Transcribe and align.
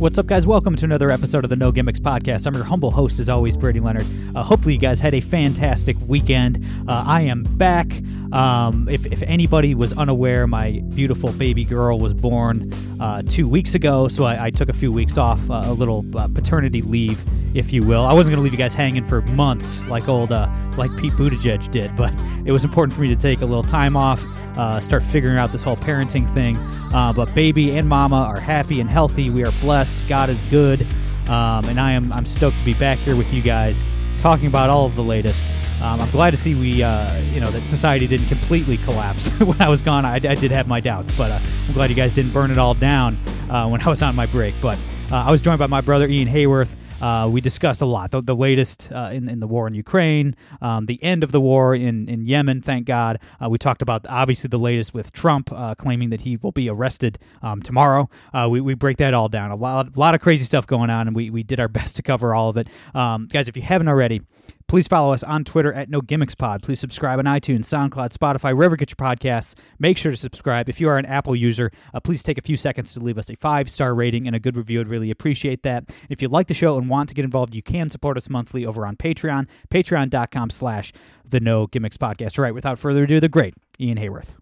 What's 0.00 0.16
up, 0.16 0.24
guys? 0.24 0.46
Welcome 0.46 0.76
to 0.76 0.86
another 0.86 1.10
episode 1.10 1.44
of 1.44 1.50
the 1.50 1.56
No 1.56 1.70
Gimmicks 1.70 2.00
Podcast. 2.00 2.46
I'm 2.46 2.54
your 2.54 2.64
humble 2.64 2.90
host, 2.90 3.18
as 3.18 3.28
always, 3.28 3.54
Brady 3.54 3.80
Leonard. 3.80 4.06
Uh, 4.34 4.42
hopefully, 4.42 4.72
you 4.72 4.80
guys 4.80 4.98
had 4.98 5.12
a 5.12 5.20
fantastic 5.20 5.94
weekend. 6.06 6.64
Uh, 6.88 7.04
I 7.06 7.20
am 7.20 7.42
back. 7.42 7.92
Um, 8.32 8.88
if, 8.90 9.04
if 9.12 9.22
anybody 9.24 9.74
was 9.74 9.92
unaware, 9.92 10.46
my 10.46 10.80
beautiful 10.94 11.32
baby 11.32 11.66
girl 11.66 11.98
was 11.98 12.14
born 12.14 12.72
uh, 12.98 13.20
two 13.28 13.46
weeks 13.46 13.74
ago, 13.74 14.08
so 14.08 14.24
I, 14.24 14.46
I, 14.46 14.50
took 14.50 14.70
a 14.70 14.72
few 14.72 14.90
weeks 14.90 15.18
off, 15.18 15.50
uh, 15.50 15.64
a 15.66 15.74
little 15.74 16.02
uh, 16.16 16.28
paternity 16.28 16.80
leave, 16.80 17.22
if 17.54 17.72
you 17.72 17.82
will. 17.82 18.04
I 18.04 18.12
wasn't 18.12 18.34
going 18.34 18.38
to 18.38 18.42
leave 18.42 18.52
you 18.52 18.58
guys 18.58 18.74
hanging 18.74 19.04
for 19.04 19.22
months 19.22 19.82
like 19.88 20.08
old, 20.08 20.32
uh, 20.32 20.48
like 20.76 20.94
Pete 20.96 21.12
Buttigieg 21.14 21.70
did, 21.70 21.94
but 21.96 22.12
it 22.44 22.52
was 22.52 22.64
important 22.64 22.92
for 22.92 23.02
me 23.02 23.08
to 23.08 23.16
take 23.16 23.40
a 23.40 23.46
little 23.46 23.62
time 23.62 23.96
off, 23.96 24.24
uh, 24.56 24.80
start 24.80 25.02
figuring 25.02 25.36
out 25.36 25.52
this 25.52 25.62
whole 25.62 25.76
parenting 25.76 26.32
thing. 26.34 26.56
but 26.90 27.34
baby 27.34 27.76
and 27.76 27.88
mama 27.88 28.16
are 28.16 28.40
happy 28.40 28.80
and 28.80 28.90
healthy. 28.90 29.30
We 29.30 29.44
are 29.44 29.52
blessed. 29.60 29.96
God 30.08 30.30
is 30.30 30.40
good, 30.44 30.82
um, 31.28 31.64
and 31.66 31.80
I 31.80 31.92
am 31.92 32.12
I'm 32.12 32.26
stoked 32.26 32.58
to 32.58 32.64
be 32.64 32.74
back 32.74 32.98
here 32.98 33.16
with 33.16 33.32
you 33.32 33.42
guys, 33.42 33.82
talking 34.20 34.46
about 34.46 34.70
all 34.70 34.86
of 34.86 34.96
the 34.96 35.04
latest. 35.04 35.44
Um, 35.82 35.98
I'm 35.98 36.10
glad 36.10 36.32
to 36.32 36.36
see 36.36 36.54
we, 36.54 36.82
uh, 36.82 37.18
you 37.32 37.40
know, 37.40 37.50
that 37.50 37.66
society 37.66 38.06
didn't 38.06 38.26
completely 38.26 38.76
collapse 38.78 39.28
when 39.40 39.58
I 39.62 39.70
was 39.70 39.80
gone. 39.80 40.04
I, 40.04 40.16
I 40.16 40.34
did 40.34 40.50
have 40.50 40.68
my 40.68 40.78
doubts, 40.78 41.16
but 41.16 41.30
uh, 41.30 41.38
I'm 41.66 41.72
glad 41.72 41.88
you 41.88 41.96
guys 41.96 42.12
didn't 42.12 42.32
burn 42.32 42.50
it 42.50 42.58
all 42.58 42.74
down 42.74 43.16
uh, 43.48 43.66
when 43.66 43.80
I 43.80 43.88
was 43.88 44.02
on 44.02 44.14
my 44.14 44.26
break. 44.26 44.54
But 44.60 44.78
uh, 45.10 45.16
I 45.16 45.30
was 45.30 45.40
joined 45.40 45.58
by 45.58 45.68
my 45.68 45.80
brother 45.80 46.06
Ian 46.06 46.28
Haworth. 46.28 46.76
Uh, 47.00 47.28
we 47.30 47.40
discussed 47.40 47.80
a 47.80 47.86
lot. 47.86 48.10
The, 48.10 48.22
the 48.22 48.36
latest 48.36 48.90
uh, 48.92 49.10
in, 49.12 49.28
in 49.28 49.40
the 49.40 49.46
war 49.46 49.66
in 49.66 49.74
Ukraine, 49.74 50.36
um, 50.60 50.86
the 50.86 51.02
end 51.02 51.24
of 51.24 51.32
the 51.32 51.40
war 51.40 51.74
in, 51.74 52.08
in 52.08 52.26
Yemen, 52.26 52.60
thank 52.60 52.86
God. 52.86 53.18
Uh, 53.42 53.48
we 53.48 53.58
talked 53.58 53.82
about 53.82 54.06
obviously 54.08 54.48
the 54.48 54.58
latest 54.58 54.92
with 54.92 55.12
Trump 55.12 55.50
uh, 55.52 55.74
claiming 55.74 56.10
that 56.10 56.22
he 56.22 56.36
will 56.36 56.52
be 56.52 56.68
arrested 56.68 57.18
um, 57.42 57.62
tomorrow. 57.62 58.10
Uh, 58.34 58.48
we, 58.50 58.60
we 58.60 58.74
break 58.74 58.98
that 58.98 59.14
all 59.14 59.28
down. 59.28 59.50
A 59.50 59.56
lot, 59.56 59.96
a 59.96 60.00
lot 60.00 60.14
of 60.14 60.20
crazy 60.20 60.44
stuff 60.44 60.66
going 60.66 60.90
on, 60.90 61.06
and 61.06 61.16
we, 61.16 61.30
we 61.30 61.42
did 61.42 61.58
our 61.58 61.68
best 61.80 61.96
to 61.96 62.02
cover 62.02 62.34
all 62.34 62.50
of 62.50 62.56
it. 62.56 62.68
Um, 62.94 63.28
guys, 63.32 63.48
if 63.48 63.56
you 63.56 63.62
haven't 63.62 63.88
already, 63.88 64.22
Please 64.70 64.86
follow 64.86 65.12
us 65.12 65.24
on 65.24 65.42
Twitter 65.42 65.72
at 65.72 65.90
No 65.90 66.00
Gimmicks 66.00 66.36
Pod. 66.36 66.62
Please 66.62 66.78
subscribe 66.78 67.18
on 67.18 67.24
iTunes, 67.24 67.64
SoundCloud, 67.64 68.16
Spotify, 68.16 68.56
wherever 68.56 68.74
you 68.74 68.76
get 68.76 68.90
your 68.90 69.04
podcasts. 69.04 69.56
Make 69.80 69.98
sure 69.98 70.12
to 70.12 70.16
subscribe. 70.16 70.68
If 70.68 70.80
you 70.80 70.88
are 70.88 70.96
an 70.96 71.06
Apple 71.06 71.34
user, 71.34 71.72
uh, 71.92 71.98
please 71.98 72.22
take 72.22 72.38
a 72.38 72.40
few 72.40 72.56
seconds 72.56 72.94
to 72.94 73.00
leave 73.00 73.18
us 73.18 73.28
a 73.28 73.34
five 73.34 73.68
star 73.68 73.96
rating 73.96 74.28
and 74.28 74.36
a 74.36 74.38
good 74.38 74.54
review. 74.54 74.78
I'd 74.80 74.86
really 74.86 75.10
appreciate 75.10 75.64
that. 75.64 75.92
If 76.08 76.22
you 76.22 76.28
like 76.28 76.46
the 76.46 76.54
show 76.54 76.78
and 76.78 76.88
want 76.88 77.08
to 77.08 77.16
get 77.16 77.24
involved, 77.24 77.52
you 77.52 77.64
can 77.64 77.90
support 77.90 78.16
us 78.16 78.30
monthly 78.30 78.64
over 78.64 78.86
on 78.86 78.94
Patreon, 78.94 79.48
patreon.com 79.70 80.50
slash 80.50 80.92
the 81.28 81.40
No 81.40 81.66
Gimmicks 81.66 81.96
Podcast. 81.96 82.38
All 82.38 82.44
right, 82.44 82.54
without 82.54 82.78
further 82.78 83.02
ado, 83.02 83.18
the 83.18 83.28
great 83.28 83.54
Ian 83.80 83.98
Haworth. 83.98 84.36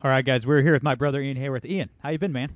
All 0.00 0.08
right, 0.08 0.24
guys, 0.24 0.46
we're 0.46 0.62
here 0.62 0.74
with 0.74 0.84
my 0.84 0.94
brother 0.94 1.20
Ian 1.20 1.36
Haworth. 1.36 1.64
Ian, 1.64 1.90
how 2.00 2.10
you 2.10 2.20
been, 2.20 2.30
man? 2.30 2.54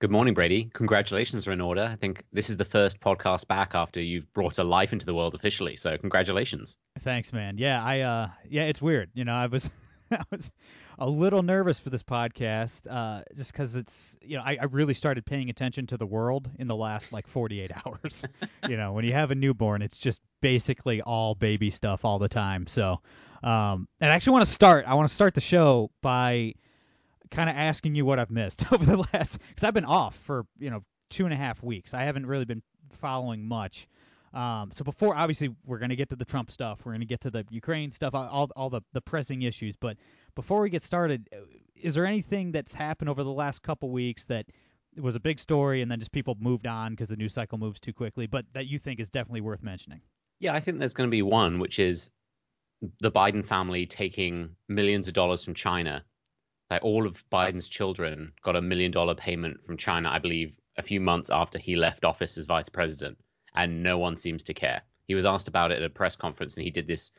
Good 0.00 0.10
morning, 0.10 0.34
Brady. 0.34 0.68
Congratulations 0.74 1.48
are 1.48 1.52
in 1.52 1.62
order. 1.62 1.88
I 1.90 1.96
think 1.96 2.24
this 2.30 2.50
is 2.50 2.58
the 2.58 2.66
first 2.66 3.00
podcast 3.00 3.48
back 3.48 3.74
after 3.74 4.02
you've 4.02 4.30
brought 4.34 4.58
a 4.58 4.64
life 4.64 4.92
into 4.92 5.06
the 5.06 5.14
world 5.14 5.34
officially. 5.34 5.76
So 5.76 5.96
congratulations. 5.96 6.76
Thanks, 7.00 7.32
man. 7.32 7.56
Yeah, 7.56 7.82
I 7.82 8.00
uh 8.00 8.28
yeah, 8.46 8.64
it's 8.64 8.82
weird. 8.82 9.08
You 9.14 9.24
know, 9.24 9.32
I 9.32 9.46
was 9.46 9.70
I 10.10 10.22
was 10.30 10.50
a 10.98 11.08
little 11.08 11.42
nervous 11.42 11.78
for 11.78 11.88
this 11.88 12.02
podcast, 12.02 12.82
uh, 12.86 13.22
just 13.34 13.50
because 13.50 13.76
it's 13.76 14.14
you 14.20 14.36
know 14.36 14.42
I, 14.44 14.58
I 14.60 14.64
really 14.64 14.92
started 14.92 15.24
paying 15.24 15.48
attention 15.48 15.86
to 15.86 15.96
the 15.96 16.04
world 16.04 16.50
in 16.58 16.68
the 16.68 16.76
last 16.76 17.14
like 17.14 17.26
48 17.28 17.70
hours. 17.86 18.26
you 18.68 18.76
know, 18.76 18.92
when 18.92 19.06
you 19.06 19.14
have 19.14 19.30
a 19.30 19.34
newborn, 19.34 19.80
it's 19.80 19.96
just 19.96 20.20
basically 20.42 21.00
all 21.00 21.34
baby 21.34 21.70
stuff 21.70 22.04
all 22.04 22.18
the 22.18 22.28
time. 22.28 22.66
So, 22.66 23.00
um, 23.42 23.88
and 24.02 24.12
I 24.12 24.16
actually 24.16 24.32
want 24.34 24.44
to 24.44 24.52
start. 24.52 24.84
I 24.86 24.92
want 24.96 25.08
to 25.08 25.14
start 25.14 25.32
the 25.32 25.40
show 25.40 25.90
by 26.02 26.52
kind 27.30 27.50
of 27.50 27.56
asking 27.56 27.94
you 27.94 28.04
what 28.04 28.18
I've 28.18 28.30
missed 28.30 28.64
over 28.72 28.84
the 28.84 28.98
last 29.12 29.38
because 29.48 29.64
I've 29.64 29.74
been 29.74 29.84
off 29.84 30.16
for 30.16 30.46
you 30.58 30.70
know 30.70 30.84
two 31.10 31.24
and 31.24 31.34
a 31.34 31.36
half 31.36 31.62
weeks. 31.62 31.94
I 31.94 32.02
haven't 32.02 32.26
really 32.26 32.44
been 32.44 32.62
following 32.90 33.46
much. 33.46 33.88
Um, 34.32 34.70
so 34.72 34.82
before, 34.82 35.14
obviously, 35.14 35.54
we're 35.64 35.78
going 35.78 35.90
to 35.90 35.96
get 35.96 36.08
to 36.08 36.16
the 36.16 36.24
Trump 36.24 36.50
stuff. 36.50 36.80
We're 36.84 36.92
going 36.92 37.00
to 37.00 37.06
get 37.06 37.20
to 37.20 37.30
the 37.30 37.46
Ukraine 37.50 37.90
stuff, 37.92 38.14
all 38.14 38.50
all 38.56 38.70
the 38.70 38.82
the 38.92 39.00
pressing 39.00 39.42
issues. 39.42 39.76
But 39.76 39.96
before 40.34 40.60
we 40.60 40.70
get 40.70 40.82
started, 40.82 41.28
is 41.80 41.94
there 41.94 42.06
anything 42.06 42.52
that's 42.52 42.74
happened 42.74 43.10
over 43.10 43.22
the 43.22 43.32
last 43.32 43.62
couple 43.62 43.90
weeks 43.90 44.24
that 44.26 44.46
was 44.96 45.16
a 45.16 45.20
big 45.20 45.38
story 45.38 45.82
and 45.82 45.90
then 45.90 45.98
just 45.98 46.12
people 46.12 46.36
moved 46.38 46.66
on 46.66 46.92
because 46.92 47.08
the 47.08 47.16
news 47.16 47.34
cycle 47.34 47.58
moves 47.58 47.80
too 47.80 47.92
quickly, 47.92 48.26
but 48.26 48.44
that 48.52 48.66
you 48.66 48.78
think 48.78 49.00
is 49.00 49.10
definitely 49.10 49.40
worth 49.40 49.62
mentioning? 49.62 50.00
Yeah, 50.40 50.54
I 50.54 50.60
think 50.60 50.78
there's 50.78 50.94
going 50.94 51.08
to 51.08 51.12
be 51.12 51.22
one, 51.22 51.58
which 51.58 51.78
is 51.78 52.10
the 53.00 53.10
Biden 53.10 53.46
family 53.46 53.86
taking 53.86 54.56
millions 54.68 55.08
of 55.08 55.14
dollars 55.14 55.44
from 55.44 55.54
China 55.54 56.04
like 56.74 56.84
all 56.84 57.06
of 57.06 57.28
Biden's 57.30 57.68
children 57.68 58.32
got 58.42 58.56
a 58.56 58.62
million 58.62 58.90
dollar 58.90 59.14
payment 59.14 59.64
from 59.64 59.76
China, 59.76 60.10
I 60.10 60.18
believe, 60.18 60.54
a 60.76 60.82
few 60.82 61.00
months 61.00 61.30
after 61.30 61.58
he 61.58 61.76
left 61.76 62.04
office 62.04 62.36
as 62.36 62.46
vice 62.46 62.68
president, 62.68 63.18
and 63.54 63.82
no 63.82 63.98
one 63.98 64.16
seems 64.16 64.42
to 64.44 64.54
care. 64.54 64.82
He 65.06 65.14
was 65.14 65.26
asked 65.26 65.48
about 65.48 65.70
it 65.70 65.78
at 65.78 65.84
a 65.84 65.90
press 65.90 66.16
conference, 66.16 66.56
and 66.56 66.64
he 66.64 66.70
did 66.70 66.86
this 66.86 67.12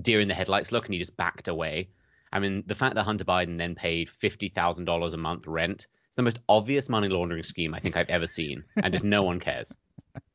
deer 0.00 0.20
in 0.20 0.28
the 0.28 0.34
headlights 0.34 0.72
look, 0.72 0.84
and 0.86 0.92
he 0.92 0.98
just 0.98 1.16
backed 1.16 1.48
away. 1.48 1.88
I 2.32 2.40
mean, 2.40 2.64
the 2.66 2.74
fact 2.74 2.96
that 2.96 3.04
Hunter 3.04 3.24
Biden 3.24 3.58
then 3.58 3.74
paid 3.74 4.08
fifty 4.08 4.48
thousand 4.48 4.84
dollars 4.84 5.14
a 5.14 5.18
month 5.18 5.46
rent 5.46 5.86
it's 6.14 6.16
the 6.16 6.22
most 6.22 6.38
obvious 6.48 6.88
money 6.88 7.08
laundering 7.08 7.42
scheme 7.42 7.74
I 7.74 7.80
think 7.80 7.96
I've 7.96 8.08
ever 8.08 8.28
seen, 8.28 8.62
and 8.76 8.92
just 8.92 9.02
no 9.04 9.24
one 9.24 9.40
cares. 9.40 9.76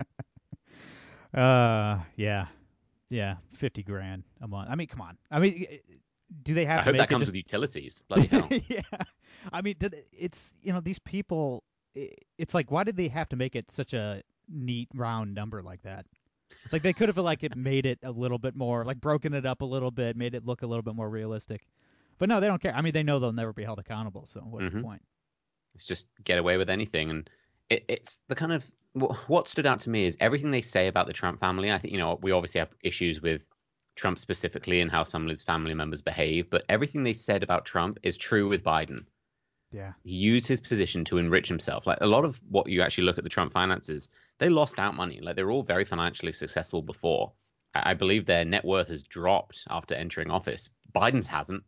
Uh, 1.31 1.99
yeah, 2.15 2.47
yeah, 3.09 3.35
fifty 3.55 3.83
grand 3.83 4.23
a 4.41 4.47
month. 4.47 4.67
I 4.67 4.73
mean, 4.73 4.87
come 4.87 5.01
on. 5.01 5.15
I 5.29 5.37
mean, 5.37 5.67
do 6.43 6.53
they 6.53 6.65
have? 6.65 6.79
I 6.79 6.83
hope 6.83 6.97
that 6.97 7.09
comes 7.09 7.21
just... 7.21 7.29
with 7.29 7.37
utilities. 7.37 8.03
Bloody 8.07 8.27
hell. 8.27 8.47
yeah, 8.67 8.81
I 9.51 9.61
mean, 9.61 9.75
it's 10.11 10.51
you 10.61 10.73
know 10.73 10.79
these 10.79 10.99
people. 10.99 11.63
It's 12.37 12.53
like 12.53 12.71
why 12.71 12.83
did 12.83 12.95
they 12.97 13.07
have 13.07 13.29
to 13.29 13.35
make 13.35 13.55
it 13.55 13.71
such 13.71 13.93
a 13.93 14.21
neat 14.47 14.89
round 14.93 15.33
number 15.33 15.61
like 15.61 15.81
that? 15.83 16.05
Like 16.71 16.81
they 16.81 16.93
could 16.93 17.09
have 17.09 17.17
like 17.17 17.43
it 17.43 17.55
made 17.55 17.85
it 17.85 17.99
a 18.03 18.11
little 18.11 18.37
bit 18.37 18.55
more 18.55 18.85
like 18.85 19.01
broken 19.01 19.33
it 19.33 19.45
up 19.45 19.61
a 19.61 19.65
little 19.65 19.91
bit, 19.91 20.15
made 20.15 20.35
it 20.35 20.45
look 20.45 20.61
a 20.61 20.67
little 20.67 20.83
bit 20.83 20.95
more 20.95 21.09
realistic. 21.09 21.67
But 22.17 22.29
no, 22.29 22.39
they 22.39 22.47
don't 22.47 22.61
care. 22.61 22.75
I 22.75 22.81
mean, 22.81 22.93
they 22.93 23.03
know 23.03 23.19
they'll 23.19 23.31
never 23.31 23.53
be 23.53 23.63
held 23.63 23.79
accountable. 23.79 24.27
So 24.31 24.41
what's 24.41 24.65
mm-hmm. 24.65 24.77
the 24.77 24.83
point? 24.83 25.01
It's 25.75 25.85
just 25.85 26.07
get 26.23 26.37
away 26.37 26.57
with 26.57 26.69
anything, 26.69 27.09
and 27.09 27.29
it, 27.69 27.85
it's 27.87 28.19
the 28.27 28.35
kind 28.35 28.51
of 28.51 28.69
what 29.27 29.47
stood 29.47 29.65
out 29.65 29.81
to 29.81 29.89
me 29.89 30.05
is 30.05 30.17
everything 30.19 30.51
they 30.51 30.61
say 30.61 30.87
about 30.87 31.07
the 31.07 31.13
Trump 31.13 31.39
family. 31.39 31.71
I 31.71 31.77
think 31.77 31.93
you 31.93 31.99
know 31.99 32.19
we 32.21 32.31
obviously 32.31 32.59
have 32.59 32.69
issues 32.81 33.21
with 33.21 33.47
Trump 33.99 34.17
specifically 34.17 34.81
and 34.81 34.89
how 34.89 35.03
some 35.03 35.23
of 35.23 35.29
his 35.29 35.43
family 35.43 35.73
members 35.73 36.01
behave, 36.01 36.49
but 36.49 36.65
everything 36.69 37.03
they 37.03 37.13
said 37.13 37.43
about 37.43 37.65
Trump 37.65 37.99
is 38.03 38.17
true 38.17 38.47
with 38.47 38.63
Biden. 38.63 39.05
Yeah. 39.71 39.93
He 40.03 40.15
used 40.15 40.47
his 40.47 40.59
position 40.59 41.05
to 41.05 41.17
enrich 41.17 41.47
himself. 41.47 41.85
Like 41.85 41.99
a 42.01 42.07
lot 42.07 42.25
of 42.25 42.41
what 42.49 42.67
you 42.67 42.81
actually 42.81 43.03
look 43.03 43.17
at 43.17 43.23
the 43.23 43.29
Trump 43.29 43.53
finances, 43.53 44.09
they 44.39 44.49
lost 44.49 44.79
out 44.79 44.95
money. 44.95 45.19
Like 45.21 45.35
they're 45.35 45.51
all 45.51 45.63
very 45.63 45.85
financially 45.85 46.31
successful 46.31 46.81
before. 46.81 47.33
I 47.73 47.93
believe 47.93 48.25
their 48.25 48.45
net 48.45 48.65
worth 48.65 48.87
has 48.87 49.03
dropped 49.03 49.65
after 49.69 49.93
entering 49.93 50.31
office. 50.31 50.69
Biden's 50.93 51.27
hasn't. 51.27 51.63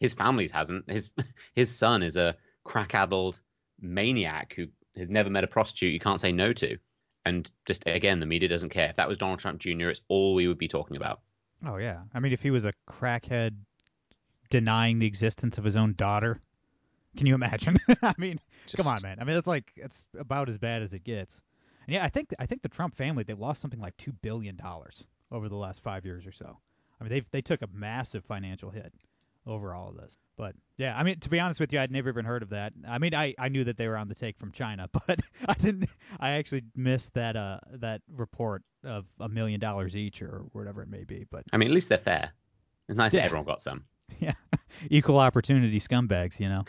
His 0.00 0.12
family's 0.12 0.50
hasn't. 0.50 0.90
His 0.90 1.10
his 1.54 1.74
son 1.74 2.02
is 2.02 2.16
a 2.16 2.36
crack-addled 2.62 3.40
maniac 3.80 4.52
who 4.54 4.66
has 4.96 5.08
never 5.08 5.30
met 5.30 5.44
a 5.44 5.48
prostitute 5.48 5.92
you 5.92 6.00
can't 6.00 6.20
say 6.20 6.32
no 6.32 6.52
to. 6.52 6.78
And 7.24 7.50
just 7.64 7.84
again, 7.86 8.20
the 8.20 8.26
media 8.26 8.48
doesn't 8.48 8.70
care. 8.70 8.90
If 8.90 8.96
that 8.96 9.08
was 9.08 9.18
Donald 9.18 9.40
Trump 9.40 9.60
Jr., 9.60 9.88
it's 9.88 10.02
all 10.08 10.34
we 10.34 10.46
would 10.46 10.58
be 10.58 10.68
talking 10.68 10.96
about. 10.96 11.20
Oh 11.64 11.76
yeah, 11.76 12.02
I 12.14 12.20
mean, 12.20 12.32
if 12.32 12.42
he 12.42 12.50
was 12.50 12.64
a 12.64 12.72
crackhead 12.88 13.56
denying 14.50 14.98
the 14.98 15.06
existence 15.06 15.58
of 15.58 15.64
his 15.64 15.76
own 15.76 15.94
daughter, 15.94 16.40
can 17.16 17.26
you 17.26 17.34
imagine? 17.34 17.76
I 18.02 18.14
mean, 18.18 18.40
Just... 18.66 18.76
come 18.76 18.86
on, 18.86 18.98
man. 19.02 19.18
I 19.20 19.24
mean, 19.24 19.36
it's 19.36 19.46
like 19.46 19.72
it's 19.76 20.08
about 20.18 20.48
as 20.48 20.58
bad 20.58 20.82
as 20.82 20.92
it 20.92 21.04
gets. 21.04 21.40
And 21.86 21.94
yeah, 21.94 22.04
I 22.04 22.08
think 22.08 22.34
I 22.38 22.46
think 22.46 22.62
the 22.62 22.68
Trump 22.68 22.94
family 22.94 23.24
they 23.24 23.34
lost 23.34 23.60
something 23.60 23.80
like 23.80 23.96
two 23.96 24.12
billion 24.12 24.56
dollars 24.56 25.06
over 25.32 25.48
the 25.48 25.56
last 25.56 25.82
five 25.82 26.04
years 26.04 26.26
or 26.26 26.32
so. 26.32 26.58
I 27.00 27.04
mean, 27.04 27.10
they 27.10 27.22
they 27.30 27.42
took 27.42 27.62
a 27.62 27.68
massive 27.72 28.24
financial 28.24 28.70
hit 28.70 28.92
over 29.46 29.74
all 29.74 29.88
of 29.88 29.96
this. 29.96 30.16
But 30.36 30.54
yeah, 30.76 30.96
I 30.96 31.02
mean, 31.02 31.18
to 31.20 31.30
be 31.30 31.40
honest 31.40 31.60
with 31.60 31.72
you, 31.72 31.80
I'd 31.80 31.90
never 31.90 32.08
even 32.08 32.24
heard 32.24 32.42
of 32.42 32.50
that. 32.50 32.72
I 32.86 32.98
mean, 32.98 33.14
I, 33.14 33.34
I 33.38 33.48
knew 33.48 33.64
that 33.64 33.76
they 33.76 33.88
were 33.88 33.96
on 33.96 34.08
the 34.08 34.14
take 34.14 34.38
from 34.38 34.52
China, 34.52 34.88
but 35.06 35.20
I 35.48 35.54
didn't. 35.54 35.88
I 36.20 36.32
actually 36.32 36.64
missed 36.74 37.14
that 37.14 37.36
uh 37.36 37.58
that 37.74 38.02
report 38.12 38.62
of 38.84 39.06
a 39.20 39.28
million 39.28 39.60
dollars 39.60 39.96
each 39.96 40.22
or 40.22 40.44
whatever 40.52 40.82
it 40.82 40.88
may 40.88 41.04
be. 41.04 41.26
But 41.30 41.44
I 41.52 41.56
mean, 41.56 41.68
at 41.68 41.74
least 41.74 41.88
they're 41.88 41.98
fair. 41.98 42.32
It's 42.88 42.96
nice 42.96 43.12
yeah. 43.12 43.20
that 43.20 43.26
everyone 43.26 43.46
got 43.46 43.62
some. 43.62 43.84
Yeah. 44.20 44.32
equal 44.90 45.18
opportunity 45.18 45.80
scumbags, 45.80 46.38
you 46.40 46.48
know. 46.48 46.64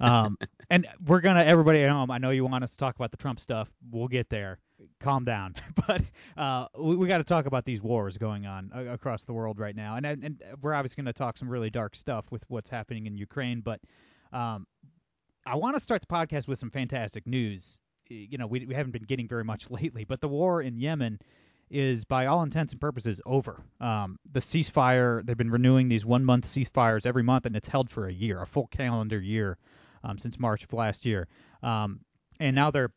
Um, 0.00 0.36
and 0.70 0.86
we're 1.06 1.20
gonna 1.20 1.42
everybody 1.44 1.82
at 1.82 1.90
home. 1.90 2.10
I 2.10 2.18
know 2.18 2.30
you 2.30 2.44
want 2.44 2.64
us 2.64 2.72
to 2.72 2.76
talk 2.78 2.96
about 2.96 3.10
the 3.10 3.16
Trump 3.16 3.40
stuff. 3.40 3.68
We'll 3.90 4.08
get 4.08 4.28
there. 4.28 4.58
Calm 4.98 5.24
down, 5.24 5.54
but 5.86 6.02
uh, 6.36 6.66
we, 6.76 6.96
we 6.96 7.06
got 7.06 7.18
to 7.18 7.24
talk 7.24 7.46
about 7.46 7.64
these 7.64 7.80
wars 7.80 8.18
going 8.18 8.46
on 8.46 8.70
uh, 8.74 8.84
across 8.92 9.24
the 9.24 9.32
world 9.32 9.60
right 9.60 9.76
now, 9.76 9.96
and 9.96 10.04
and, 10.04 10.24
and 10.24 10.42
we're 10.60 10.74
obviously 10.74 11.02
going 11.02 11.12
to 11.12 11.16
talk 11.16 11.38
some 11.38 11.48
really 11.48 11.70
dark 11.70 11.94
stuff 11.94 12.24
with 12.32 12.42
what's 12.48 12.68
happening 12.68 13.06
in 13.06 13.16
Ukraine. 13.16 13.60
But 13.60 13.80
um, 14.32 14.66
I 15.46 15.54
want 15.54 15.76
to 15.76 15.80
start 15.80 16.00
the 16.00 16.08
podcast 16.08 16.48
with 16.48 16.58
some 16.58 16.70
fantastic 16.70 17.26
news. 17.28 17.78
You 18.08 18.38
know, 18.38 18.46
we 18.48 18.66
we 18.66 18.74
haven't 18.74 18.92
been 18.92 19.04
getting 19.04 19.28
very 19.28 19.44
much 19.44 19.70
lately, 19.70 20.04
but 20.04 20.20
the 20.20 20.28
war 20.28 20.62
in 20.62 20.76
Yemen 20.78 21.20
is, 21.72 22.04
by 22.04 22.26
all 22.26 22.42
intents 22.42 22.72
and 22.72 22.80
purposes, 22.80 23.20
over. 23.26 23.62
Um, 23.80 24.18
the 24.30 24.40
ceasefire, 24.40 25.24
they've 25.24 25.36
been 25.36 25.50
renewing 25.50 25.88
these 25.88 26.04
one 26.04 26.24
month 26.24 26.46
ceasefires 26.46 27.06
every 27.06 27.22
month, 27.22 27.46
and 27.46 27.56
it's 27.56 27.68
held 27.68 27.90
for 27.90 28.06
a 28.06 28.12
year, 28.12 28.40
a 28.40 28.46
full 28.46 28.66
calendar 28.68 29.20
year, 29.20 29.58
um, 30.04 30.18
since 30.18 30.38
March 30.38 30.64
of 30.64 30.72
last 30.72 31.04
year. 31.06 31.28
Um, 31.62 32.00
and 32.38 32.54
now 32.54 32.70
they're 32.70 32.92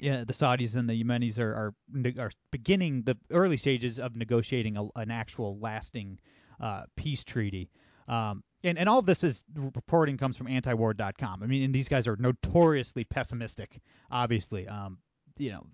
yeah, 0.00 0.24
the 0.24 0.32
Saudis 0.32 0.76
and 0.76 0.88
the 0.88 1.02
Yemenis 1.02 1.38
are, 1.38 1.74
are 1.94 2.12
are 2.18 2.30
beginning 2.50 3.02
the 3.02 3.16
early 3.30 3.56
stages 3.56 3.98
of 3.98 4.14
negotiating 4.14 4.76
a, 4.76 4.86
an 4.96 5.10
actual 5.10 5.58
lasting 5.58 6.18
uh, 6.60 6.82
peace 6.96 7.24
treaty. 7.24 7.70
Um, 8.06 8.42
and, 8.64 8.78
and 8.78 8.88
all 8.88 8.98
of 8.98 9.06
this 9.06 9.22
is 9.22 9.44
reporting 9.54 10.16
comes 10.16 10.36
from 10.36 10.46
antiwar.com. 10.46 11.42
I 11.42 11.46
mean, 11.46 11.64
and 11.64 11.74
these 11.74 11.88
guys 11.88 12.08
are 12.08 12.16
notoriously 12.16 13.04
pessimistic, 13.04 13.80
obviously. 14.10 14.66
Um, 14.66 14.98
you 15.38 15.50
know, 15.50 15.66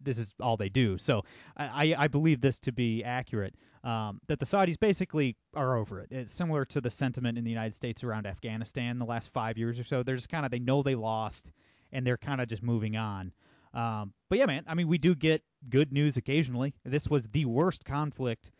this 0.00 0.18
is 0.18 0.34
all 0.40 0.56
they 0.56 0.68
do. 0.68 0.98
So 0.98 1.24
I, 1.56 1.94
I 1.96 2.08
believe 2.08 2.40
this 2.40 2.58
to 2.60 2.72
be 2.72 3.04
accurate. 3.04 3.54
Um, 3.82 4.22
that 4.28 4.38
the 4.38 4.46
Saudis 4.46 4.78
basically 4.80 5.36
are 5.54 5.76
over 5.76 6.00
it. 6.00 6.08
It's 6.10 6.32
similar 6.32 6.64
to 6.66 6.80
the 6.80 6.88
sentiment 6.88 7.36
in 7.36 7.44
the 7.44 7.50
United 7.50 7.74
States 7.74 8.02
around 8.02 8.26
Afghanistan 8.26 8.98
the 8.98 9.04
last 9.04 9.30
five 9.30 9.58
years 9.58 9.78
or 9.78 9.84
so. 9.84 10.02
They're 10.02 10.16
just 10.16 10.30
kind 10.30 10.46
of 10.46 10.50
they 10.50 10.58
know 10.58 10.82
they 10.82 10.94
lost, 10.94 11.52
and 11.92 12.06
they're 12.06 12.16
kind 12.16 12.40
of 12.40 12.48
just 12.48 12.62
moving 12.62 12.96
on. 12.96 13.32
Um, 13.74 14.14
but 14.30 14.38
yeah, 14.38 14.46
man, 14.46 14.64
I 14.66 14.74
mean, 14.74 14.88
we 14.88 14.96
do 14.96 15.14
get 15.14 15.42
good 15.68 15.92
news 15.92 16.16
occasionally. 16.16 16.74
This 16.84 17.08
was 17.08 17.26
the 17.26 17.44
worst 17.44 17.84
conflict 17.84 18.50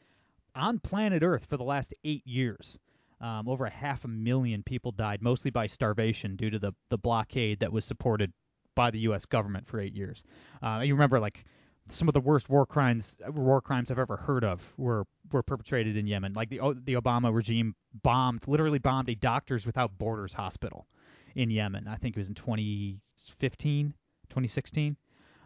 on 0.55 0.79
planet 0.79 1.23
Earth 1.23 1.47
for 1.47 1.57
the 1.57 1.65
last 1.65 1.95
eight 2.05 2.27
years. 2.27 2.79
Um, 3.21 3.49
over 3.49 3.65
a 3.65 3.71
half 3.71 4.05
a 4.05 4.09
million 4.09 4.63
people 4.63 4.93
died, 4.93 5.23
mostly 5.23 5.51
by 5.51 5.69
starvation 5.69 6.37
due 6.37 6.51
to 6.51 6.59
the, 6.59 6.73
the 6.91 6.99
blockade 6.99 7.61
that 7.61 7.73
was 7.73 7.85
supported 7.85 8.33
by 8.75 8.91
the 8.91 8.99
U.S. 9.01 9.27
government 9.27 9.67
for 9.67 9.81
eight 9.81 9.95
years. 9.95 10.23
Uh, 10.63 10.81
you 10.85 10.95
remember, 10.95 11.21
like 11.21 11.45
some 11.91 12.09
of 12.09 12.15
the 12.15 12.21
worst 12.21 12.49
war 12.49 12.65
crimes 12.65 13.17
war 13.29 13.61
crimes 13.61 13.91
I've 13.91 13.99
ever 13.99 14.17
heard 14.17 14.45
of 14.45 14.73
were 14.77 15.07
were 15.33 15.43
perpetrated 15.43 15.97
in 15.97 16.07
Yemen. 16.07 16.33
Like 16.33 16.49
the 16.49 16.59
the 16.85 16.95
Obama 16.95 17.33
regime 17.33 17.75
bombed, 18.03 18.47
literally 18.49 18.79
bombed 18.79 19.09
a 19.09 19.15
Doctors 19.15 19.67
Without 19.67 19.99
Borders 19.99 20.33
hospital 20.33 20.87
in 21.35 21.51
Yemen. 21.51 21.87
I 21.89 21.97
think 21.97 22.17
it 22.17 22.21
was 22.21 22.29
in 22.29 22.35
2015, 22.35 23.95
2016. 24.29 24.97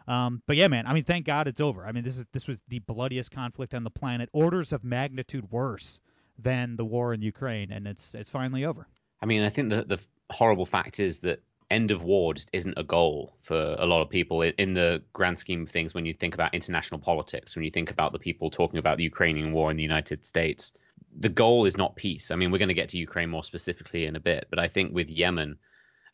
Um, 0.07 0.41
but 0.47 0.55
yeah, 0.55 0.67
man, 0.67 0.87
I 0.87 0.93
mean, 0.93 1.03
thank 1.03 1.25
God 1.25 1.47
it's 1.47 1.61
over. 1.61 1.85
I 1.85 1.91
mean, 1.91 2.03
this 2.03 2.17
is 2.17 2.25
this 2.33 2.47
was 2.47 2.59
the 2.67 2.79
bloodiest 2.79 3.31
conflict 3.31 3.73
on 3.73 3.83
the 3.83 3.91
planet, 3.91 4.29
orders 4.33 4.73
of 4.73 4.83
magnitude 4.83 5.51
worse 5.51 5.99
than 6.39 6.77
the 6.77 6.85
war 6.85 7.13
in 7.13 7.21
Ukraine, 7.21 7.71
and 7.71 7.87
it's 7.87 8.15
it's 8.15 8.29
finally 8.29 8.65
over. 8.65 8.87
I 9.21 9.25
mean, 9.25 9.43
I 9.43 9.49
think 9.49 9.69
the 9.69 9.83
the 9.83 9.99
horrible 10.31 10.65
fact 10.65 10.99
is 10.99 11.19
that 11.19 11.41
end 11.71 11.91
of 11.91 12.03
war 12.03 12.33
just 12.33 12.49
isn't 12.53 12.73
a 12.77 12.83
goal 12.83 13.37
for 13.41 13.75
a 13.77 13.85
lot 13.85 14.01
of 14.01 14.09
people 14.09 14.41
in 14.41 14.73
the 14.73 15.01
grand 15.13 15.37
scheme 15.37 15.63
of 15.63 15.69
things 15.69 15.93
when 15.93 16.05
you 16.05 16.13
think 16.13 16.33
about 16.33 16.53
international 16.53 16.99
politics, 16.99 17.55
when 17.55 17.63
you 17.63 17.71
think 17.71 17.91
about 17.91 18.11
the 18.11 18.19
people 18.19 18.49
talking 18.49 18.79
about 18.79 18.97
the 18.97 19.03
Ukrainian 19.03 19.51
war 19.51 19.69
in 19.69 19.77
the 19.77 19.83
United 19.83 20.25
States. 20.25 20.73
The 21.19 21.29
goal 21.29 21.65
is 21.65 21.77
not 21.77 21.95
peace. 21.95 22.31
I 22.31 22.35
mean, 22.35 22.51
we're 22.51 22.57
going 22.57 22.69
to 22.69 22.73
get 22.73 22.89
to 22.89 22.97
Ukraine 22.97 23.29
more 23.29 23.43
specifically 23.43 24.05
in 24.05 24.15
a 24.15 24.19
bit, 24.19 24.47
but 24.49 24.59
I 24.59 24.67
think 24.67 24.93
with 24.93 25.09
Yemen, 25.09 25.57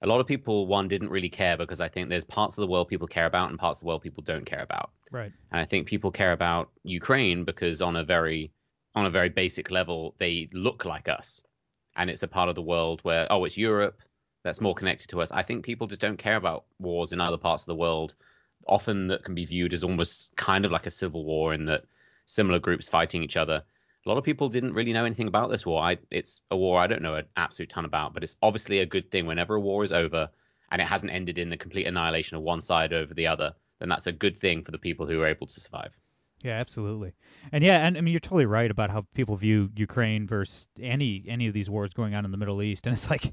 a 0.01 0.07
lot 0.07 0.19
of 0.19 0.27
people, 0.27 0.67
one, 0.67 0.87
didn't 0.87 1.09
really 1.09 1.29
care 1.29 1.57
because 1.57 1.81
I 1.81 1.87
think 1.87 2.09
there's 2.09 2.25
parts 2.25 2.57
of 2.57 2.61
the 2.61 2.67
world 2.67 2.89
people 2.89 3.07
care 3.07 3.25
about 3.25 3.49
and 3.49 3.57
parts 3.57 3.79
of 3.79 3.81
the 3.81 3.87
world 3.87 4.01
people 4.01 4.23
don't 4.23 4.45
care 4.45 4.61
about. 4.61 4.91
Right. 5.11 5.31
And 5.51 5.61
I 5.61 5.65
think 5.65 5.87
people 5.87 6.11
care 6.11 6.33
about 6.33 6.69
Ukraine 6.83 7.45
because 7.45 7.81
on 7.81 7.95
a 7.95 8.03
very 8.03 8.51
on 8.93 9.05
a 9.05 9.09
very 9.09 9.29
basic 9.29 9.71
level, 9.71 10.15
they 10.19 10.49
look 10.53 10.85
like 10.85 11.09
us. 11.09 11.41
And 11.97 12.09
it's 12.09 12.23
a 12.23 12.27
part 12.27 12.49
of 12.49 12.55
the 12.55 12.61
world 12.61 13.01
where, 13.03 13.27
oh, 13.29 13.43
it's 13.45 13.57
Europe, 13.57 13.99
that's 14.45 14.61
more 14.61 14.75
connected 14.75 15.09
to 15.09 15.21
us. 15.21 15.31
I 15.31 15.41
think 15.41 15.65
people 15.65 15.87
just 15.87 16.01
don't 16.01 16.19
care 16.19 16.35
about 16.35 16.65
wars 16.79 17.11
in 17.11 17.19
other 17.19 17.37
parts 17.37 17.63
of 17.63 17.67
the 17.67 17.75
world, 17.75 18.13
often 18.67 19.07
that 19.07 19.23
can 19.23 19.33
be 19.33 19.43
viewed 19.43 19.73
as 19.73 19.83
almost 19.83 20.35
kind 20.35 20.65
of 20.65 20.71
like 20.71 20.85
a 20.85 20.91
civil 20.91 21.25
war 21.25 21.55
in 21.55 21.65
that 21.65 21.85
similar 22.27 22.59
groups 22.59 22.87
fighting 22.87 23.23
each 23.23 23.37
other. 23.37 23.63
A 24.05 24.09
lot 24.09 24.19
of 24.19 24.23
people 24.23 24.49
didn't 24.49 24.75
really 24.75 24.93
know 24.93 25.03
anything 25.03 25.27
about 25.27 25.49
this 25.49 25.65
war. 25.65 25.81
I, 25.81 25.97
it's 26.11 26.41
a 26.51 26.55
war 26.55 26.79
I 26.79 26.85
don't 26.85 27.01
know 27.01 27.15
an 27.15 27.25
absolute 27.35 27.71
ton 27.71 27.85
about, 27.85 28.13
but 28.13 28.23
it's 28.23 28.37
obviously 28.43 28.81
a 28.81 28.85
good 28.85 29.09
thing 29.09 29.25
whenever 29.25 29.55
a 29.55 29.59
war 29.59 29.83
is 29.83 29.91
over 29.91 30.29
and 30.71 30.79
it 30.79 30.87
hasn't 30.87 31.11
ended 31.11 31.39
in 31.39 31.49
the 31.49 31.57
complete 31.57 31.87
annihilation 31.87 32.37
of 32.37 32.43
one 32.43 32.61
side 32.61 32.93
over 32.93 33.15
the 33.15 33.25
other, 33.25 33.55
then 33.79 33.89
that's 33.89 34.05
a 34.05 34.11
good 34.11 34.37
thing 34.37 34.63
for 34.63 34.69
the 34.69 34.77
people 34.77 35.07
who 35.07 35.21
are 35.21 35.27
able 35.27 35.47
to 35.47 35.59
survive. 35.59 35.97
Yeah, 36.45 36.59
absolutely. 36.59 37.13
And 37.51 37.63
yeah, 37.63 37.87
and 37.87 37.97
I 37.97 38.01
mean 38.01 38.11
you're 38.11 38.19
totally 38.19 38.45
right 38.45 38.69
about 38.69 38.91
how 38.91 39.07
people 39.15 39.35
view 39.35 39.71
Ukraine 39.75 40.27
versus 40.27 40.67
any 40.79 41.25
any 41.27 41.47
of 41.47 41.55
these 41.55 41.71
wars 41.71 41.91
going 41.93 42.13
on 42.13 42.23
in 42.23 42.29
the 42.29 42.37
Middle 42.37 42.61
East. 42.61 42.85
And 42.85 42.95
it's 42.95 43.09
like, 43.09 43.25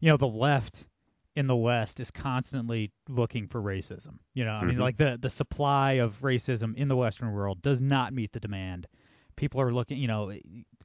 you 0.00 0.10
know, 0.10 0.18
the 0.18 0.28
left 0.28 0.86
in 1.34 1.46
the 1.46 1.56
West 1.56 1.98
is 1.98 2.10
constantly 2.10 2.92
looking 3.08 3.48
for 3.48 3.62
racism. 3.62 4.18
You 4.34 4.44
know, 4.44 4.52
I 4.52 4.64
mean 4.64 4.72
mm-hmm. 4.72 4.82
like 4.82 4.96
the 4.98 5.16
the 5.18 5.30
supply 5.30 5.92
of 5.92 6.20
racism 6.20 6.76
in 6.76 6.88
the 6.88 6.96
Western 6.96 7.32
world 7.32 7.62
does 7.62 7.80
not 7.80 8.12
meet 8.12 8.32
the 8.32 8.40
demand. 8.40 8.86
People 9.34 9.62
are 9.62 9.72
looking, 9.72 9.96
you 9.96 10.08
know, 10.08 10.34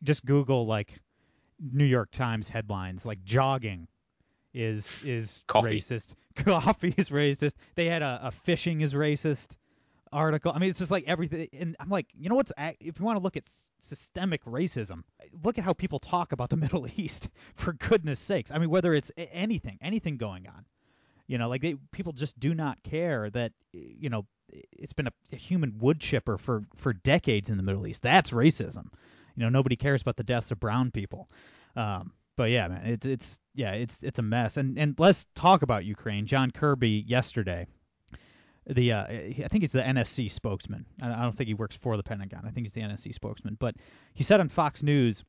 just 0.03 0.23
Google 0.23 0.65
like 0.65 0.97
New 1.59 1.85
York 1.85 2.11
Times 2.11 2.47
headlines 2.47 3.05
like 3.05 3.25
jogging 3.25 3.89
is 4.53 4.97
is 5.03 5.43
Coffee. 5.47 5.79
racist. 5.79 6.13
Coffee 6.37 6.93
is 6.95 7.09
racist. 7.09 7.55
They 7.75 7.87
had 7.87 8.03
a, 8.03 8.21
a 8.23 8.31
fishing 8.31 8.79
is 8.79 8.93
racist 8.93 9.49
article. 10.13 10.51
I 10.55 10.59
mean, 10.59 10.69
it's 10.69 10.79
just 10.79 10.91
like 10.91 11.05
everything. 11.07 11.47
And 11.59 11.75
I'm 11.79 11.89
like, 11.89 12.07
you 12.17 12.29
know 12.29 12.35
what's 12.35 12.51
if 12.57 12.99
you 12.99 13.05
want 13.05 13.17
to 13.17 13.23
look 13.23 13.35
at 13.35 13.43
systemic 13.81 14.45
racism, 14.45 15.03
look 15.43 15.57
at 15.57 15.63
how 15.63 15.73
people 15.73 15.99
talk 15.99 16.31
about 16.31 16.49
the 16.49 16.57
Middle 16.63 16.87
East. 16.95 17.29
For 17.55 17.73
goodness 17.73 18.19
sakes, 18.19 18.51
I 18.51 18.59
mean, 18.59 18.69
whether 18.69 18.93
it's 18.93 19.11
anything, 19.17 19.77
anything 19.81 20.17
going 20.17 20.47
on, 20.47 20.65
you 21.27 21.37
know, 21.37 21.49
like 21.49 21.61
they 21.61 21.75
people 21.91 22.13
just 22.13 22.39
do 22.39 22.53
not 22.53 22.81
care 22.83 23.29
that 23.31 23.51
you 23.71 24.09
know 24.09 24.25
it's 24.71 24.93
been 24.93 25.07
a, 25.07 25.13
a 25.31 25.35
human 25.35 25.77
wood 25.79 25.99
chipper 25.99 26.37
for 26.37 26.63
for 26.75 26.93
decades 26.93 27.49
in 27.49 27.57
the 27.57 27.63
Middle 27.63 27.87
East. 27.87 28.01
That's 28.01 28.31
racism. 28.31 28.87
You 29.35 29.43
know, 29.43 29.49
nobody 29.49 29.75
cares 29.75 30.01
about 30.01 30.15
the 30.15 30.23
deaths 30.23 30.51
of 30.51 30.59
brown 30.59 30.91
people. 30.91 31.29
Um, 31.75 32.13
but 32.35 32.51
yeah, 32.51 32.67
man, 32.67 32.85
it, 32.85 33.05
it's 33.05 33.39
yeah, 33.55 33.71
it's 33.71 34.03
it's 34.03 34.19
a 34.19 34.23
mess. 34.23 34.57
And 34.57 34.77
and 34.77 34.95
let's 34.97 35.25
talk 35.35 35.61
about 35.61 35.85
Ukraine. 35.85 36.25
John 36.25 36.51
Kirby 36.51 37.03
yesterday 37.07 37.67
the 38.67 38.93
uh, 38.93 39.03
I 39.03 39.47
think 39.49 39.63
he's 39.63 39.71
the 39.71 39.81
NSC 39.81 40.31
spokesman. 40.31 40.85
I 41.01 41.21
don't 41.21 41.35
think 41.35 41.47
he 41.47 41.53
works 41.53 41.75
for 41.75 41.97
the 41.97 42.03
Pentagon. 42.03 42.43
I 42.45 42.51
think 42.51 42.65
he's 42.65 42.73
the 42.73 42.81
NSC 42.81 43.13
spokesman. 43.13 43.57
But 43.59 43.75
he 44.13 44.23
said 44.23 44.39
on 44.39 44.49
Fox 44.49 44.83
News 44.83 45.23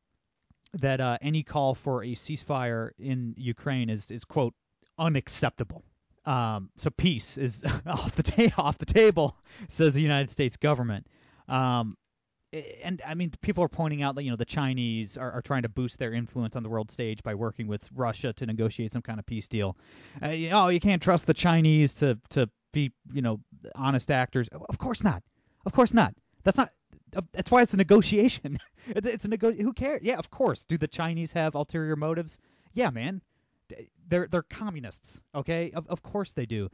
that 0.74 1.00
uh, 1.00 1.18
any 1.20 1.42
call 1.42 1.74
for 1.74 2.02
a 2.02 2.12
ceasefire 2.12 2.90
in 2.98 3.34
Ukraine 3.36 3.90
is 3.90 4.10
is 4.10 4.24
quote 4.24 4.54
unacceptable. 4.98 5.82
Um, 6.24 6.70
so 6.78 6.90
peace 6.90 7.36
is 7.36 7.62
off 7.86 8.14
the 8.16 8.22
ta- 8.22 8.62
off 8.62 8.78
the 8.78 8.86
table, 8.86 9.36
says 9.68 9.94
the 9.94 10.02
United 10.02 10.30
States 10.30 10.56
government. 10.56 11.06
Um, 11.48 11.96
and 12.82 13.02
I 13.04 13.14
mean, 13.14 13.32
people 13.40 13.64
are 13.64 13.68
pointing 13.68 14.02
out 14.02 14.14
that 14.14 14.22
you 14.22 14.30
know 14.30 14.36
the 14.36 14.44
Chinese 14.44 15.16
are, 15.16 15.32
are 15.32 15.42
trying 15.42 15.62
to 15.62 15.68
boost 15.68 15.98
their 15.98 16.12
influence 16.12 16.54
on 16.56 16.62
the 16.62 16.68
world 16.68 16.90
stage 16.90 17.22
by 17.22 17.34
working 17.34 17.66
with 17.66 17.86
Russia 17.92 18.32
to 18.34 18.46
negotiate 18.46 18.92
some 18.92 19.02
kind 19.02 19.18
of 19.18 19.26
peace 19.26 19.48
deal. 19.48 19.76
Uh, 20.22 20.28
you 20.28 20.50
oh, 20.50 20.68
you 20.68 20.80
can't 20.80 21.02
trust 21.02 21.26
the 21.26 21.34
Chinese 21.34 21.94
to 21.94 22.18
to 22.30 22.48
be 22.74 22.92
you 23.12 23.22
know 23.22 23.40
honest 23.74 24.10
actors. 24.10 24.48
Of 24.68 24.78
course 24.78 25.02
not. 25.02 25.22
Of 25.64 25.72
course 25.72 25.94
not. 25.94 26.14
That's 26.42 26.58
not. 26.58 26.70
That's 27.32 27.50
why 27.50 27.62
it's 27.62 27.74
a 27.74 27.78
negotiation. 27.78 28.58
it's 28.88 29.24
a 29.24 29.28
nego. 29.28 29.52
Who 29.52 29.72
cares? 29.72 30.02
Yeah, 30.02 30.18
of 30.18 30.30
course. 30.30 30.64
Do 30.64 30.76
the 30.76 30.88
Chinese 30.88 31.32
have 31.32 31.54
ulterior 31.54 31.96
motives? 31.96 32.38
Yeah, 32.74 32.90
man. 32.90 33.22
They're 34.08 34.28
they're 34.30 34.42
communists. 34.42 35.22
Okay, 35.34 35.70
of 35.70 35.86
of 35.88 36.02
course 36.02 36.32
they 36.32 36.46
do. 36.46 36.68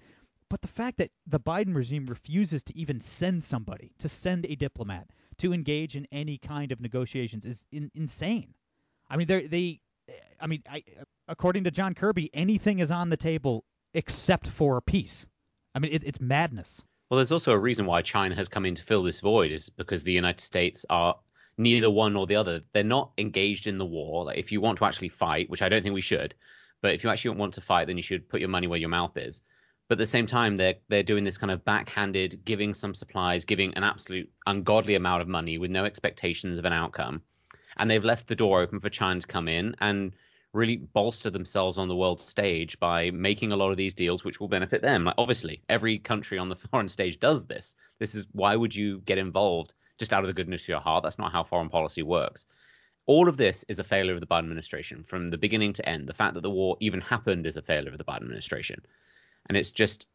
But 0.49 0.63
the 0.63 0.69
fact 0.69 0.99
that 0.99 1.13
the 1.29 1.39
Biden 1.39 1.77
regime 1.77 2.07
refuses 2.07 2.65
to 2.65 2.77
even 2.77 3.01
send 3.01 3.45
somebody, 3.45 3.93
to 4.01 4.09
send 4.09 4.47
a 4.47 4.57
diplomat, 4.57 5.09
to 5.39 5.53
engage 5.53 5.95
in 5.95 6.09
any 6.11 6.39
kind 6.39 6.73
of 6.73 6.81
negotiations 6.81 7.47
is 7.47 7.65
in, 7.71 7.93
insane. 7.95 8.53
I 9.09 9.17
mean, 9.17 9.29
they 9.29 9.47
they, 9.47 9.81
I 10.41 10.49
mean, 10.49 10.65
I, 10.69 10.83
according 11.29 11.65
to 11.65 11.71
John 11.71 11.95
Kirby, 11.95 12.31
anything 12.35 12.81
is 12.81 12.91
on 12.91 13.11
the 13.11 13.17
table 13.17 13.65
except 13.95 14.49
for 14.49 14.81
peace. 14.81 15.27
I 15.75 15.79
mean, 15.79 15.93
it, 15.93 16.05
it's 16.05 16.21
madness. 16.21 16.83
Well, 17.09 17.17
there's 17.17 17.33
also 17.33 17.53
a 17.53 17.59
reason 17.59 17.87
why 17.87 18.03
China 18.03 18.35
has 18.37 18.49
come 18.49 18.67
in 18.67 18.77
to 18.77 18.85
fill 18.85 19.03
this 19.03 19.21
void 19.21 19.53
is 19.53 19.69
because 19.69 20.05
the 20.05 20.13
United 20.13 20.41
States 20.41 20.87
are 20.89 21.17
neither 21.59 21.91
one 21.91 22.13
nor 22.13 22.27
the 22.27 22.37
other. 22.37 22.63
They're 22.73 22.85
not 22.85 23.13
engaged 23.19 23.67
in 23.67 23.79
the 23.79 23.87
war. 23.87 24.25
Like, 24.25 24.39
if 24.39 24.53
you 24.53 24.61
want 24.61 24.79
to 24.79 24.85
actually 24.85 25.09
fight, 25.09 25.51
which 25.51 25.63
I 25.63 25.69
don't 25.69 25.83
think 25.83 25.95
we 25.95 26.01
should, 26.01 26.35
but 26.81 26.95
if 26.95 27.05
you 27.05 27.11
actually 27.11 27.37
want 27.37 27.55
to 27.55 27.61
fight, 27.61 27.87
then 27.87 27.97
you 27.97 28.03
should 28.03 28.29
put 28.29 28.41
your 28.41 28.49
money 28.49 28.67
where 28.67 28.79
your 28.79 28.89
mouth 28.89 29.17
is. 29.17 29.43
But 29.89 29.95
at 29.95 29.99
the 29.99 30.07
same 30.07 30.27
time, 30.27 30.57
they're 30.57 30.77
they're 30.89 31.03
doing 31.03 31.25
this 31.25 31.39
kind 31.39 31.51
of 31.51 31.65
backhanded, 31.65 32.45
giving 32.45 32.75
some 32.75 32.95
supplies, 32.95 33.45
giving 33.45 33.75
an 33.75 33.83
absolute 33.83 34.31
ungodly 34.47 34.95
amount 34.95 35.23
of 35.23 35.29
money 35.29 35.59
with 35.59 35.73
no 35.73 35.85
expectations 35.85 36.59
of 36.59 36.65
an 36.65 36.73
outcome, 36.73 37.23
and 37.77 37.91
they've 37.91 38.05
left 38.05 38.29
the 38.29 38.37
door 38.37 38.61
open 38.61 38.79
for 38.79 38.89
China 38.89 39.21
to 39.21 39.27
come 39.27 39.49
in 39.49 39.75
and 39.81 40.15
really 40.53 40.77
bolster 40.77 41.31
themselves 41.31 41.79
on 41.79 41.89
the 41.89 41.97
world 41.97 42.21
stage 42.21 42.79
by 42.81 43.11
making 43.11 43.53
a 43.53 43.57
lot 43.57 43.71
of 43.71 43.77
these 43.77 43.95
deals 43.95 44.25
which 44.25 44.41
will 44.41 44.49
benefit 44.49 44.83
them. 44.83 45.05
Like 45.05 45.15
obviously, 45.17 45.63
every 45.69 45.99
country 45.99 46.39
on 46.39 46.49
the 46.49 46.57
foreign 46.71 46.89
stage 46.89 47.19
does 47.19 47.47
this. 47.47 47.75
This 47.99 48.15
is 48.15 48.27
why 48.33 48.57
would 48.57 48.75
you 48.75 49.01
get 49.01 49.19
involved 49.19 49.75
just 49.99 50.13
out 50.13 50.25
of 50.25 50.29
the 50.29 50.35
goodness 50.35 50.63
of 50.63 50.69
your 50.69 50.81
heart? 50.81 51.05
That's 51.05 51.19
not 51.19 51.33
how 51.33 51.45
foreign 51.45 51.69
policy 51.69 52.03
works. 52.03 52.47
All 53.07 53.29
of 53.29 53.37
this 53.37 53.65
is 53.69 53.79
a 53.79 53.85
failure 53.85 54.15
of 54.15 54.21
the 54.21 54.27
Biden 54.27 54.41
administration 54.41 55.03
from 55.03 55.29
the 55.29 55.39
beginning 55.39 55.73
to 55.75 55.89
end. 55.89 56.07
The 56.07 56.15
fact 56.15 56.35
that 56.35 56.43
the 56.43 56.51
war 56.51 56.77
even 56.81 57.01
happened 57.01 57.47
is 57.47 57.57
a 57.57 57.63
failure 57.63 57.91
of 57.91 57.99
the 57.99 58.05
Biden 58.05 58.23
administration. 58.23 58.85
And 59.49 59.57
it's 59.57 59.73
just 59.73 60.07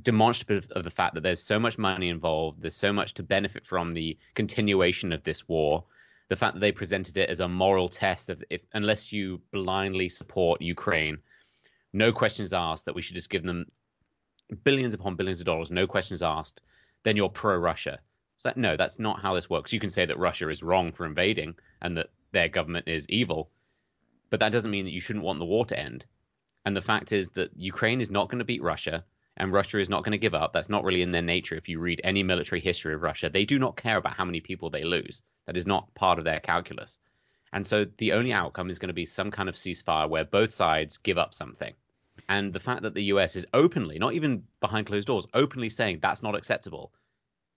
demonstrative 0.00 0.70
of 0.70 0.84
the 0.84 0.90
fact 0.90 1.14
that 1.14 1.22
there's 1.22 1.42
so 1.42 1.58
much 1.58 1.76
money 1.76 2.08
involved, 2.08 2.62
there's 2.62 2.76
so 2.76 2.92
much 2.92 3.14
to 3.14 3.22
benefit 3.22 3.66
from 3.66 3.92
the 3.92 4.16
continuation 4.34 5.12
of 5.12 5.24
this 5.24 5.46
war. 5.48 5.84
The 6.32 6.36
fact 6.36 6.54
that 6.54 6.60
they 6.60 6.72
presented 6.72 7.18
it 7.18 7.28
as 7.28 7.40
a 7.40 7.46
moral 7.46 7.90
test 7.90 8.30
of 8.30 8.42
if 8.48 8.62
unless 8.72 9.12
you 9.12 9.42
blindly 9.52 10.08
support 10.08 10.62
Ukraine, 10.62 11.18
no 11.92 12.10
questions 12.10 12.54
asked 12.54 12.86
that 12.86 12.94
we 12.94 13.02
should 13.02 13.16
just 13.16 13.28
give 13.28 13.42
them 13.42 13.66
billions 14.64 14.94
upon 14.94 15.14
billions 15.14 15.40
of 15.40 15.44
dollars, 15.44 15.70
no 15.70 15.86
questions 15.86 16.22
asked, 16.22 16.62
then 17.02 17.18
you're 17.18 17.28
pro 17.28 17.58
Russia. 17.58 17.98
So 18.38 18.50
no, 18.56 18.78
that's 18.78 18.98
not 18.98 19.20
how 19.20 19.34
this 19.34 19.50
works. 19.50 19.74
You 19.74 19.78
can 19.78 19.90
say 19.90 20.06
that 20.06 20.16
Russia 20.16 20.48
is 20.48 20.62
wrong 20.62 20.90
for 20.90 21.04
invading 21.04 21.54
and 21.82 21.98
that 21.98 22.08
their 22.30 22.48
government 22.48 22.88
is 22.88 23.06
evil, 23.10 23.50
but 24.30 24.40
that 24.40 24.52
doesn't 24.52 24.70
mean 24.70 24.86
that 24.86 24.92
you 24.92 25.02
shouldn't 25.02 25.26
want 25.26 25.38
the 25.38 25.44
war 25.44 25.66
to 25.66 25.78
end. 25.78 26.06
And 26.64 26.74
the 26.74 26.80
fact 26.80 27.12
is 27.12 27.28
that 27.32 27.50
Ukraine 27.58 28.00
is 28.00 28.10
not 28.10 28.30
going 28.30 28.38
to 28.38 28.46
beat 28.46 28.62
Russia 28.62 29.04
and 29.36 29.52
Russia 29.52 29.78
is 29.78 29.88
not 29.88 30.04
going 30.04 30.12
to 30.12 30.18
give 30.18 30.34
up. 30.34 30.52
That's 30.52 30.68
not 30.68 30.84
really 30.84 31.02
in 31.02 31.12
their 31.12 31.22
nature. 31.22 31.56
If 31.56 31.68
you 31.68 31.78
read 31.78 32.00
any 32.04 32.22
military 32.22 32.60
history 32.60 32.94
of 32.94 33.02
Russia, 33.02 33.30
they 33.30 33.44
do 33.44 33.58
not 33.58 33.76
care 33.76 33.96
about 33.96 34.14
how 34.14 34.24
many 34.24 34.40
people 34.40 34.70
they 34.70 34.84
lose. 34.84 35.22
That 35.46 35.56
is 35.56 35.66
not 35.66 35.92
part 35.94 36.18
of 36.18 36.24
their 36.24 36.40
calculus. 36.40 36.98
And 37.52 37.66
so 37.66 37.86
the 37.98 38.12
only 38.12 38.32
outcome 38.32 38.70
is 38.70 38.78
going 38.78 38.88
to 38.88 38.94
be 38.94 39.04
some 39.04 39.30
kind 39.30 39.48
of 39.48 39.56
ceasefire 39.56 40.08
where 40.08 40.24
both 40.24 40.52
sides 40.52 40.98
give 40.98 41.18
up 41.18 41.34
something. 41.34 41.74
And 42.28 42.52
the 42.52 42.60
fact 42.60 42.82
that 42.82 42.94
the 42.94 43.04
US 43.04 43.36
is 43.36 43.46
openly, 43.52 43.98
not 43.98 44.14
even 44.14 44.44
behind 44.60 44.86
closed 44.86 45.06
doors, 45.06 45.26
openly 45.34 45.70
saying 45.70 45.98
that's 46.00 46.22
not 46.22 46.34
acceptable, 46.34 46.92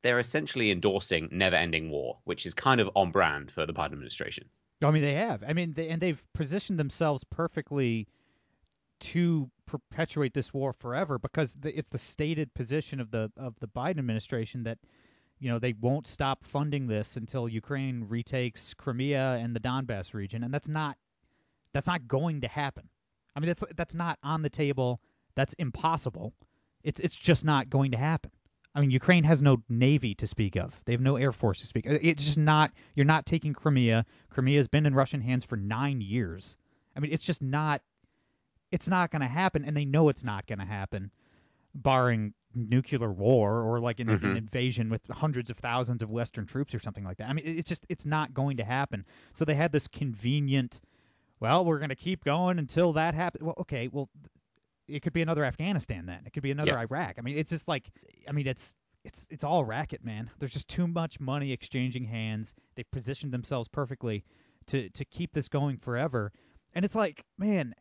they're 0.02 0.20
essentially 0.20 0.72
endorsing 0.72 1.30
never 1.32 1.56
ending 1.56 1.90
war, 1.90 2.18
which 2.24 2.46
is 2.46 2.54
kind 2.54 2.82
of 2.82 2.90
on 2.96 3.12
brand 3.12 3.52
for 3.52 3.66
the 3.66 3.74
Biden 3.74 3.94
administration. 3.94 4.48
I 4.82 4.92
mean, 4.92 5.02
they 5.02 5.14
have. 5.14 5.44
I 5.44 5.54
mean, 5.54 5.74
they, 5.74 5.90
and 5.90 6.02
they've 6.02 6.22
positioned 6.34 6.80
themselves 6.80 7.24
perfectly 7.24 8.08
to 9.00 9.50
perpetuate 9.66 10.34
this 10.34 10.54
war 10.54 10.74
forever 10.74 11.20
because 11.20 11.56
it's 11.64 11.88
the 11.90 11.98
stated 11.98 12.54
position 12.54 13.00
of 13.00 13.12
the 13.12 13.32
of 13.38 13.56
the 13.60 13.68
Biden 13.68 14.00
administration 14.00 14.64
that 14.64 14.78
you 15.40 15.50
know 15.50 15.60
they 15.60 15.74
won't 15.74 16.08
stop 16.08 16.44
funding 16.44 16.88
this 16.88 17.18
until 17.18 17.48
Ukraine 17.48 18.06
retakes 18.08 18.74
Crimea 18.74 19.40
and 19.42 19.56
the 19.56 19.60
Donbass 19.60 20.14
region, 20.14 20.44
and 20.44 20.54
that's 20.54 20.68
not 20.68 20.98
that's 21.74 21.88
not 21.88 22.08
going 22.08 22.42
to 22.42 22.48
happen. 22.48 22.90
I 23.36 23.40
mean, 23.40 23.48
that's 23.48 23.64
that's 23.76 23.94
not 23.94 24.18
on 24.24 24.42
the 24.42 24.50
table. 24.50 25.02
That's 25.36 25.54
impossible. 25.54 26.34
It's 26.84 27.00
it's 27.00 27.16
just 27.16 27.44
not 27.44 27.70
going 27.70 27.92
to 27.92 27.98
happen. 27.98 28.32
I 28.74 28.82
mean, 28.82 28.92
Ukraine 28.92 29.24
has 29.24 29.42
no 29.42 29.64
navy 29.70 30.16
to 30.16 30.28
speak 30.28 30.58
of. 30.58 30.80
They 30.84 30.92
have 30.92 31.02
no 31.02 31.16
air 31.16 31.32
force 31.32 31.62
to 31.62 31.68
speak. 31.68 31.86
Of. 31.86 32.00
It's 32.02 32.26
just 32.26 32.38
not. 32.38 32.72
You're 32.94 33.06
not 33.06 33.26
taking 33.26 33.54
Crimea. 33.54 34.06
Crimea 34.30 34.58
has 34.58 34.68
been 34.68 34.86
in 34.86 34.94
Russian 34.94 35.22
hands 35.22 35.46
for 35.46 35.56
nine 35.56 36.02
years. 36.02 36.58
I 36.96 37.00
mean, 37.00 37.12
it's 37.12 37.26
just 37.26 37.42
not 37.42 37.82
it's 38.76 38.90
not 38.90 39.10
going 39.10 39.22
to 39.22 39.28
happen, 39.28 39.64
and 39.64 39.76
they 39.76 39.86
know 39.86 40.10
it's 40.10 40.26
not 40.26 40.46
going 40.48 40.60
to 40.60 40.66
happen, 40.66 41.10
barring 41.74 42.34
nuclear 42.54 43.10
war 43.10 43.62
or 43.62 43.80
like 43.80 44.02
an, 44.02 44.08
mm-hmm. 44.08 44.26
an, 44.26 44.36
invasion 44.36 44.90
with 44.90 45.02
hundreds 45.10 45.50
of 45.50 45.58
thousands 45.58 46.02
of 46.02 46.10
Western 46.10 46.46
troops 46.46 46.76
or 46.76 46.80
something 46.80 47.06
like 47.06 47.18
that. 47.18 47.30
I 47.30 47.34
mean, 47.34 47.46
it's 47.46 47.70
just 47.70 47.86
it's 47.88 48.06
not 48.06 48.34
going 48.34 48.58
to 48.58 48.66
happen. 48.66 49.06
So 49.32 49.46
they 49.46 49.56
had 49.56 49.72
this 49.72 49.88
convenient. 49.88 50.82
Well, 51.40 51.64
we're 51.64 51.80
going 51.80 51.90
to 51.90 51.96
keep 51.96 52.26
going 52.26 52.60
until 52.60 52.92
that 52.94 53.14
happens. 53.14 53.46
Well, 53.46 53.56
okay. 53.62 53.88
Well, 53.90 54.10
it 54.90 55.02
could 55.02 55.14
be 55.14 55.22
another 55.22 55.46
Afghanistan 55.46 56.06
then. 56.06 56.20
It 56.26 56.34
could 56.34 56.44
be 56.44 56.52
another 56.52 56.72
yeah. 56.72 56.80
Iraq. 56.80 57.16
I 57.18 57.22
mean, 57.22 57.38
it's 57.38 57.52
just 57.52 57.70
like 57.70 57.90
I 58.28 58.34
mean, 58.34 58.46
it's 58.46 58.76
it's 59.06 59.26
it's 59.30 59.46
all 59.46 59.64
racket, 59.64 60.04
man. 60.04 60.30
There's 60.40 60.54
just 60.54 60.68
too 60.68 60.88
much 60.88 61.22
money 61.22 61.54
exchanging 61.54 62.04
hands. 62.04 62.54
They've 62.76 62.92
positioned 62.92 63.32
themselves 63.32 63.70
perfectly 63.70 64.26
to 64.68 64.90
to 64.90 65.06
keep 65.06 65.32
this 65.32 65.48
going 65.48 65.78
forever. 65.78 66.34
And 66.74 66.84
it's 66.84 66.96
like, 66.96 67.24
man, 67.38 67.74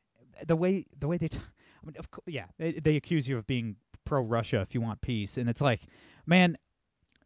the 0.47 0.57
way 0.57 0.87
the 0.99 1.09
way 1.09 1.17
they, 1.17 1.29
t- 1.29 1.39
I 1.39 1.87
mean, 1.87 1.97
of 1.99 2.11
course, 2.11 2.25
yeah, 2.27 2.47
they, 2.59 2.73
they 2.73 2.97
accuse 2.97 3.27
you 3.29 3.39
of 3.39 3.47
being 3.47 3.77
pro 4.05 4.21
Russia 4.21 4.61
if 4.61 4.75
you 4.75 4.81
want 4.81 5.01
peace, 5.01 5.37
and 5.37 5.49
it's 5.49 5.61
like, 5.61 5.81
man, 6.27 6.59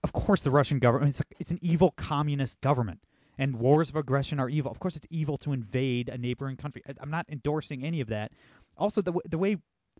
of 0.04 0.12
course 0.12 0.40
the 0.42 0.50
Russian 0.50 0.78
government 0.78 1.10
it's 1.10 1.20
a, 1.20 1.24
it's 1.38 1.50
an 1.50 1.58
evil 1.62 1.90
communist 1.92 2.60
government, 2.60 3.00
and 3.38 3.56
wars 3.56 3.90
of 3.90 3.96
aggression 3.96 4.40
are 4.40 4.48
evil. 4.48 4.70
Of 4.70 4.80
course, 4.80 4.96
it's 4.96 5.06
evil 5.10 5.38
to 5.38 5.52
invade 5.52 6.08
a 6.08 6.18
neighboring 6.18 6.56
country. 6.56 6.82
I, 6.88 6.94
I'm 7.00 7.10
not 7.10 7.26
endorsing 7.28 7.84
any 7.84 8.00
of 8.00 8.08
that. 8.08 8.32
Also, 8.76 9.02
the 9.02 9.12
the 9.28 9.38
way 9.38 9.56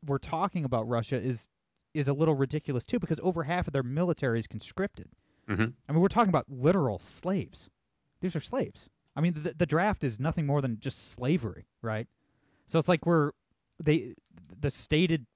we're 0.07 0.19
talking 0.19 0.65
about 0.65 0.89
Russia 0.89 1.21
is 1.21 1.49
is 1.95 2.09
a 2.09 2.13
little 2.13 2.35
ridiculous 2.35 2.85
too, 2.85 2.99
because 2.99 3.21
over 3.23 3.43
half 3.43 3.67
of 3.67 3.73
their 3.73 3.83
military 3.83 4.39
is 4.39 4.47
conscripted. 4.47 5.09
Mm-hmm. 5.49 5.65
I 5.89 5.93
mean, 5.93 6.01
we're 6.01 6.09
talking 6.09 6.29
about 6.29 6.47
literal 6.49 6.99
slaves. 6.99 7.69
These 8.21 8.37
are 8.37 8.41
slaves. 8.41 8.89
I 9.17 9.21
mean, 9.21 9.35
the, 9.35 9.55
the 9.57 9.67
draft 9.67 10.05
is 10.05 10.21
nothing 10.21 10.47
more 10.47 10.61
than 10.61 10.79
just 10.81 11.13
slavery, 11.13 11.67
right? 11.83 12.07
So 12.69 12.79
it's 12.79 12.89
like 12.89 13.05
we're 13.05 13.33
they 13.83 14.15
the 14.61 14.71
stated 14.71 15.27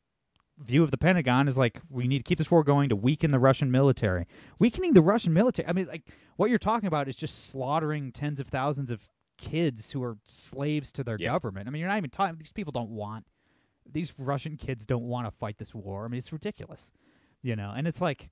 view 0.59 0.83
of 0.83 0.91
the 0.91 0.99
Pentagon 0.99 1.49
is 1.49 1.59
like 1.59 1.81
we 1.91 2.07
need 2.07 2.19
to 2.19 2.25
keep 2.25 2.39
this 2.39 2.51
war 2.51 2.62
going 2.62 2.91
to 2.91 2.97
weaken 2.97 3.31
the 3.31 3.39
Russian 3.39 3.71
military. 3.71 4.27
Weakening 4.59 4.93
the 4.93 5.03
Russian 5.03 5.33
military. 5.33 5.69
I 5.69 5.73
mean, 5.73 5.87
like 5.87 6.05
what 6.37 6.51
you're 6.51 6.59
talking 6.59 6.87
about 6.87 7.09
is 7.09 7.17
just 7.17 7.51
slaughtering 7.51 8.12
tens 8.12 8.39
of 8.39 8.49
thousands 8.49 8.91
of 8.91 9.01
kids 9.39 9.91
who 9.91 10.03
are 10.05 10.17
slaves 10.27 10.93
to 10.93 11.05
their 11.05 11.17
yeah. 11.19 11.33
government. 11.33 11.67
I 11.67 11.71
mean, 11.71 11.81
you're 11.81 11.89
not 11.89 11.97
even 11.99 12.11
talking. 12.11 12.37
These 12.39 12.53
people 12.53 12.73
don't 12.73 12.91
want. 12.91 13.27
These 13.91 14.12
Russian 14.19 14.57
kids 14.57 14.87
don't 14.87 15.05
want 15.05 15.27
to 15.27 15.31
fight 15.33 15.59
this 15.59 15.75
war. 15.75 16.05
I 16.05 16.09
mean, 16.09 16.19
it's 16.19 16.33
ridiculous, 16.33 16.93
you 17.43 17.57
know. 17.57 17.73
And 17.75 17.89
it's 17.89 18.01
like 18.01 18.31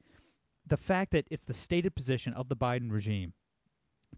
the 0.67 0.77
fact 0.77 1.13
that 1.13 1.27
it's 1.31 1.45
the 1.45 1.55
stated 1.55 1.95
position 1.95 2.35
of 2.35 2.49
the 2.49 2.57
Biden 2.57 2.93
regime 2.93 3.33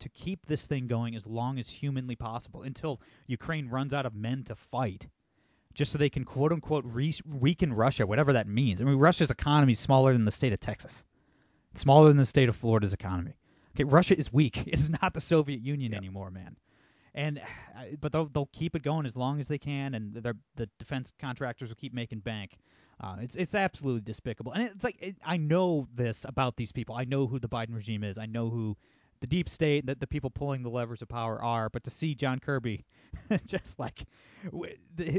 to 0.03 0.09
keep 0.09 0.47
this 0.47 0.67
thing 0.67 0.87
going 0.87 1.15
as 1.17 1.27
long 1.27 1.59
as 1.59 1.69
humanly 1.69 2.17
possible 2.17 2.63
until 2.63 3.01
Ukraine 3.27 3.69
runs 3.69 3.95
out 3.95 4.07
of 4.07 4.15
men 4.15 4.45
to 4.45 4.55
fight, 4.55 5.07
just 5.75 5.93
so 5.93 5.99
they 5.99 6.11
can 6.11 6.25
quote 6.25 6.53
unquote 6.53 6.85
re- 6.85 7.15
weaken 7.27 7.73
Russia, 7.73 8.07
whatever 8.07 8.35
that 8.35 8.47
means. 8.47 8.81
I 8.81 8.85
mean, 8.85 8.97
Russia's 8.97 9.31
economy 9.31 9.73
is 9.73 9.79
smaller 9.79 10.13
than 10.13 10.25
the 10.25 10.31
state 10.31 10.53
of 10.53 10.61
Texas, 10.61 11.05
it's 11.73 11.81
smaller 11.81 12.09
than 12.09 12.19
the 12.19 12.25
state 12.25 12.49
of 12.49 12.57
Florida's 12.57 12.93
economy. 12.93 13.35
Okay, 13.75 13.85
Russia 13.85 14.17
is 14.19 14.33
weak. 14.33 14.67
It 14.67 14.79
is 14.79 14.91
not 14.91 15.15
the 15.15 15.21
Soviet 15.21 15.61
Union 15.61 15.93
yeah. 15.93 15.99
anymore, 15.99 16.31
man. 16.31 16.57
And 17.15 17.41
but 18.01 18.13
they'll 18.13 18.27
they'll 18.27 18.51
keep 18.53 18.75
it 18.75 18.83
going 18.83 19.07
as 19.07 19.17
long 19.17 19.41
as 19.41 19.49
they 19.49 19.59
can, 19.59 19.95
and 19.95 20.15
the 20.15 20.69
defense 20.79 21.13
contractors 21.19 21.69
will 21.69 21.77
keep 21.77 21.95
making 21.95 22.21
bank. 22.21 22.59
Uh, 23.01 23.17
it's 23.21 23.35
it's 23.35 23.55
absolutely 23.55 24.03
despicable, 24.03 24.53
and 24.53 24.65
it's 24.65 24.85
like 24.85 24.97
it, 25.01 25.17
I 25.25 25.37
know 25.37 25.89
this 25.95 26.25
about 26.25 26.57
these 26.57 26.73
people. 26.73 26.95
I 26.95 27.05
know 27.05 27.27
who 27.27 27.39
the 27.39 27.49
Biden 27.49 27.75
regime 27.75 28.05
is. 28.05 28.19
I 28.19 28.27
know 28.27 28.51
who 28.51 28.77
the 29.23 29.29
deep 29.29 29.49
state 29.49 29.87
that 29.87 30.01
the 30.01 30.07
people 30.07 30.31
pulling 30.31 30.65
the 30.65 30.69
levers 30.69 31.01
of 31.01 31.09
power 31.09 31.41
are, 31.41 31.71
but 31.71 31.85
to 31.85 31.91
see 31.91 32.15
John 32.15 32.41
Kirby 32.41 32.85
just 33.47 33.79
like 33.79 34.03
with, 34.51 34.77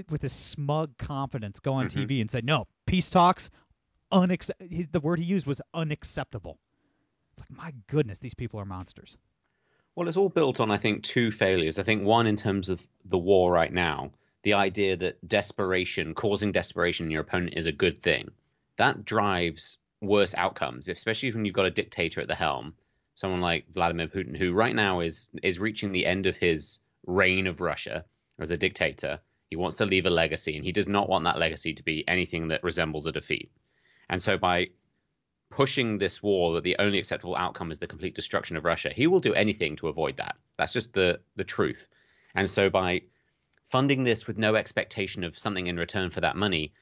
with 0.09 0.21
his 0.21 0.33
smug 0.33 0.97
confidence 0.97 1.61
go 1.61 1.73
on 1.75 1.87
mm-hmm. 1.87 2.01
TV 2.01 2.21
and 2.21 2.29
say, 2.29 2.41
"No, 2.43 2.67
peace 2.85 3.09
talks, 3.09 3.49
unac- 4.11 4.91
the 4.91 4.99
word 4.99 5.19
he 5.19 5.25
used 5.25 5.47
was 5.47 5.61
unacceptable." 5.73 6.59
It's 7.31 7.49
like, 7.49 7.57
my 7.57 7.73
goodness, 7.87 8.19
these 8.19 8.33
people 8.33 8.59
are 8.59 8.65
monsters. 8.65 9.17
Well, 9.95 10.07
it's 10.07 10.17
all 10.17 10.29
built 10.29 10.59
on, 10.59 10.69
I 10.69 10.77
think, 10.77 11.03
two 11.03 11.31
failures. 11.31 11.79
I 11.79 11.83
think 11.83 12.03
one 12.03 12.27
in 12.27 12.35
terms 12.35 12.69
of 12.69 12.85
the 13.05 13.17
war 13.17 13.51
right 13.51 13.71
now, 13.71 14.11
the 14.41 14.53
idea 14.53 14.97
that 14.97 15.25
desperation, 15.25 16.13
causing 16.13 16.51
desperation 16.51 17.05
in 17.05 17.11
your 17.11 17.21
opponent 17.21 17.53
is 17.55 17.67
a 17.67 17.71
good 17.71 17.99
thing. 17.99 18.31
That 18.77 19.05
drives 19.05 19.77
worse 20.01 20.35
outcomes, 20.35 20.89
especially 20.89 21.31
when 21.31 21.45
you've 21.45 21.55
got 21.55 21.67
a 21.67 21.71
dictator 21.71 22.19
at 22.19 22.27
the 22.27 22.35
helm 22.35 22.73
someone 23.15 23.41
like 23.41 23.69
Vladimir 23.69 24.07
Putin, 24.07 24.37
who 24.37 24.53
right 24.53 24.75
now 24.75 24.99
is 25.01 25.27
is 25.41 25.59
reaching 25.59 25.91
the 25.91 26.05
end 26.05 26.25
of 26.25 26.37
his 26.37 26.79
reign 27.05 27.47
of 27.47 27.61
Russia 27.61 28.05
as 28.39 28.51
a 28.51 28.57
dictator. 28.57 29.19
He 29.49 29.55
wants 29.55 29.77
to 29.77 29.85
leave 29.85 30.05
a 30.05 30.09
legacy, 30.09 30.55
and 30.55 30.65
he 30.65 30.71
does 30.71 30.87
not 30.87 31.09
want 31.09 31.25
that 31.25 31.37
legacy 31.37 31.73
to 31.75 31.83
be 31.83 32.07
anything 32.07 32.47
that 32.47 32.63
resembles 32.63 33.05
a 33.05 33.11
defeat. 33.11 33.51
And 34.09 34.21
so, 34.21 34.37
by 34.37 34.69
pushing 35.49 35.99
this 35.99 36.23
war 36.23 36.55
that 36.55 36.63
the 36.63 36.77
only 36.79 36.97
acceptable 36.97 37.35
outcome 37.35 37.71
is 37.71 37.77
the 37.77 37.87
complete 37.87 38.15
destruction 38.15 38.57
of 38.57 38.65
Russia, 38.65 38.91
he 38.95 39.05
will 39.05 39.19
do 39.19 39.35
anything 39.35 39.75
to 39.75 39.89
avoid 39.89 40.17
that. 40.17 40.35
That's 40.57 40.73
just 40.73 40.93
the 40.93 41.19
the 41.35 41.43
truth. 41.43 41.87
And 42.33 42.49
so, 42.49 42.69
by 42.69 43.03
funding 43.65 44.03
this 44.03 44.25
with 44.25 44.37
no 44.37 44.55
expectation 44.55 45.23
of 45.23 45.37
something 45.37 45.67
in 45.67 45.77
return 45.77 46.09
for 46.09 46.21
that 46.21 46.35
money, 46.35 46.73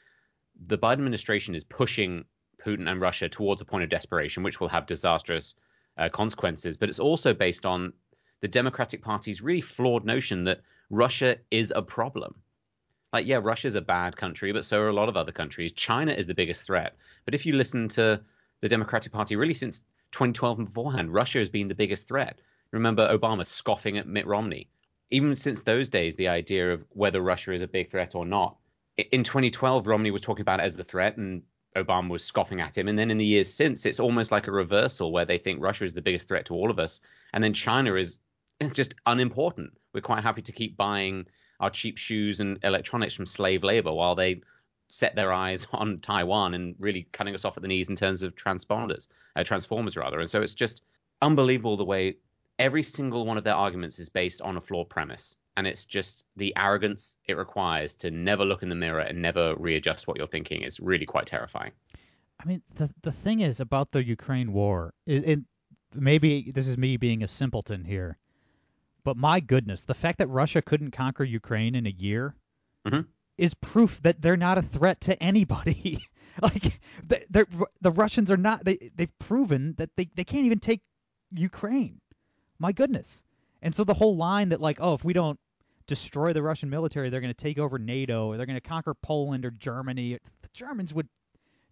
the 0.68 0.78
Biden 0.78 0.94
administration 0.94 1.56
is 1.56 1.64
pushing 1.66 2.26
Putin 2.58 2.90
and 2.90 3.02
Russia 3.02 3.28
towards 3.28 3.62
a 3.62 3.66
point 3.66 3.84
of 3.84 3.90
desperation, 3.90 4.44
which 4.44 4.60
will 4.60 4.70
have 4.70 4.86
disastrous 4.86 5.56
uh, 6.01 6.10
consequences, 6.10 6.77
but 6.77 6.89
it's 6.89 7.00
also 7.00 7.34
based 7.34 7.65
on 7.65 7.93
the 8.41 8.48
Democratic 8.48 9.03
Party's 9.03 9.41
really 9.41 9.62
flawed 9.62 10.03
notion 10.03 10.46
that 10.46 10.62
Russia 10.89 11.38
is 11.51 11.72
a 11.75 11.81
problem. 11.81 12.34
Like, 13.13 13.27
yeah, 13.27 13.39
Russia's 13.41 13.75
a 13.75 13.81
bad 13.81 14.17
country, 14.17 14.51
but 14.51 14.65
so 14.65 14.79
are 14.79 14.89
a 14.89 14.93
lot 14.93 15.10
of 15.10 15.17
other 15.17 15.31
countries. 15.31 15.74
China 15.74 16.12
is 16.12 16.25
the 16.25 16.34
biggest 16.34 16.65
threat. 16.65 16.96
But 17.25 17.36
if 17.36 17.46
you 17.46 17.53
listen 17.53 17.88
to 17.89 18.22
the 18.62 18.70
Democratic 18.70 19.12
Party, 19.12 19.36
really 19.36 19.53
since 19.53 19.79
2012 20.12 20.60
and 20.60 20.67
beforehand, 20.67 21.13
Russia 21.13 21.38
has 21.39 21.50
been 21.50 21.67
the 21.67 21.75
biggest 21.75 22.08
threat. 22.08 22.39
Remember 22.72 23.15
Obama 23.15 23.46
scoffing 23.46 23.98
at 23.98 24.08
Mitt 24.08 24.25
Romney. 24.25 24.70
even 25.12 25.36
since 25.36 25.62
those 25.62 25.89
days, 25.89 26.15
the 26.15 26.29
idea 26.29 26.74
of 26.74 26.86
whether 26.89 27.22
Russia 27.22 27.51
is 27.53 27.62
a 27.62 27.67
big 27.67 27.89
threat 27.91 28.15
or 28.15 28.25
not. 28.25 28.58
In 29.12 29.24
2012, 29.24 29.86
Romney 29.86 30.10
was 30.10 30.22
talking 30.22 30.41
about 30.41 30.62
it 30.62 30.63
as 30.63 30.77
the 30.77 30.86
threat, 30.86 31.17
and 31.17 31.43
Obama 31.75 32.10
was 32.10 32.24
scoffing 32.24 32.62
at 32.62 32.78
him. 32.78 32.88
And 32.88 32.98
then 32.98 33.12
in 33.12 33.18
the 33.18 33.25
years 33.25 33.54
since, 33.54 33.86
it's 33.86 34.00
almost 34.00 34.32
like 34.32 34.48
a 34.48 34.51
reversal 34.51 35.12
where 35.12 35.25
they 35.25 35.38
think 35.38 35.62
Russia 35.62 35.86
is 35.86 35.94
the 35.94 36.01
biggest 36.01 36.28
threat 36.28 36.46
to 36.46 36.54
all 36.54 36.70
of 36.70 36.80
us, 36.80 37.01
and 37.34 37.44
then 37.44 37.54
China 37.54 37.96
is 37.96 38.18
just 38.74 38.96
unimportant. 39.06 39.72
We're 39.94 40.01
quite 40.01 40.24
happy 40.24 40.42
to 40.42 40.51
keep 40.51 40.78
buying 40.78 41.28
our 41.60 41.70
cheap 41.70 41.98
shoes 41.98 42.40
and 42.40 42.60
electronics 42.63 43.13
from 43.13 43.25
slave 43.25 43.63
labor 43.63 43.94
while 43.94 44.16
they 44.16 44.42
set 44.90 45.16
their 45.16 45.32
eyes 45.32 45.68
on 45.74 46.00
Taiwan 46.00 46.54
and 46.54 46.75
really 46.80 47.08
cutting 47.12 47.34
us 47.34 47.46
off 47.46 47.58
at 47.58 47.62
the 47.62 47.68
knees 47.68 47.90
in 47.90 47.96
terms 47.96 48.24
of 48.24 48.36
transponders, 48.36 49.08
uh, 49.36 49.44
transformers 49.44 49.96
rather. 49.96 50.20
And 50.20 50.30
so 50.30 50.42
it's 50.42 50.54
just 50.54 50.82
unbelievable 51.22 51.78
the 51.78 51.86
way 51.86 52.18
every 52.60 52.84
single 52.84 53.25
one 53.25 53.38
of 53.38 53.43
their 53.43 53.55
arguments 53.55 54.00
is 54.00 54.10
based 54.10 54.41
on 54.41 54.58
a 54.58 54.62
flawed 54.62 54.89
premise. 54.89 55.36
And 55.58 55.67
it's 55.67 55.86
just 55.86 56.25
the 56.38 56.53
arrogance 56.55 57.17
it 57.27 57.34
requires 57.34 57.96
to 57.96 58.12
never 58.12 58.46
look 58.46 58.63
in 58.63 58.70
the 58.70 58.75
mirror 58.75 59.01
and 59.01 59.22
never 59.22 59.55
readjust 59.55 60.08
what 60.08 60.17
you're 60.17 60.27
thinking 60.27 60.62
is 60.62 60.79
really 60.79 61.05
quite 61.05 61.25
terrifying. 61.25 61.72
I 62.39 62.48
mean, 62.48 62.62
the 62.75 62.89
the 63.03 63.12
thing 63.12 63.41
is 63.41 63.60
about 63.60 63.91
the 63.91 64.03
Ukraine 64.03 64.53
war, 64.53 64.93
it, 65.05 65.27
it 65.27 65.39
maybe 65.93 66.51
this 66.51 66.67
is 66.67 66.77
me 66.77 66.98
being 66.98 67.22
a 67.22 67.27
simpleton 67.27 67.84
here, 67.84 68.17
but 69.03 69.17
my 69.17 69.39
goodness, 69.39 69.84
the 69.84 69.93
fact 69.93 70.17
that 70.20 70.27
Russia 70.27 70.62
couldn't 70.62 70.91
conquer 70.91 71.24
Ukraine 71.24 71.75
in 71.75 71.86
a 71.86 71.91
year 71.91 72.36
mm-hmm. 72.88 73.01
is 73.38 73.53
proof 73.53 74.01
that 74.01 74.22
they're 74.22 74.38
not 74.38 74.58
a 74.58 74.63
threat 74.63 75.01
to 75.01 75.22
anybody. 75.22 76.03
like 76.41 76.79
the 77.08 77.46
the 77.81 77.91
Russians 77.91 78.31
are 78.31 78.38
not 78.38 78.65
they 78.65 78.91
they've 78.96 79.20
proven 79.20 79.75
that 79.77 79.89
they 79.96 80.10
they 80.15 80.24
can't 80.24 80.46
even 80.46 80.60
take 80.60 80.81
Ukraine. 81.31 82.00
My 82.62 82.72
goodness. 82.72 83.24
And 83.63 83.74
so 83.74 83.84
the 83.84 83.96
whole 83.96 84.15
line 84.15 84.50
that 84.50 84.62
like 84.62 84.77
oh 84.80 84.94
if 84.94 85.03
we 85.03 85.13
don't 85.13 85.39
destroy 85.88 86.32
the 86.32 86.44
Russian 86.44 86.70
military 86.70 87.10
they're 87.10 87.22
going 87.22 87.34
to 87.34 87.44
take 87.44 87.58
over 87.58 87.80
NATO 87.80 88.27
or 88.27 88.38
they're 88.38 88.46
going 88.46 88.62
to 88.62 88.70
conquer 88.70 88.94
Poland 88.94 89.46
or 89.46 89.51
Germany 89.51 90.20
the 90.41 90.50
Germans 90.53 90.94
would 90.94 91.10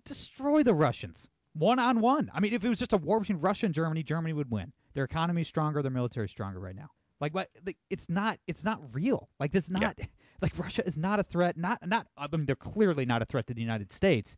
destroy 0.03 0.63
the 0.63 0.73
Russians 0.73 1.29
one 1.53 1.77
on 1.77 2.01
one. 2.01 2.31
I 2.33 2.39
mean 2.39 2.53
if 2.53 2.65
it 2.65 2.69
was 2.69 2.79
just 2.79 2.93
a 2.93 2.97
war 2.97 3.19
between 3.19 3.39
Russia 3.39 3.67
and 3.67 3.75
Germany 3.75 4.01
Germany 4.01 4.33
would 4.33 4.49
win. 4.49 4.73
Their 4.95 5.03
economy 5.03 5.41
is 5.41 5.47
stronger, 5.47 5.83
their 5.83 5.91
military 5.91 6.25
is 6.25 6.31
stronger 6.31 6.59
right 6.59 6.75
now. 6.75 6.89
Like, 7.21 7.33
what? 7.33 7.49
Like, 7.65 7.77
it's 7.89 8.07
not. 8.07 8.39
It's 8.47 8.63
not 8.63 8.79
real. 8.95 9.29
Like, 9.41 9.51
this 9.51 9.69
not. 9.69 9.95
Yeah. 9.97 10.05
Like, 10.41 10.57
Russia 10.57 10.87
is 10.87 10.97
not 10.97 11.19
a 11.19 11.23
threat. 11.23 11.57
Not. 11.57 11.85
Not. 11.85 12.07
I 12.17 12.27
mean, 12.31 12.45
they're 12.45 12.55
clearly 12.55 13.05
not 13.05 13.21
a 13.21 13.25
threat 13.25 13.47
to 13.47 13.53
the 13.53 13.59
United 13.59 13.91
States, 13.91 14.37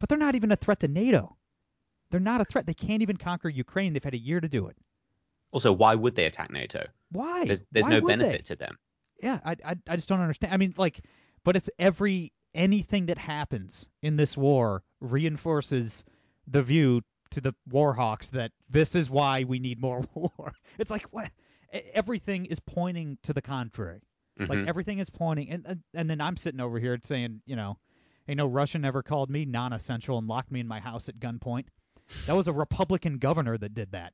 but 0.00 0.08
they're 0.08 0.18
not 0.18 0.34
even 0.34 0.50
a 0.50 0.56
threat 0.56 0.80
to 0.80 0.88
NATO. 0.88 1.36
They're 2.10 2.18
not 2.18 2.40
a 2.40 2.44
threat. 2.44 2.66
They 2.66 2.74
can't 2.74 3.02
even 3.02 3.16
conquer 3.16 3.48
Ukraine. 3.48 3.92
They've 3.92 4.02
had 4.02 4.14
a 4.14 4.18
year 4.18 4.40
to 4.40 4.48
do 4.48 4.66
it. 4.66 4.76
Also, 5.56 5.72
why 5.72 5.94
would 5.94 6.14
they 6.14 6.26
attack 6.26 6.52
NATO? 6.52 6.86
Why? 7.10 7.46
There's, 7.46 7.62
there's 7.72 7.86
why 7.86 7.92
no 7.92 8.00
benefit 8.02 8.44
they? 8.44 8.54
to 8.54 8.56
them. 8.56 8.76
Yeah, 9.22 9.40
I, 9.42 9.56
I, 9.64 9.76
I 9.88 9.96
just 9.96 10.06
don't 10.06 10.20
understand. 10.20 10.52
I 10.52 10.58
mean, 10.58 10.74
like, 10.76 11.00
but 11.44 11.56
it's 11.56 11.70
every 11.78 12.34
anything 12.54 13.06
that 13.06 13.16
happens 13.16 13.88
in 14.02 14.16
this 14.16 14.36
war 14.36 14.82
reinforces 15.00 16.04
the 16.46 16.62
view 16.62 17.00
to 17.30 17.40
the 17.40 17.54
warhawks 17.70 18.32
that 18.32 18.52
this 18.68 18.94
is 18.94 19.08
why 19.08 19.44
we 19.44 19.58
need 19.58 19.80
more 19.80 20.04
war. 20.14 20.52
It's 20.78 20.90
like 20.90 21.04
what? 21.04 21.30
everything 21.94 22.44
is 22.44 22.60
pointing 22.60 23.16
to 23.22 23.32
the 23.32 23.40
contrary. 23.40 24.02
Mm-hmm. 24.38 24.52
Like 24.52 24.68
everything 24.68 24.98
is 24.98 25.08
pointing, 25.08 25.48
and 25.48 25.82
and 25.94 26.10
then 26.10 26.20
I'm 26.20 26.36
sitting 26.36 26.60
over 26.60 26.78
here 26.78 26.98
saying, 27.02 27.40
you 27.46 27.56
know, 27.56 27.78
hey, 28.26 28.34
no 28.34 28.46
Russian 28.46 28.84
ever 28.84 29.02
called 29.02 29.30
me 29.30 29.46
non-essential 29.46 30.18
and 30.18 30.28
locked 30.28 30.52
me 30.52 30.60
in 30.60 30.68
my 30.68 30.80
house 30.80 31.08
at 31.08 31.18
gunpoint. 31.18 31.64
That 32.26 32.36
was 32.36 32.46
a 32.46 32.52
Republican 32.52 33.16
governor 33.16 33.56
that 33.56 33.72
did 33.72 33.92
that. 33.92 34.12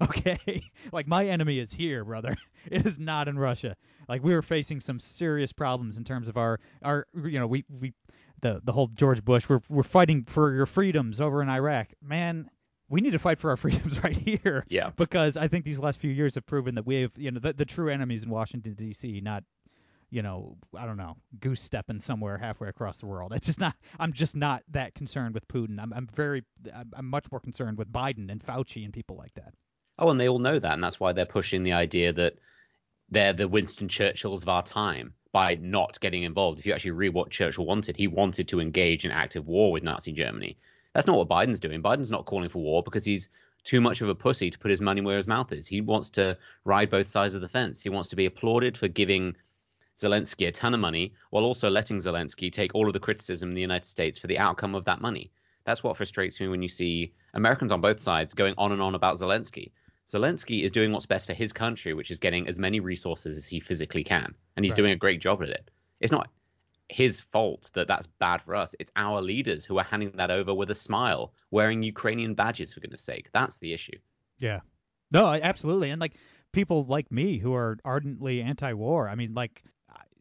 Okay, 0.02 0.64
like 0.92 1.06
my 1.06 1.26
enemy 1.26 1.58
is 1.58 1.72
here, 1.72 2.04
brother. 2.04 2.36
It 2.70 2.86
is 2.86 2.96
not 2.96 3.26
in 3.26 3.36
Russia. 3.36 3.76
Like 4.08 4.22
we 4.22 4.34
were 4.34 4.42
facing 4.42 4.80
some 4.80 5.00
serious 5.00 5.52
problems 5.52 5.98
in 5.98 6.04
terms 6.04 6.28
of 6.28 6.36
our 6.36 6.60
our 6.80 7.06
you 7.12 7.40
know 7.40 7.46
we 7.48 7.64
we 7.68 7.92
the 8.40 8.60
the 8.62 8.70
whole 8.72 8.86
George 8.86 9.24
Bush 9.24 9.48
we're 9.48 9.60
we're 9.68 9.82
fighting 9.82 10.22
for 10.22 10.54
your 10.54 10.66
freedoms 10.66 11.20
over 11.20 11.42
in 11.42 11.48
Iraq. 11.48 11.88
Man, 12.00 12.48
we 12.92 13.00
need 13.00 13.12
to 13.12 13.18
fight 13.18 13.38
for 13.40 13.50
our 13.50 13.56
freedoms 13.64 14.02
right 14.04 14.16
here. 14.16 14.64
Yeah. 14.68 14.90
Because 14.94 15.36
I 15.36 15.48
think 15.48 15.64
these 15.64 15.78
last 15.78 15.98
few 15.98 16.10
years 16.10 16.34
have 16.36 16.46
proven 16.46 16.76
that 16.76 16.86
we 16.86 17.02
have, 17.02 17.12
you 17.16 17.30
know, 17.30 17.40
the, 17.40 17.52
the 17.54 17.64
true 17.64 17.88
enemies 17.88 18.22
in 18.22 18.30
Washington 18.30 18.74
D.C. 18.74 19.20
Not, 19.22 19.44
you 20.10 20.22
know, 20.22 20.56
I 20.76 20.84
don't 20.84 20.98
know, 20.98 21.16
goose 21.40 21.62
stepping 21.62 21.98
somewhere 21.98 22.36
halfway 22.36 22.68
across 22.68 23.00
the 23.00 23.06
world. 23.06 23.32
It's 23.34 23.46
just 23.46 23.58
not. 23.58 23.74
I'm 23.98 24.12
just 24.12 24.36
not 24.36 24.62
that 24.72 24.94
concerned 24.94 25.34
with 25.34 25.48
Putin. 25.48 25.80
I'm, 25.80 25.92
I'm 25.92 26.06
very, 26.14 26.44
I'm, 26.72 26.92
I'm 26.94 27.06
much 27.06 27.24
more 27.32 27.40
concerned 27.40 27.78
with 27.78 27.90
Biden 27.90 28.30
and 28.30 28.44
Fauci 28.44 28.84
and 28.84 28.92
people 28.92 29.16
like 29.16 29.34
that. 29.34 29.54
Oh, 29.98 30.10
and 30.10 30.18
they 30.18 30.28
all 30.28 30.38
know 30.38 30.58
that, 30.58 30.72
and 30.72 30.82
that's 30.82 30.98
why 30.98 31.12
they're 31.12 31.26
pushing 31.26 31.62
the 31.62 31.74
idea 31.74 32.12
that 32.12 32.34
they're 33.10 33.32
the 33.32 33.48
Winston 33.48 33.88
Churchills 33.88 34.42
of 34.42 34.48
our 34.48 34.62
time 34.62 35.12
by 35.32 35.54
not 35.56 36.00
getting 36.00 36.22
involved. 36.22 36.58
If 36.58 36.66
you 36.66 36.72
actually 36.72 36.92
read 36.92 37.14
what 37.14 37.30
Churchill 37.30 37.66
wanted, 37.66 37.96
he 37.96 38.06
wanted 38.06 38.48
to 38.48 38.60
engage 38.60 39.04
in 39.04 39.10
active 39.10 39.46
war 39.46 39.72
with 39.72 39.82
Nazi 39.82 40.12
Germany. 40.12 40.56
That's 40.92 41.06
not 41.06 41.16
what 41.16 41.28
Biden's 41.28 41.60
doing. 41.60 41.82
Biden's 41.82 42.10
not 42.10 42.26
calling 42.26 42.48
for 42.48 42.62
war 42.62 42.82
because 42.82 43.04
he's 43.04 43.28
too 43.64 43.80
much 43.80 44.00
of 44.00 44.08
a 44.08 44.14
pussy 44.14 44.50
to 44.50 44.58
put 44.58 44.70
his 44.70 44.80
money 44.80 45.00
where 45.00 45.16
his 45.16 45.26
mouth 45.26 45.52
is. 45.52 45.66
He 45.66 45.80
wants 45.80 46.10
to 46.10 46.36
ride 46.64 46.90
both 46.90 47.06
sides 47.06 47.34
of 47.34 47.40
the 47.40 47.48
fence. 47.48 47.80
He 47.80 47.88
wants 47.88 48.08
to 48.10 48.16
be 48.16 48.26
applauded 48.26 48.76
for 48.76 48.88
giving 48.88 49.36
Zelensky 49.96 50.48
a 50.48 50.52
ton 50.52 50.74
of 50.74 50.80
money 50.80 51.12
while 51.30 51.44
also 51.44 51.70
letting 51.70 51.98
Zelensky 51.98 52.50
take 52.50 52.74
all 52.74 52.86
of 52.86 52.92
the 52.92 53.00
criticism 53.00 53.50
in 53.50 53.54
the 53.54 53.60
United 53.60 53.86
States 53.86 54.18
for 54.18 54.26
the 54.26 54.38
outcome 54.38 54.74
of 54.74 54.84
that 54.84 55.00
money. 55.00 55.30
That's 55.64 55.82
what 55.82 55.96
frustrates 55.96 56.40
me 56.40 56.48
when 56.48 56.62
you 56.62 56.68
see 56.68 57.12
Americans 57.34 57.72
on 57.72 57.80
both 57.80 58.00
sides 58.00 58.34
going 58.34 58.54
on 58.58 58.72
and 58.72 58.82
on 58.82 58.94
about 58.94 59.18
Zelensky. 59.18 59.70
Zelensky 60.06 60.62
is 60.62 60.70
doing 60.70 60.92
what's 60.92 61.06
best 61.06 61.28
for 61.28 61.34
his 61.34 61.52
country, 61.52 61.94
which 61.94 62.10
is 62.10 62.18
getting 62.18 62.48
as 62.48 62.58
many 62.58 62.80
resources 62.80 63.36
as 63.36 63.46
he 63.46 63.60
physically 63.60 64.04
can, 64.04 64.34
and 64.56 64.64
he's 64.64 64.72
right. 64.72 64.76
doing 64.76 64.92
a 64.92 64.96
great 64.96 65.20
job 65.20 65.42
at 65.42 65.48
it. 65.48 65.70
It's 66.00 66.12
not 66.12 66.28
his 66.88 67.20
fault 67.20 67.70
that 67.74 67.88
that's 67.88 68.06
bad 68.18 68.42
for 68.42 68.54
us. 68.54 68.74
It's 68.78 68.92
our 68.96 69.22
leaders 69.22 69.64
who 69.64 69.78
are 69.78 69.84
handing 69.84 70.12
that 70.16 70.30
over 70.30 70.52
with 70.52 70.70
a 70.70 70.74
smile, 70.74 71.32
wearing 71.50 71.82
Ukrainian 71.82 72.34
badges, 72.34 72.72
for 72.72 72.80
goodness 72.80 73.02
sake. 73.02 73.30
That's 73.32 73.58
the 73.58 73.72
issue. 73.72 73.98
Yeah. 74.38 74.60
No, 75.10 75.26
absolutely. 75.26 75.90
And 75.90 76.00
like 76.00 76.14
people 76.52 76.84
like 76.84 77.10
me 77.10 77.38
who 77.38 77.54
are 77.54 77.78
ardently 77.84 78.42
anti-war, 78.42 79.08
I 79.08 79.14
mean, 79.14 79.34
like, 79.34 79.62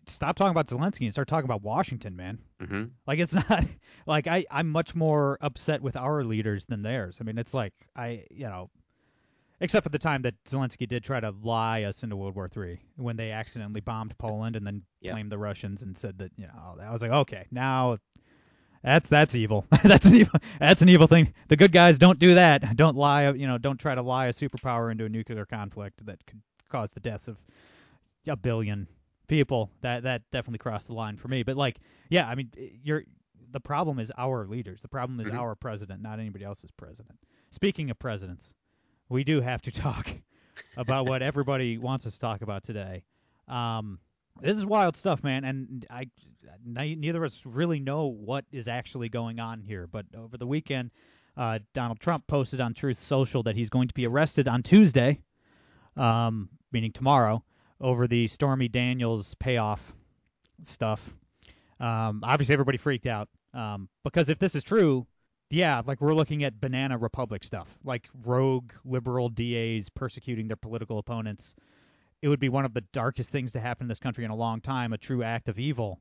stop 0.08 0.36
talking 0.36 0.52
about 0.52 0.68
Zelensky 0.68 1.06
and 1.06 1.12
start 1.12 1.28
talking 1.28 1.46
about 1.46 1.62
Washington, 1.62 2.16
man. 2.16 2.40
Mm-hmm. 2.62 2.84
Like, 3.06 3.20
it's 3.20 3.34
not 3.50 3.66
like 4.06 4.28
I 4.28 4.46
I'm 4.50 4.70
much 4.70 4.96
more 4.96 5.38
upset 5.42 5.82
with 5.82 5.96
our 5.96 6.24
leaders 6.24 6.66
than 6.66 6.82
theirs. 6.82 7.18
I 7.20 7.24
mean, 7.24 7.38
it's 7.38 7.54
like 7.54 7.74
I 7.96 8.26
you 8.32 8.46
know 8.46 8.70
except 9.62 9.84
for 9.84 9.90
the 9.90 10.00
time 10.00 10.24
that 10.24 10.34
Zelensky 10.44 10.88
did 10.88 11.04
try 11.04 11.20
to 11.20 11.34
lie 11.44 11.84
us 11.84 12.04
into 12.04 12.18
World 12.18 12.36
War 12.36 12.50
III 12.54 12.80
when 12.98 13.16
they 13.16 13.32
accidentally 13.32 13.80
bombed 13.80 14.18
Poland 14.18 14.56
and 14.56 14.66
then 14.66 14.82
yep. 15.00 15.14
blamed 15.14 15.32
the 15.32 15.38
Russians 15.38 15.84
and 15.84 15.98
said 15.98 16.18
that 16.18 16.32
you 16.36 16.48
know 16.48 16.76
I 16.82 16.92
was 16.92 17.02
like 17.02 17.12
okay 17.12 17.46
now 17.52 17.98
that's 18.84 19.08
that's 19.08 19.36
evil. 19.36 19.64
That's 19.84 20.08
an 20.08 20.16
evil 20.16 20.40
that's 20.60 20.82
an 20.82 20.90
evil 20.90 21.06
thing. 21.06 21.36
The 21.50 21.56
good 21.56 21.72
guys 21.72 22.00
don't 22.00 22.18
do 22.18 22.34
that. 22.34 22.76
Don't 22.76 22.98
lie 22.98 23.30
you 23.32 23.46
know 23.46 23.60
don't 23.60 23.78
try 23.80 23.94
to 23.94 24.02
lie 24.02 24.26
a 24.26 24.34
superpower 24.34 24.92
into 24.92 25.06
a 25.06 25.10
nuclear 25.10 25.46
conflict 25.46 26.04
that 26.08 26.26
could 26.26 26.42
cause 26.70 26.90
the 26.90 27.00
deaths 27.00 27.28
of 27.28 27.38
a 28.28 28.36
billion 28.36 28.88
people. 29.28 29.70
That 29.82 30.04
that 30.04 30.24
definitely 30.32 30.58
crossed 30.58 30.88
the 30.88 30.94
line 30.94 31.18
for 31.18 31.28
me. 31.28 31.44
But 31.44 31.58
like 31.58 31.78
yeah 32.10 32.28
I 32.28 32.34
mean 32.34 32.50
you're 32.84 33.04
the 33.52 33.60
problem 33.60 34.00
is 34.00 34.12
our 34.18 34.48
leaders. 34.48 34.82
The 34.82 34.88
problem 34.88 35.20
is 35.20 35.28
mm-hmm. 35.28 35.38
our 35.38 35.54
president 35.54 36.02
not 36.02 36.20
anybody 36.20 36.44
else's 36.44 36.72
president. 36.72 37.20
Speaking 37.52 37.92
of 37.92 38.00
presidents 38.00 38.52
we 39.12 39.24
do 39.24 39.42
have 39.42 39.62
to 39.64 39.72
talk 39.72 40.10
about 40.78 41.06
what 41.06 41.22
everybody 41.22 41.78
wants 41.78 42.06
us 42.06 42.14
to 42.14 42.20
talk 42.20 42.42
about 42.42 42.64
today. 42.64 43.04
Um, 43.48 44.00
this 44.40 44.58
is 44.58 44.66
wild 44.66 44.96
stuff, 44.96 45.24
man, 45.24 45.44
and 45.44 45.86
I 45.90 46.10
neither 46.66 47.24
of 47.24 47.32
us 47.32 47.42
really 47.46 47.80
know 47.80 48.08
what 48.08 48.46
is 48.52 48.68
actually 48.68 49.10
going 49.10 49.40
on 49.40 49.62
here. 49.62 49.88
But 49.88 50.06
over 50.18 50.38
the 50.38 50.48
weekend, 50.48 50.92
uh, 51.36 51.60
Donald 51.74 52.00
Trump 52.00 52.26
posted 52.28 52.62
on 52.62 52.74
Truth 52.74 52.98
Social 52.98 53.44
that 53.44 53.56
he's 53.56 53.70
going 53.70 53.90
to 53.90 53.94
be 53.94 54.08
arrested 54.08 54.48
on 54.48 54.64
Tuesday, 54.64 55.20
um, 55.98 56.50
meaning 56.72 56.92
tomorrow, 56.92 57.44
over 57.80 58.08
the 58.08 58.28
Stormy 58.28 58.70
Daniels 58.70 59.36
payoff 59.36 59.94
stuff. 60.64 61.14
Um, 61.80 62.22
obviously, 62.24 62.54
everybody 62.54 62.78
freaked 62.78 63.08
out 63.08 63.28
um, 63.54 63.90
because 64.04 64.30
if 64.30 64.40
this 64.40 64.56
is 64.56 64.64
true, 64.64 65.06
yeah, 65.52 65.82
like 65.86 66.02
we're 66.02 66.14
looking 66.14 66.44
at 66.44 66.60
banana 66.60 66.98
republic 66.98 67.44
stuff, 67.44 67.78
like 67.84 68.10
rogue 68.24 68.72
liberal 68.86 69.30
DAs 69.30 69.90
persecuting 69.90 70.48
their 70.48 70.58
political 70.58 70.98
opponents. 70.98 71.56
It 72.22 72.28
would 72.28 72.40
be 72.40 72.50
one 72.50 72.66
of 72.66 72.74
the 72.74 72.82
darkest 72.82 73.30
things 73.30 73.54
to 73.54 73.60
happen 73.60 73.86
in 73.86 73.88
this 73.88 74.00
country 74.00 74.24
in 74.24 74.32
a 74.32 74.36
long 74.36 74.62
time, 74.62 74.94
a 74.94 74.98
true 74.98 75.24
act 75.24 75.50
of 75.50 75.60
evil. 75.60 76.00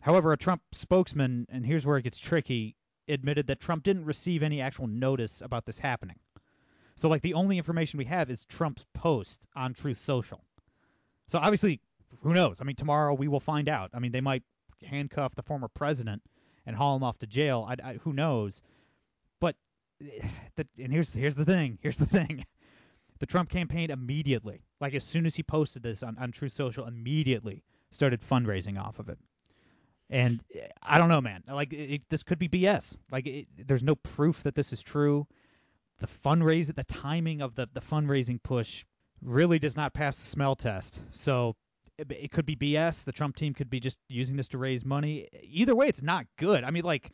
However, 0.00 0.32
a 0.32 0.36
Trump 0.36 0.62
spokesman, 0.72 1.46
and 1.50 1.64
here's 1.64 1.86
where 1.86 1.96
it 1.96 2.02
gets 2.02 2.18
tricky, 2.18 2.76
admitted 3.08 3.48
that 3.48 3.60
Trump 3.60 3.82
didn't 3.82 4.04
receive 4.04 4.42
any 4.42 4.60
actual 4.60 4.86
notice 4.86 5.42
about 5.42 5.64
this 5.66 5.78
happening. 5.78 6.18
So, 6.96 7.08
like, 7.08 7.22
the 7.22 7.34
only 7.34 7.58
information 7.58 7.98
we 7.98 8.04
have 8.06 8.30
is 8.30 8.44
Trump's 8.44 8.84
post 8.94 9.46
on 9.56 9.74
Truth 9.74 9.98
Social. 9.98 10.42
So, 11.28 11.38
obviously, 11.38 11.80
who 12.22 12.34
knows? 12.34 12.60
I 12.60 12.64
mean, 12.64 12.76
tomorrow 12.76 13.14
we 13.14 13.28
will 13.28 13.40
find 13.40 13.68
out. 13.68 13.90
I 13.94 13.98
mean, 13.98 14.12
they 14.12 14.20
might 14.20 14.42
handcuff 14.84 15.34
the 15.34 15.42
former 15.42 15.68
president 15.68 16.22
and 16.66 16.76
haul 16.76 16.96
him 16.96 17.02
off 17.02 17.18
to 17.18 17.26
jail. 17.26 17.66
I, 17.68 17.90
I, 17.90 17.94
who 17.94 18.12
knows? 18.12 18.62
But 19.40 19.56
the, 20.56 20.66
and 20.78 20.92
here's 20.92 21.12
here's 21.12 21.36
the 21.36 21.44
thing. 21.44 21.78
Here's 21.82 21.98
the 21.98 22.06
thing. 22.06 22.44
The 23.18 23.26
Trump 23.26 23.50
campaign 23.50 23.90
immediately, 23.90 24.62
like 24.80 24.94
as 24.94 25.04
soon 25.04 25.26
as 25.26 25.36
he 25.36 25.42
posted 25.42 25.82
this 25.82 26.02
on, 26.02 26.16
on 26.18 26.32
Truth 26.32 26.54
Social, 26.54 26.86
immediately 26.86 27.62
started 27.90 28.22
fundraising 28.22 28.80
off 28.80 28.98
of 28.98 29.10
it. 29.10 29.18
And 30.08 30.40
I 30.82 30.96
don't 30.96 31.10
know, 31.10 31.20
man. 31.20 31.44
Like 31.46 31.72
it, 31.74 32.02
this 32.08 32.22
could 32.22 32.38
be 32.38 32.48
BS. 32.48 32.96
Like 33.12 33.26
it, 33.26 33.46
there's 33.66 33.82
no 33.82 33.94
proof 33.94 34.42
that 34.44 34.54
this 34.54 34.72
is 34.72 34.80
true. 34.80 35.26
The 35.98 36.06
fundraising, 36.06 36.74
the 36.74 36.84
timing 36.84 37.42
of 37.42 37.54
the 37.54 37.68
the 37.74 37.82
fundraising 37.82 38.42
push 38.42 38.86
really 39.22 39.58
does 39.58 39.76
not 39.76 39.92
pass 39.92 40.16
the 40.16 40.26
smell 40.26 40.56
test. 40.56 41.00
So 41.12 41.56
it, 42.08 42.32
could 42.32 42.46
be 42.46 42.56
BS. 42.56 43.04
The 43.04 43.12
Trump 43.12 43.36
team 43.36 43.54
could 43.54 43.70
be 43.70 43.80
just 43.80 43.98
using 44.08 44.36
this 44.36 44.48
to 44.48 44.58
raise 44.58 44.84
money. 44.84 45.28
Either 45.42 45.74
way, 45.74 45.88
it's 45.88 46.02
not 46.02 46.26
good. 46.36 46.64
I 46.64 46.70
mean, 46.70 46.84
like 46.84 47.12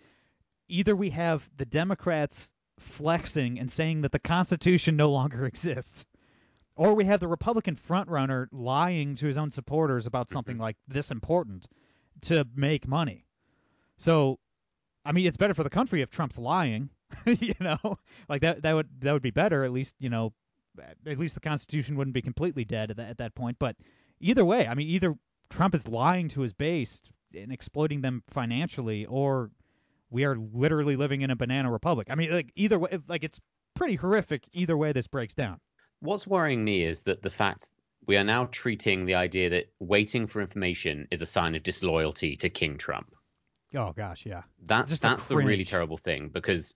either 0.69 0.95
we 0.95 1.11
have 1.11 1.49
the 1.57 1.65
Democrats 1.65 2.53
flexing 2.79 3.59
and 3.59 3.71
saying 3.71 4.03
that 4.03 4.13
the 4.13 4.19
Constitution 4.19 4.97
no 4.97 5.11
longer 5.11 5.45
exists, 5.47 6.05
or 6.77 6.95
we 6.95 7.05
have 7.05 7.21
the 7.21 7.29
Republican 7.29 7.77
frontrunner 7.77 8.47
lying 8.53 9.17
to 9.17 9.27
his 9.27 9.39
own 9.39 9.51
supporters 9.51 10.07
about 10.07 10.29
something 10.29 10.57
Mm-hmm. 10.57 10.63
like 10.63 10.77
this 10.89 11.11
important 11.11 11.67
to 12.23 12.47
make 12.55 12.87
money. 12.87 13.27
So, 13.99 14.39
I 15.05 15.13
mean, 15.13 15.27
it's 15.27 15.37
better 15.37 15.55
for 15.55 15.65
the 15.65 15.71
country 15.71 16.03
if 16.03 16.11
Trump's 16.11 16.39
lying. 16.39 16.91
you 17.27 17.55
know, 17.61 17.99
like 18.29 18.43
that 18.43 18.63
that 18.63 18.75
would 18.75 18.89
that 19.01 19.13
would 19.13 19.23
be 19.23 19.31
better. 19.31 19.65
At 19.65 19.73
least 19.73 19.95
you 20.01 20.11
know, 20.11 20.33
at 21.07 21.19
least 21.19 21.35
the 21.35 21.41
Constitution 21.41 21.97
wouldn't 21.97 22.15
be 22.15 22.23
completely 22.23 22.65
dead 22.65 22.91
at 22.91 22.97
that, 22.97 23.11
at 23.11 23.19
that 23.19 23.35
point. 23.35 23.59
But 23.59 23.77
either 24.21 24.45
way, 24.45 24.67
I 24.67 24.75
mean, 24.75 24.89
either 24.89 25.15
Trump 25.51 25.75
is 25.75 25.87
lying 25.89 26.29
to 26.31 26.41
his 26.41 26.53
base 26.53 27.03
and 27.35 27.53
exploiting 27.53 28.01
them 28.01 28.23
financially, 28.29 29.07
or 29.07 29.51
we 30.11 30.25
are 30.25 30.37
literally 30.37 30.97
living 30.97 31.23
in 31.23 31.31
a 31.31 31.37
banana 31.37 31.71
republic. 31.71 32.09
I 32.11 32.15
mean, 32.15 32.31
like 32.31 32.53
either 32.57 32.79
way, 32.79 32.99
like 33.09 33.25
it's 33.25 33.41
pretty 33.75 33.97
horrific. 33.97 34.45
Either 34.53 34.77
way, 34.77 34.93
this 34.93 35.07
breaks 35.07 35.35
down. 35.35 35.61
What's 36.01 36.27
worrying 36.27 36.65
me 36.65 36.85
is 36.85 37.05
that 37.05 37.23
the 37.23 37.31
fact 37.31 37.69
we 38.07 38.17
are 38.17 38.25
now 38.25 38.47
treating 38.47 39.07
the 39.07 39.17
idea 39.17 39.51
that 39.51 39.67
waiting 39.81 40.27
for 40.27 40.41
information 40.41 41.09
is 41.11 41.23
a 41.23 41.27
sign 41.27 41.55
of 41.55 41.63
disloyalty 41.63 42.37
to 42.37 42.49
King 42.49 42.79
Trump. 42.79 43.15
Oh 43.75 43.93
gosh, 43.93 44.25
yeah. 44.25 44.43
That, 44.67 44.87
Just 44.87 45.03
that's 45.03 45.25
the 45.25 45.37
really 45.37 45.65
terrible 45.65 45.97
thing 45.97 46.29
because 46.29 46.75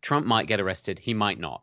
Trump 0.00 0.26
might 0.26 0.46
get 0.46 0.60
arrested, 0.60 0.98
he 0.98 1.14
might 1.14 1.38
not. 1.38 1.62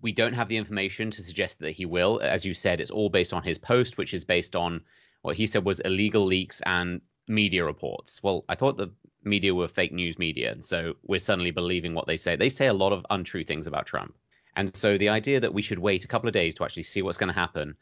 We 0.00 0.12
don't 0.12 0.32
have 0.32 0.48
the 0.48 0.56
information 0.56 1.10
to 1.10 1.22
suggest 1.22 1.60
that 1.60 1.72
he 1.72 1.86
will. 1.86 2.20
As 2.22 2.44
you 2.44 2.54
said, 2.54 2.80
it's 2.80 2.90
all 2.90 3.10
based 3.10 3.32
on 3.32 3.42
his 3.42 3.58
post, 3.58 3.98
which 3.98 4.14
is 4.14 4.24
based 4.24 4.56
on 4.56 4.82
what 5.22 5.36
he 5.36 5.46
said 5.46 5.64
was 5.64 5.80
illegal 5.80 6.24
leaks 6.24 6.62
and 6.64 7.00
media 7.26 7.64
reports. 7.64 8.22
Well, 8.22 8.44
I 8.48 8.54
thought 8.54 8.76
the 8.76 8.92
media 9.22 9.54
were 9.54 9.68
fake 9.68 9.92
news 9.92 10.18
media, 10.18 10.52
and 10.52 10.64
so 10.64 10.94
we're 11.02 11.18
suddenly 11.18 11.50
believing 11.50 11.94
what 11.94 12.06
they 12.06 12.16
say. 12.16 12.36
They 12.36 12.48
say 12.48 12.66
a 12.66 12.72
lot 12.72 12.92
of 12.92 13.04
untrue 13.10 13.44
things 13.44 13.66
about 13.66 13.86
Trump. 13.86 14.14
And 14.56 14.74
so 14.74 14.96
the 14.98 15.10
idea 15.10 15.40
that 15.40 15.54
we 15.54 15.62
should 15.62 15.78
wait 15.78 16.04
a 16.04 16.08
couple 16.08 16.28
of 16.28 16.34
days 16.34 16.54
to 16.56 16.64
actually 16.64 16.84
see 16.84 17.02
what's 17.02 17.18
going 17.18 17.28
to 17.28 17.38
happen 17.38 17.76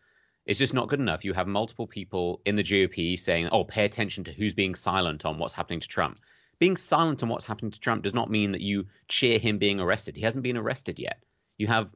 is 0.45 0.59
just 0.59 0.75
not 0.75 0.89
good 0.89 1.01
enough. 1.01 1.25
You 1.25 1.33
have 1.33 1.47
multiple 1.47 1.87
people 1.87 2.41
in 2.45 2.57
the 2.57 2.63
GOP 2.63 3.19
saying, 3.19 3.49
oh, 3.51 3.65
pay 3.65 3.85
attention 3.85 4.25
to 4.25 4.33
who's 4.33 4.55
being 4.55 4.75
silent 4.75 5.25
on 5.25 5.39
what's 5.39 5.55
happening 5.55 5.81
to 5.81 5.89
Trump. 5.89 6.19
Being 6.59 6.77
silent 6.77 7.23
on 7.23 7.29
what's 7.29 7.45
happening 7.45 7.73
to 7.73 7.81
Trump 7.81 8.03
does 8.03 8.15
not 8.15 8.31
mean 8.31 8.53
that 8.53 8.61
you 8.61 8.87
cheer 9.09 9.39
him 9.39 9.59
being 9.59 9.81
arrested. 9.81 10.17
He 10.17 10.23
hasn't 10.23 10.43
been 10.43 10.57
arrested 10.57 10.99
yet. 10.99 11.23
You 11.59 11.67
have 11.69 11.89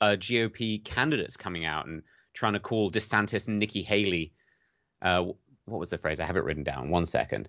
uh, 0.00 0.16
GOP 0.18 0.84
candidates 0.84 1.36
coming 1.36 1.64
out 1.64 1.86
and 1.86 2.02
trying 2.32 2.54
to 2.54 2.60
call 2.60 2.90
DeSantis 2.90 3.48
and 3.48 3.58
Nikki 3.58 3.82
Haley. 3.82 4.32
Uh, 5.02 5.24
what 5.64 5.80
was 5.80 5.90
the 5.90 5.98
phrase? 5.98 6.20
I 6.20 6.26
have 6.26 6.36
it 6.36 6.44
written 6.44 6.64
down. 6.64 6.90
One 6.90 7.06
second. 7.06 7.48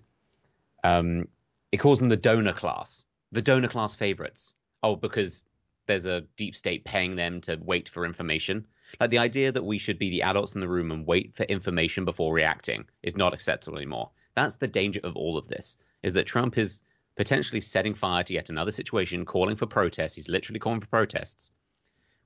Um, 0.84 1.28
it 1.70 1.78
calls 1.78 1.98
them 1.98 2.08
the 2.08 2.16
donor 2.16 2.52
class, 2.52 3.06
the 3.30 3.42
donor 3.42 3.68
class 3.68 3.94
favorites. 3.94 4.54
Oh, 4.82 4.96
because 4.96 5.42
there's 5.86 6.06
a 6.06 6.22
deep 6.36 6.54
state 6.54 6.84
paying 6.84 7.16
them 7.16 7.40
to 7.42 7.58
wait 7.62 7.88
for 7.88 8.04
information. 8.04 8.66
Like 9.00 9.10
the 9.10 9.18
idea 9.18 9.52
that 9.52 9.64
we 9.64 9.78
should 9.78 9.98
be 9.98 10.10
the 10.10 10.22
adults 10.22 10.54
in 10.54 10.60
the 10.60 10.68
room 10.68 10.90
and 10.90 11.06
wait 11.06 11.34
for 11.34 11.44
information 11.44 12.04
before 12.04 12.34
reacting 12.34 12.84
is 13.02 13.16
not 13.16 13.32
acceptable 13.32 13.78
anymore. 13.78 14.10
That's 14.34 14.56
the 14.56 14.68
danger 14.68 15.00
of 15.02 15.16
all 15.16 15.38
of 15.38 15.48
this, 15.48 15.76
is 16.02 16.12
that 16.14 16.26
Trump 16.26 16.58
is 16.58 16.80
potentially 17.16 17.60
setting 17.60 17.94
fire 17.94 18.22
to 18.24 18.34
yet 18.34 18.50
another 18.50 18.72
situation, 18.72 19.24
calling 19.24 19.56
for 19.56 19.66
protests. 19.66 20.14
He's 20.14 20.28
literally 20.28 20.58
calling 20.58 20.80
for 20.80 20.86
protests, 20.86 21.50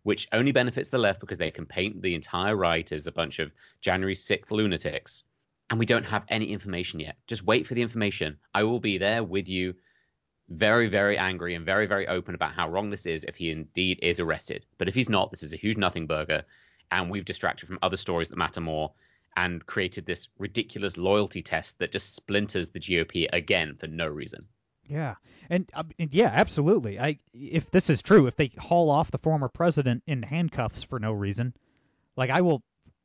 which 0.03 0.29
only 0.33 0.53
benefits 0.53 0.89
the 0.89 0.99
left 0.99 1.21
because 1.21 1.39
they 1.39 1.51
can 1.51 1.67
paint 1.67 2.03
the 2.03 2.15
entire 2.15 2.57
right 2.57 2.91
as 2.93 3.07
a 3.07 3.13
bunch 3.13 3.39
of 3.39 3.53
January 3.81 4.15
6th 4.15 4.51
lunatics. 4.51 5.25
And 5.69 5.81
we 5.81 5.87
don't 5.87 6.07
have 6.07 6.25
any 6.29 6.53
information 6.53 7.01
yet. 7.01 7.17
Just 7.27 7.43
wait 7.43 7.67
for 7.67 7.75
the 7.75 7.83
information. 7.83 8.39
I 8.55 8.63
will 8.63 8.79
be 8.79 8.99
there 8.99 9.25
with 9.25 9.49
you, 9.49 9.75
very, 10.49 10.87
very 10.89 11.19
angry 11.19 11.57
and 11.57 11.67
very, 11.67 11.87
very 11.87 12.07
open 12.07 12.37
about 12.37 12.53
how 12.53 12.69
wrong 12.69 12.89
this 12.89 13.05
is 13.05 13.25
if 13.25 13.37
he 13.37 13.51
indeed 13.51 13.99
is 14.01 14.21
arrested. 14.21 14.65
But 14.79 14.87
if 14.87 14.95
he's 14.95 15.09
not, 15.09 15.31
this 15.31 15.43
is 15.43 15.53
a 15.53 15.57
huge 15.57 15.77
nothing 15.77 16.07
burger, 16.07 16.45
and 16.93 17.11
we've 17.11 17.25
distracted 17.25 17.67
from 17.67 17.81
other 17.83 17.97
stories 17.97 18.29
that 18.29 18.39
matter 18.39 18.61
more 18.61 18.93
and 19.37 19.67
created 19.67 20.07
this 20.07 20.29
ridiculous 20.39 20.97
loyalty 20.97 21.43
test 21.43 21.79
that 21.81 21.93
just 21.93 22.15
splinters 22.15 22.71
the 22.71 22.81
GOP 22.81 23.27
again 23.33 23.77
for 23.77 23.87
no 23.87 24.07
reason. 24.07 24.47
Yeah, 24.89 25.17
and, 25.51 25.69
uh, 25.75 25.85
and 25.99 26.13
yeah, 26.15 26.31
absolutely. 26.33 26.99
I 27.01 27.19
if 27.33 27.71
this 27.71 27.91
is 27.91 28.03
true, 28.03 28.27
if 28.27 28.37
they 28.37 28.51
haul 28.59 28.91
off 28.91 29.11
the 29.11 29.19
former 29.19 29.49
president 29.49 30.03
in 30.07 30.23
handcuffs 30.23 30.83
for 30.83 30.99
no 31.01 31.13
reason, 31.13 31.55
like 32.17 32.31
I 32.31 32.41
will, 32.43 32.63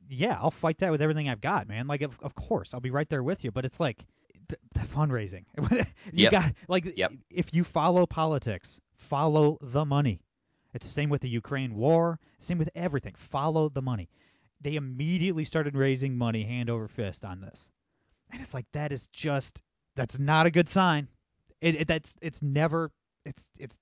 yeah, 0.08 0.38
I'll 0.40 0.50
fight 0.52 0.78
that 0.78 0.90
with 0.92 1.02
everything 1.02 1.28
I've 1.28 1.40
got, 1.40 1.68
man. 1.68 1.86
Like 1.88 2.02
of, 2.02 2.18
of 2.22 2.34
course 2.34 2.72
I'll 2.74 2.80
be 2.80 2.90
right 2.90 3.08
there 3.08 3.22
with 3.22 3.42
you, 3.44 3.50
but 3.50 3.64
it's 3.64 3.80
like 3.80 4.04
the, 4.48 4.56
the 4.74 4.80
fundraising. 4.86 5.44
you 5.70 5.84
Yep. 6.12 6.32
got 6.32 6.52
like 6.68 6.96
Yep. 6.96 7.12
if 7.30 7.52
you 7.54 7.64
follow 7.64 8.06
politics, 8.06 8.78
follow 8.94 9.58
the 9.60 9.84
money. 9.84 10.20
It's 10.74 10.86
the 10.86 10.92
same 10.92 11.10
with 11.10 11.20
the 11.20 11.28
Ukraine 11.28 11.74
war, 11.74 12.18
same 12.38 12.58
with 12.58 12.70
everything. 12.74 13.14
Follow 13.16 13.68
the 13.68 13.82
money. 13.82 14.08
They 14.60 14.76
immediately 14.76 15.44
started 15.44 15.76
raising 15.76 16.16
money 16.16 16.44
hand 16.44 16.70
over 16.70 16.88
fist 16.88 17.24
on 17.24 17.40
this. 17.40 17.68
And 18.30 18.40
it's 18.40 18.54
like 18.54 18.66
that 18.72 18.92
is 18.92 19.06
just 19.08 19.60
that's 19.96 20.18
not 20.18 20.46
a 20.46 20.50
good 20.50 20.68
sign. 20.68 21.08
It, 21.62 21.82
it 21.82 21.88
that's 21.88 22.14
it's 22.20 22.42
never 22.42 22.90
it's 23.24 23.48
it's 23.58 23.78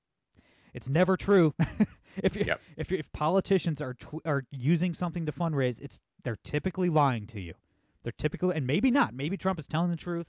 it's 0.72 0.88
never 0.88 1.16
true. 1.16 1.54
if 2.16 2.36
you 2.36 2.44
Yep. 2.46 2.60
if 2.76 2.92
if 2.92 3.12
politicians 3.12 3.80
are 3.80 3.94
tw- 3.94 4.24
are 4.24 4.44
using 4.52 4.94
something 4.94 5.26
to 5.26 5.32
fundraise, 5.32 5.80
it's 5.80 5.98
they're 6.22 6.38
typically 6.44 6.90
lying 6.90 7.26
to 7.28 7.40
you. 7.40 7.54
They're 8.02 8.12
typically 8.12 8.54
and 8.54 8.66
maybe 8.66 8.90
not. 8.90 9.14
Maybe 9.14 9.36
Trump 9.36 9.58
is 9.58 9.66
telling 9.66 9.90
the 9.90 9.96
truth. 9.96 10.26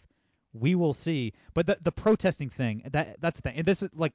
We 0.54 0.76
will 0.76 0.94
see. 0.94 1.34
But 1.54 1.68
the 1.68 1.78
the 1.82 1.92
protesting 1.92 2.50
thing 2.50 2.84
that 2.92 3.18
that's 3.20 3.38
the 3.38 3.44
thing. 3.44 3.58
And 3.58 3.66
this 3.66 3.84
is 3.84 3.90
like 3.94 4.14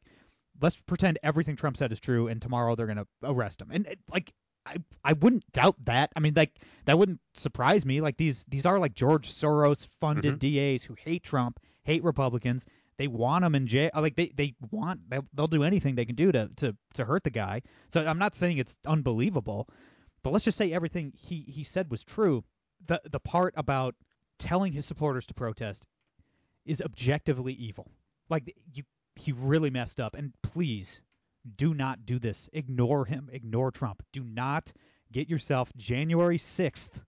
let's 0.60 0.76
pretend 0.76 1.18
everything 1.22 1.56
Trump 1.56 1.76
said 1.76 1.92
is 1.92 2.00
true 2.00 2.28
and 2.28 2.40
tomorrow 2.40 2.74
they're 2.74 2.86
going 2.86 2.96
to 2.96 3.06
arrest 3.22 3.60
him. 3.60 3.70
And 3.70 3.86
it, 3.86 3.98
like 4.10 4.32
I 4.64 4.76
I 5.04 5.12
wouldn't 5.12 5.50
doubt 5.52 5.76
that. 5.84 6.10
I 6.16 6.20
mean 6.20 6.32
like 6.34 6.54
that 6.86 6.98
wouldn't 6.98 7.20
surprise 7.34 7.84
me. 7.84 8.00
Like 8.00 8.16
these 8.16 8.44
these 8.48 8.64
are 8.64 8.78
like 8.78 8.94
George 8.94 9.30
Soros 9.30 9.86
funded 10.00 10.40
mm-hmm. 10.40 10.74
DAs 10.74 10.84
who 10.84 10.94
hate 10.94 11.22
Trump, 11.22 11.60
hate 11.84 12.02
Republicans. 12.02 12.66
They 12.98 13.08
want 13.08 13.44
him 13.44 13.54
in 13.54 13.66
jail. 13.66 13.90
Like 13.94 14.16
they 14.16 14.32
they 14.34 14.54
want 14.70 15.00
they'll, 15.08 15.46
do 15.46 15.64
anything 15.64 15.94
they 15.94 16.06
can 16.06 16.14
do 16.14 16.32
to 16.32 16.48
to 16.56 16.76
to 16.94 17.04
hurt 17.04 17.24
the 17.24 17.30
guy. 17.30 17.62
So 17.88 18.04
I'm 18.04 18.18
not 18.18 18.34
saying 18.34 18.58
it's 18.58 18.76
unbelievable, 18.86 19.68
but 20.22 20.32
let's 20.32 20.44
just 20.44 20.58
say 20.58 20.72
everything 20.72 21.12
he 21.14 21.42
he 21.42 21.64
said 21.64 21.90
was 21.90 22.02
true. 22.02 22.44
The 22.86 23.00
the 23.10 23.20
part 23.20 23.54
about 23.56 23.94
telling 24.38 24.72
his 24.72 24.86
supporters 24.86 25.26
to 25.26 25.34
protest 25.34 25.86
is 26.64 26.82
objectively 26.82 27.52
evil. 27.52 27.90
Like 28.30 28.54
you 28.72 28.84
he 29.14 29.32
really 29.32 29.70
messed 29.70 30.00
up 30.00 30.14
and 30.14 30.32
please 30.42 31.00
do 31.56 31.74
not 31.74 32.04
do 32.06 32.18
this. 32.18 32.48
Ignore 32.52 33.04
him. 33.04 33.28
Ignore 33.32 33.70
Trump. 33.70 34.02
Do 34.12 34.24
not 34.24 34.72
get 35.12 35.28
yourself 35.28 35.72
January 35.76 36.38
6th 36.38 37.02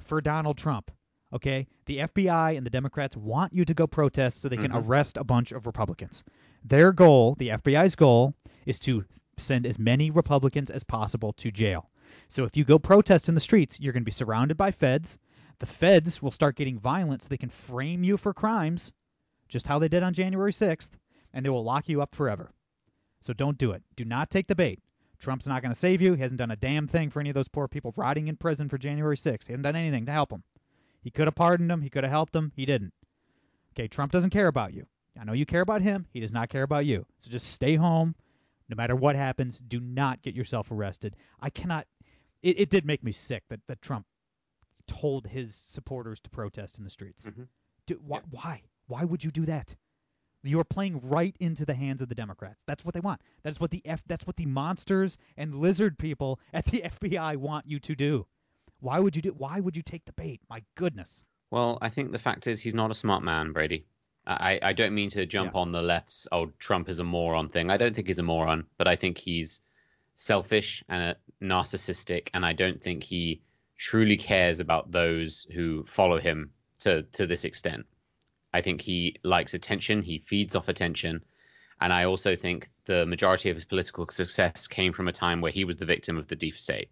for 0.00 0.20
Donald 0.20 0.58
Trump. 0.58 0.90
Okay? 1.32 1.66
The 1.86 1.98
FBI 1.98 2.56
and 2.56 2.64
the 2.64 2.70
Democrats 2.70 3.16
want 3.16 3.52
you 3.52 3.64
to 3.64 3.74
go 3.74 3.86
protest 3.86 4.40
so 4.40 4.48
they 4.48 4.56
can 4.56 4.70
mm-hmm. 4.70 4.88
arrest 4.88 5.16
a 5.16 5.24
bunch 5.24 5.52
of 5.52 5.66
Republicans. 5.66 6.24
Their 6.64 6.92
goal, 6.92 7.34
the 7.38 7.48
FBI's 7.48 7.94
goal, 7.94 8.34
is 8.66 8.78
to 8.80 9.04
send 9.36 9.66
as 9.66 9.78
many 9.78 10.10
Republicans 10.10 10.70
as 10.70 10.84
possible 10.84 11.32
to 11.34 11.50
jail. 11.50 11.90
So 12.28 12.44
if 12.44 12.56
you 12.56 12.64
go 12.64 12.78
protest 12.78 13.28
in 13.28 13.34
the 13.34 13.40
streets, 13.40 13.78
you're 13.78 13.92
going 13.92 14.02
to 14.02 14.06
be 14.06 14.10
surrounded 14.10 14.56
by 14.56 14.70
feds. 14.70 15.18
The 15.60 15.66
feds 15.66 16.22
will 16.22 16.30
start 16.30 16.56
getting 16.56 16.78
violent 16.78 17.22
so 17.22 17.28
they 17.28 17.36
can 17.36 17.48
frame 17.48 18.04
you 18.04 18.16
for 18.16 18.32
crimes, 18.32 18.92
just 19.48 19.66
how 19.66 19.78
they 19.78 19.88
did 19.88 20.02
on 20.02 20.14
January 20.14 20.52
6th, 20.52 20.90
and 21.32 21.44
they 21.44 21.50
will 21.50 21.64
lock 21.64 21.88
you 21.88 22.02
up 22.02 22.14
forever. 22.14 22.52
So 23.20 23.32
don't 23.32 23.58
do 23.58 23.72
it. 23.72 23.82
Do 23.96 24.04
not 24.04 24.30
take 24.30 24.46
the 24.46 24.54
bait. 24.54 24.80
Trump's 25.18 25.46
not 25.46 25.62
going 25.62 25.72
to 25.72 25.78
save 25.78 26.00
you. 26.00 26.14
He 26.14 26.22
hasn't 26.22 26.38
done 26.38 26.52
a 26.52 26.56
damn 26.56 26.86
thing 26.86 27.10
for 27.10 27.18
any 27.18 27.30
of 27.30 27.34
those 27.34 27.48
poor 27.48 27.66
people 27.66 27.92
rotting 27.96 28.28
in 28.28 28.36
prison 28.36 28.68
for 28.68 28.78
January 28.78 29.16
6th. 29.16 29.46
He 29.46 29.52
hasn't 29.52 29.64
done 29.64 29.74
anything 29.74 30.06
to 30.06 30.12
help 30.12 30.30
them. 30.30 30.44
He 31.00 31.10
could 31.10 31.26
have 31.26 31.34
pardoned 31.34 31.70
him. 31.70 31.80
He 31.80 31.90
could 31.90 32.04
have 32.04 32.10
helped 32.10 32.34
him. 32.34 32.52
He 32.54 32.66
didn't. 32.66 32.92
Okay, 33.74 33.88
Trump 33.88 34.12
doesn't 34.12 34.30
care 34.30 34.48
about 34.48 34.74
you. 34.74 34.86
I 35.18 35.24
know 35.24 35.32
you 35.32 35.46
care 35.46 35.60
about 35.60 35.82
him. 35.82 36.06
He 36.12 36.20
does 36.20 36.32
not 36.32 36.48
care 36.48 36.62
about 36.62 36.86
you. 36.86 37.06
So 37.18 37.30
just 37.30 37.50
stay 37.52 37.76
home. 37.76 38.14
No 38.68 38.76
matter 38.76 38.94
what 38.94 39.16
happens, 39.16 39.58
do 39.58 39.80
not 39.80 40.22
get 40.22 40.34
yourself 40.34 40.70
arrested. 40.70 41.16
I 41.40 41.50
cannot. 41.50 41.86
It, 42.42 42.60
it 42.60 42.70
did 42.70 42.84
make 42.84 43.02
me 43.02 43.12
sick 43.12 43.42
that, 43.48 43.60
that 43.66 43.80
Trump 43.82 44.06
told 44.86 45.26
his 45.26 45.54
supporters 45.54 46.20
to 46.20 46.30
protest 46.30 46.78
in 46.78 46.84
the 46.84 46.90
streets. 46.90 47.24
Mhm. 47.24 47.48
Do, 47.86 48.00
why, 48.04 48.20
why? 48.30 48.62
Why 48.86 49.04
would 49.04 49.24
you 49.24 49.30
do 49.30 49.46
that? 49.46 49.74
You 50.44 50.60
are 50.60 50.64
playing 50.64 51.00
right 51.02 51.34
into 51.40 51.64
the 51.66 51.74
hands 51.74 52.00
of 52.00 52.08
the 52.08 52.14
Democrats. 52.14 52.62
That's 52.66 52.84
what 52.84 52.94
they 52.94 53.00
want. 53.00 53.20
That's 53.42 53.58
what 53.58 53.70
the 53.70 53.82
F. 53.84 54.02
That's 54.06 54.26
what 54.26 54.36
the 54.36 54.46
monsters 54.46 55.18
and 55.36 55.54
lizard 55.54 55.98
people 55.98 56.38
at 56.52 56.64
the 56.66 56.82
FBI 57.00 57.36
want 57.36 57.66
you 57.66 57.80
to 57.80 57.94
do. 57.94 58.26
Why 58.80 58.98
would 58.98 59.16
you 59.16 59.22
do? 59.22 59.30
Why 59.30 59.58
would 59.60 59.76
you 59.76 59.82
take 59.82 60.04
the 60.04 60.12
bait? 60.12 60.40
My 60.48 60.62
goodness. 60.76 61.24
Well, 61.50 61.78
I 61.80 61.88
think 61.88 62.12
the 62.12 62.18
fact 62.18 62.46
is 62.46 62.60
he's 62.60 62.74
not 62.74 62.90
a 62.90 62.94
smart 62.94 63.22
man, 63.22 63.52
Brady. 63.52 63.86
I, 64.26 64.58
I 64.62 64.72
don't 64.74 64.94
mean 64.94 65.08
to 65.10 65.24
jump 65.24 65.52
Yeah. 65.54 65.60
on 65.60 65.72
the 65.72 65.80
left's 65.80 66.28
oh 66.30 66.52
Trump 66.58 66.88
is 66.90 66.98
a 66.98 67.04
moron 67.04 67.48
thing. 67.48 67.70
I 67.70 67.78
don't 67.78 67.94
think 67.94 68.08
he's 68.08 68.18
a 68.18 68.22
moron, 68.22 68.66
but 68.76 68.86
I 68.86 68.94
think 68.96 69.16
he's 69.16 69.62
selfish 70.14 70.84
and 70.88 71.16
narcissistic, 71.42 72.28
and 72.34 72.44
I 72.44 72.52
don't 72.52 72.82
think 72.82 73.02
he 73.04 73.40
truly 73.76 74.16
cares 74.16 74.60
about 74.60 74.90
those 74.92 75.46
who 75.54 75.84
follow 75.86 76.20
him 76.20 76.50
to 76.80 77.02
to 77.12 77.26
this 77.26 77.44
extent. 77.44 77.86
I 78.52 78.60
think 78.60 78.80
he 78.80 79.16
likes 79.24 79.54
attention. 79.54 80.02
He 80.02 80.18
feeds 80.18 80.54
off 80.54 80.68
attention. 80.68 81.24
And 81.80 81.92
I 81.92 82.04
also 82.06 82.34
think 82.34 82.68
the 82.86 83.06
majority 83.06 83.50
of 83.50 83.56
his 83.56 83.64
political 83.64 84.06
success 84.10 84.66
came 84.66 84.92
from 84.92 85.06
a 85.06 85.12
time 85.12 85.40
where 85.40 85.52
he 85.52 85.64
was 85.64 85.76
the 85.76 85.84
victim 85.84 86.18
of 86.18 86.26
the 86.26 86.34
deep 86.34 86.58
state. 86.58 86.88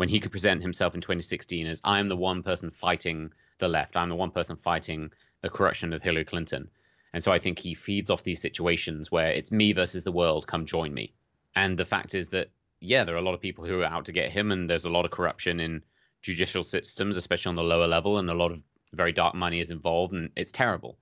When 0.00 0.08
he 0.08 0.20
could 0.20 0.30
present 0.30 0.62
himself 0.62 0.94
in 0.94 1.02
2016 1.02 1.66
as 1.66 1.82
I 1.84 1.98
am 2.00 2.08
the 2.08 2.16
one 2.16 2.42
person 2.42 2.70
fighting 2.70 3.34
the 3.58 3.68
left, 3.68 3.98
I'm 3.98 4.08
the 4.08 4.14
one 4.14 4.30
person 4.30 4.56
fighting 4.56 5.12
the 5.42 5.50
corruption 5.50 5.92
of 5.92 6.02
Hillary 6.02 6.24
Clinton. 6.24 6.70
And 7.12 7.22
so 7.22 7.30
I 7.30 7.38
think 7.38 7.58
he 7.58 7.74
feeds 7.74 8.08
off 8.08 8.24
these 8.24 8.40
situations 8.40 9.12
where 9.12 9.30
it's 9.30 9.52
me 9.52 9.74
versus 9.74 10.02
the 10.02 10.10
world, 10.10 10.46
come 10.46 10.64
join 10.64 10.94
me. 10.94 11.12
And 11.54 11.78
the 11.78 11.84
fact 11.84 12.14
is 12.14 12.30
that, 12.30 12.48
yeah, 12.80 13.04
there 13.04 13.14
are 13.14 13.18
a 13.18 13.22
lot 13.22 13.34
of 13.34 13.42
people 13.42 13.66
who 13.66 13.82
are 13.82 13.84
out 13.84 14.06
to 14.06 14.12
get 14.12 14.32
him, 14.32 14.52
and 14.52 14.70
there's 14.70 14.86
a 14.86 14.88
lot 14.88 15.04
of 15.04 15.10
corruption 15.10 15.60
in 15.60 15.82
judicial 16.22 16.62
systems, 16.62 17.18
especially 17.18 17.50
on 17.50 17.56
the 17.56 17.62
lower 17.62 17.86
level, 17.86 18.16
and 18.16 18.30
a 18.30 18.32
lot 18.32 18.52
of 18.52 18.62
very 18.94 19.12
dark 19.12 19.34
money 19.34 19.60
is 19.60 19.70
involved, 19.70 20.14
and 20.14 20.30
it's 20.34 20.50
terrible. 20.50 20.96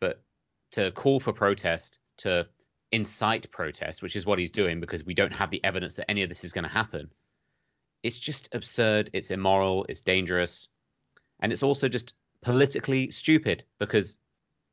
But 0.00 0.20
to 0.72 0.90
call 0.90 1.20
for 1.20 1.32
protest, 1.32 2.00
to 2.16 2.48
incite 2.90 3.52
protest, 3.52 4.02
which 4.02 4.16
is 4.16 4.26
what 4.26 4.40
he's 4.40 4.50
doing 4.50 4.80
because 4.80 5.04
we 5.04 5.14
don't 5.14 5.34
have 5.34 5.52
the 5.52 5.62
evidence 5.62 5.94
that 5.94 6.10
any 6.10 6.24
of 6.24 6.28
this 6.28 6.42
is 6.42 6.52
going 6.52 6.64
to 6.64 6.68
happen, 6.68 7.12
it's 8.04 8.18
just 8.20 8.50
absurd. 8.52 9.10
It's 9.12 9.32
immoral. 9.32 9.86
It's 9.88 10.02
dangerous. 10.02 10.68
And 11.40 11.50
it's 11.50 11.62
also 11.64 11.88
just 11.88 12.14
politically 12.42 13.10
stupid 13.10 13.64
because, 13.78 14.18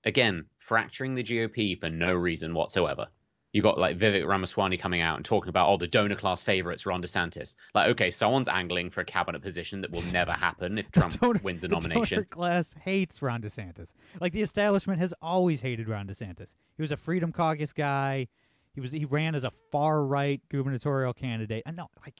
again, 0.03 0.45
fracturing 0.57 1.15
the 1.15 1.23
GOP 1.23 1.79
for 1.79 1.89
no 1.89 2.13
reason 2.13 2.53
whatsoever. 2.53 3.07
You 3.53 3.61
got 3.61 3.77
like 3.77 3.97
Vivek 3.97 4.25
Ramaswamy 4.27 4.77
coming 4.77 5.01
out 5.01 5.17
and 5.17 5.25
talking 5.25 5.49
about 5.49 5.67
all 5.67 5.77
the 5.77 5.87
donor 5.87 6.15
class 6.15 6.41
favorites, 6.43 6.85
Ron 6.85 7.01
DeSantis. 7.01 7.55
Like, 7.73 7.89
okay, 7.91 8.09
someone's 8.09 8.47
angling 8.47 8.91
for 8.91 9.01
a 9.01 9.05
cabinet 9.05 9.41
position 9.41 9.81
that 9.81 9.91
will 9.91 10.03
never 10.03 10.31
happen 10.31 10.77
if 10.77 10.89
Trump 10.93 11.19
donor- 11.19 11.41
wins 11.43 11.63
a 11.63 11.67
the 11.67 11.73
nomination. 11.75 12.17
donor 12.17 12.25
class 12.25 12.73
hates 12.81 13.21
Ron 13.21 13.41
DeSantis. 13.41 13.93
Like 14.21 14.31
the 14.33 14.41
establishment 14.41 14.99
has 14.99 15.13
always 15.21 15.59
hated 15.59 15.89
Ron 15.89 16.07
DeSantis. 16.07 16.55
He 16.77 16.81
was 16.81 16.91
a 16.93 16.97
Freedom 16.97 17.31
Caucus 17.33 17.73
guy. 17.73 18.27
He 18.73 18.79
was 18.79 18.91
he 18.91 19.03
ran 19.03 19.35
as 19.35 19.43
a 19.43 19.51
far 19.71 20.01
right 20.03 20.41
gubernatorial 20.49 21.13
candidate. 21.13 21.63
And 21.65 21.75
no, 21.75 21.89
like 22.05 22.15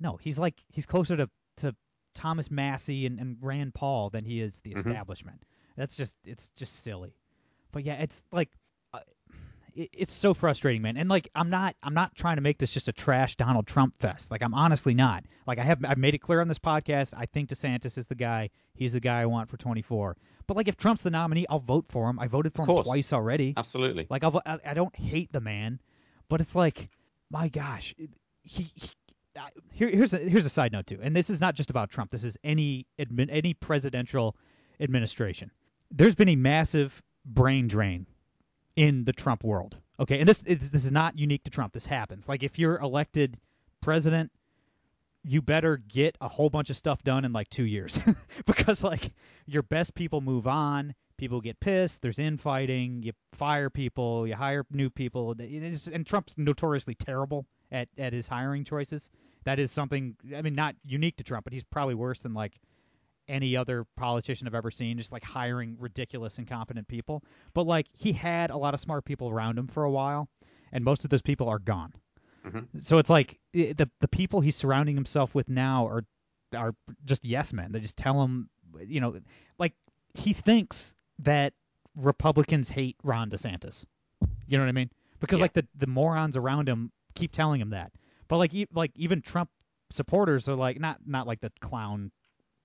no, 0.00 0.16
he's 0.16 0.38
like 0.38 0.54
he's 0.72 0.86
closer 0.86 1.16
to 1.16 1.30
to 1.58 1.74
Thomas 2.14 2.50
Massie 2.50 3.06
and, 3.06 3.18
and 3.20 3.36
Rand 3.40 3.74
Paul 3.74 4.10
than 4.10 4.24
he 4.24 4.40
is 4.40 4.60
the 4.60 4.70
Mhm. 4.72 4.78
establishment. 4.78 5.42
That's 5.76 5.96
just 5.96 6.16
it's 6.24 6.50
just 6.56 6.82
silly. 6.82 7.14
But 7.72 7.84
yeah, 7.84 7.94
it's 7.94 8.22
like 8.32 8.50
uh, 8.92 9.00
it, 9.74 9.90
it's 9.92 10.12
so 10.12 10.34
frustrating, 10.34 10.82
man. 10.82 10.96
And 10.96 11.08
like 11.08 11.28
I'm 11.34 11.50
not 11.50 11.76
I'm 11.82 11.94
not 11.94 12.14
trying 12.16 12.36
to 12.36 12.42
make 12.42 12.58
this 12.58 12.72
just 12.72 12.88
a 12.88 12.92
trash 12.92 13.36
Donald 13.36 13.66
Trump 13.66 13.94
fest. 13.94 14.30
Like 14.30 14.42
I'm 14.42 14.54
honestly 14.54 14.94
not. 14.94 15.24
Like 15.46 15.58
I 15.58 15.64
have 15.64 15.84
I've 15.84 15.98
made 15.98 16.14
it 16.14 16.18
clear 16.18 16.40
on 16.40 16.48
this 16.48 16.58
podcast. 16.58 17.12
I 17.16 17.26
think 17.26 17.50
DeSantis 17.50 17.98
is 17.98 18.06
the 18.06 18.14
guy. 18.14 18.50
He's 18.74 18.92
the 18.94 19.00
guy 19.00 19.20
I 19.20 19.26
want 19.26 19.48
for 19.50 19.56
24. 19.56 20.16
But 20.46 20.56
like 20.56 20.66
if 20.68 20.76
Trump's 20.76 21.02
the 21.02 21.10
nominee, 21.10 21.46
I'll 21.48 21.58
vote 21.60 21.86
for 21.88 22.08
him. 22.08 22.18
I 22.18 22.26
voted 22.26 22.54
for 22.54 22.62
him 22.64 22.82
twice 22.82 23.12
already. 23.12 23.54
Absolutely. 23.56 24.06
Like 24.08 24.24
I'll, 24.24 24.40
I, 24.46 24.58
I 24.64 24.74
don't 24.74 24.96
hate 24.96 25.30
the 25.32 25.40
man, 25.40 25.78
but 26.28 26.40
it's 26.40 26.54
like, 26.54 26.88
my 27.30 27.48
gosh, 27.48 27.94
it- 27.98 28.10
he. 28.42 28.72
he 28.74 28.88
Here, 29.72 29.88
here's 29.88 30.12
a 30.12 30.18
here's 30.18 30.46
a 30.46 30.50
side 30.50 30.72
note 30.72 30.86
too, 30.86 30.98
and 31.02 31.14
this 31.14 31.30
is 31.30 31.40
not 31.40 31.54
just 31.54 31.70
about 31.70 31.90
Trump. 31.90 32.10
This 32.10 32.24
is 32.24 32.36
any 32.42 32.86
admin, 32.98 33.28
any 33.30 33.54
presidential 33.54 34.36
administration. 34.80 35.50
There's 35.90 36.14
been 36.14 36.28
a 36.28 36.36
massive 36.36 37.02
brain 37.24 37.68
drain 37.68 38.06
in 38.76 39.04
the 39.04 39.12
Trump 39.12 39.44
world. 39.44 39.76
Okay, 40.00 40.20
and 40.20 40.28
this 40.28 40.42
is, 40.44 40.70
this 40.70 40.84
is 40.84 40.92
not 40.92 41.18
unique 41.18 41.44
to 41.44 41.50
Trump. 41.50 41.72
This 41.72 41.86
happens. 41.86 42.28
Like 42.28 42.42
if 42.42 42.58
you're 42.58 42.78
elected 42.78 43.38
president, 43.80 44.30
you 45.24 45.42
better 45.42 45.76
get 45.76 46.16
a 46.20 46.28
whole 46.28 46.50
bunch 46.50 46.70
of 46.70 46.76
stuff 46.76 47.02
done 47.02 47.24
in 47.24 47.32
like 47.32 47.48
two 47.50 47.64
years 47.64 48.00
because 48.46 48.82
like 48.82 49.12
your 49.46 49.62
best 49.62 49.94
people 49.94 50.20
move 50.20 50.46
on 50.46 50.94
people 51.16 51.40
get 51.40 51.58
pissed 51.58 52.00
there's 52.00 52.18
infighting 52.18 53.02
you 53.02 53.12
fire 53.32 53.68
people 53.68 54.26
you 54.26 54.34
hire 54.34 54.64
new 54.70 54.88
people 54.88 55.34
and 55.38 56.06
trump's 56.06 56.38
notoriously 56.38 56.94
terrible 56.94 57.44
at, 57.72 57.88
at 57.98 58.12
his 58.12 58.28
hiring 58.28 58.64
choices 58.64 59.10
that 59.44 59.58
is 59.58 59.70
something 59.72 60.16
i 60.36 60.42
mean 60.42 60.54
not 60.54 60.74
unique 60.84 61.16
to 61.16 61.24
trump 61.24 61.44
but 61.44 61.52
he's 61.52 61.64
probably 61.64 61.94
worse 61.94 62.20
than 62.20 62.34
like 62.34 62.58
any 63.28 63.56
other 63.56 63.84
politician 63.96 64.46
i've 64.46 64.54
ever 64.54 64.70
seen 64.70 64.96
just 64.96 65.12
like 65.12 65.22
hiring 65.22 65.76
ridiculous 65.78 66.38
incompetent 66.38 66.88
people 66.88 67.22
but 67.54 67.66
like 67.66 67.86
he 67.92 68.12
had 68.12 68.50
a 68.50 68.56
lot 68.56 68.74
of 68.74 68.80
smart 68.80 69.04
people 69.04 69.28
around 69.28 69.58
him 69.58 69.68
for 69.68 69.84
a 69.84 69.90
while 69.90 70.28
and 70.72 70.84
most 70.84 71.04
of 71.04 71.10
those 71.10 71.22
people 71.22 71.48
are 71.48 71.58
gone 71.58 71.92
mm-hmm. 72.46 72.78
so 72.78 72.98
it's 72.98 73.10
like 73.10 73.38
the 73.52 73.88
the 74.00 74.08
people 74.08 74.40
he's 74.40 74.56
surrounding 74.56 74.94
himself 74.94 75.34
with 75.34 75.48
now 75.48 75.86
are 75.86 76.04
are 76.56 76.74
just 77.04 77.24
yes 77.24 77.52
men. 77.52 77.72
They 77.72 77.80
just 77.80 77.96
tell 77.96 78.22
him, 78.22 78.48
you 78.86 79.00
know, 79.00 79.18
like 79.58 79.74
he 80.14 80.32
thinks 80.32 80.94
that 81.20 81.52
Republicans 81.96 82.68
hate 82.68 82.96
Ron 83.02 83.30
DeSantis. 83.30 83.84
You 84.46 84.58
know 84.58 84.64
what 84.64 84.68
I 84.68 84.72
mean? 84.72 84.90
Because 85.20 85.38
Yeah. 85.38 85.44
like 85.44 85.52
the 85.52 85.66
the 85.76 85.86
morons 85.86 86.36
around 86.36 86.68
him 86.68 86.92
keep 87.14 87.32
telling 87.32 87.60
him 87.60 87.70
that. 87.70 87.92
But 88.28 88.38
like 88.38 88.54
e- 88.54 88.68
like 88.72 88.92
even 88.94 89.22
Trump 89.22 89.50
supporters 89.90 90.48
are 90.48 90.56
like 90.56 90.78
not 90.78 90.98
not 91.06 91.26
like 91.26 91.40
the 91.40 91.52
clown 91.60 92.10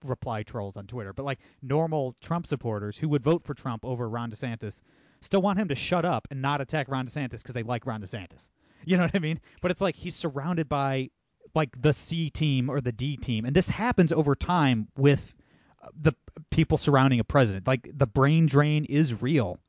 reply 0.04 0.44
trolls 0.44 0.78
on 0.78 0.88
Twitter, 0.88 1.14
but 1.14 1.24
like 1.24 1.40
normal 1.62 2.16
Trump 2.22 2.46
supporters 2.46 2.98
who 2.98 3.10
would 3.10 3.24
vote 3.24 3.44
for 3.46 3.54
Trump 3.54 3.86
over 3.86 4.08
Ron 4.08 4.30
DeSantis 4.32 4.82
still 5.22 5.42
want 5.42 5.58
him 5.60 5.70
to 5.70 5.76
shut 5.76 6.06
up 6.06 6.28
and 6.30 6.42
not 6.42 6.62
attack 6.62 6.90
Ron 6.90 7.08
DeSantis 7.08 7.42
because 7.42 7.54
they 7.54 7.64
like 7.64 7.86
Ron 7.86 8.02
DeSantis. 8.02 8.50
You 8.86 8.98
know 8.98 9.04
what 9.04 9.16
I 9.16 9.20
mean? 9.20 9.40
But 9.62 9.72
it's 9.72 9.82
like 9.82 9.96
he's 9.96 10.16
surrounded 10.16 10.68
by 10.68 11.10
like 11.56 11.82
the 11.82 11.94
C 11.94 12.30
team 12.30 12.70
or 12.70 12.82
the 12.82 12.92
D 12.92 13.18
team, 13.18 13.46
and 13.46 13.56
this 13.56 13.70
happens 13.70 14.12
over 14.12 14.36
time 14.36 14.88
with 14.98 15.34
uh, 15.82 15.88
the 16.00 16.14
people 16.50 16.78
surrounding 16.78 17.20
a 17.20 17.24
president. 17.24 17.68
Like 17.68 17.90
the 17.94 18.08
brain 18.08 18.46
drain 18.46 18.86
is 18.86 19.22
real. 19.22 19.60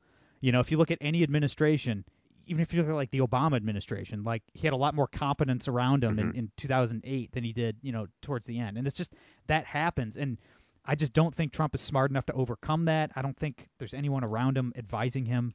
You 0.41 0.51
know, 0.51 0.59
if 0.59 0.71
you 0.71 0.77
look 0.77 0.91
at 0.91 0.97
any 1.01 1.23
administration, 1.23 2.05
even 2.47 2.61
if 2.61 2.73
you 2.73 2.81
look 2.81 2.89
at 2.89 2.95
like 2.95 3.11
the 3.11 3.19
Obama 3.19 3.55
administration, 3.55 4.23
like 4.23 4.43
he 4.53 4.65
had 4.67 4.73
a 4.73 4.77
lot 4.77 4.95
more 4.95 5.07
competence 5.07 5.67
around 5.67 6.03
him 6.03 6.19
in, 6.19 6.27
mm-hmm. 6.27 6.37
in 6.39 6.51
2008 6.57 7.31
than 7.31 7.43
he 7.43 7.53
did, 7.53 7.77
you 7.81 7.91
know, 7.91 8.07
towards 8.21 8.47
the 8.47 8.59
end. 8.59 8.77
And 8.77 8.87
it's 8.87 8.95
just 8.95 9.13
that 9.47 9.65
happens, 9.65 10.17
and 10.17 10.37
I 10.85 10.95
just 10.95 11.13
don't 11.13 11.33
think 11.33 11.51
Trump 11.51 11.75
is 11.75 11.81
smart 11.81 12.11
enough 12.11 12.27
to 12.27 12.33
overcome 12.33 12.85
that. 12.85 13.11
I 13.15 13.21
don't 13.21 13.37
think 13.37 13.67
there's 13.79 13.93
anyone 13.93 14.23
around 14.23 14.57
him 14.57 14.73
advising 14.75 15.25
him 15.25 15.53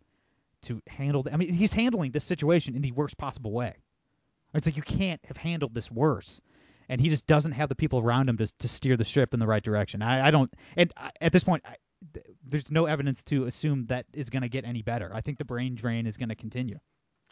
to 0.62 0.83
handle. 0.87 1.22
th- 1.22 1.33
I 1.33 1.37
mean, 1.37 1.53
he's 1.53 1.72
handling 1.72 2.11
this 2.11 2.24
situation 2.24 2.74
in 2.74 2.83
the 2.83 2.92
worst 2.92 3.16
possible 3.16 3.53
way. 3.53 3.74
It's 4.53 4.66
like 4.66 4.76
you 4.76 4.83
can't 4.83 5.20
have 5.26 5.37
handled 5.37 5.74
this 5.74 5.90
worse, 5.90 6.40
and 6.88 7.00
he 7.00 7.09
just 7.09 7.26
doesn't 7.26 7.53
have 7.53 7.68
the 7.68 7.76
people 7.76 8.00
around 8.00 8.29
him 8.29 8.37
to 8.38 8.46
to 8.59 8.68
steer 8.68 8.96
the 8.96 9.05
ship 9.05 9.33
in 9.33 9.40
the 9.40 9.46
right 9.46 9.62
direction. 9.62 10.03
I, 10.03 10.26
I 10.26 10.31
don't, 10.33 10.53
and 10.76 10.92
I, 10.96 11.11
at 11.20 11.33
this 11.33 11.44
point, 11.44 11.62
I, 11.64 11.76
th- 12.12 12.26
there's 12.44 12.70
no 12.70 12.86
evidence 12.86 13.22
to 13.24 13.44
assume 13.44 13.86
that 13.86 14.06
is 14.12 14.30
going 14.30 14.42
to 14.42 14.48
get 14.48 14.64
any 14.64 14.82
better. 14.82 15.10
I 15.14 15.20
think 15.20 15.38
the 15.38 15.44
brain 15.44 15.74
drain 15.74 16.06
is 16.06 16.16
going 16.16 16.28
to 16.28 16.34
continue. 16.34 16.78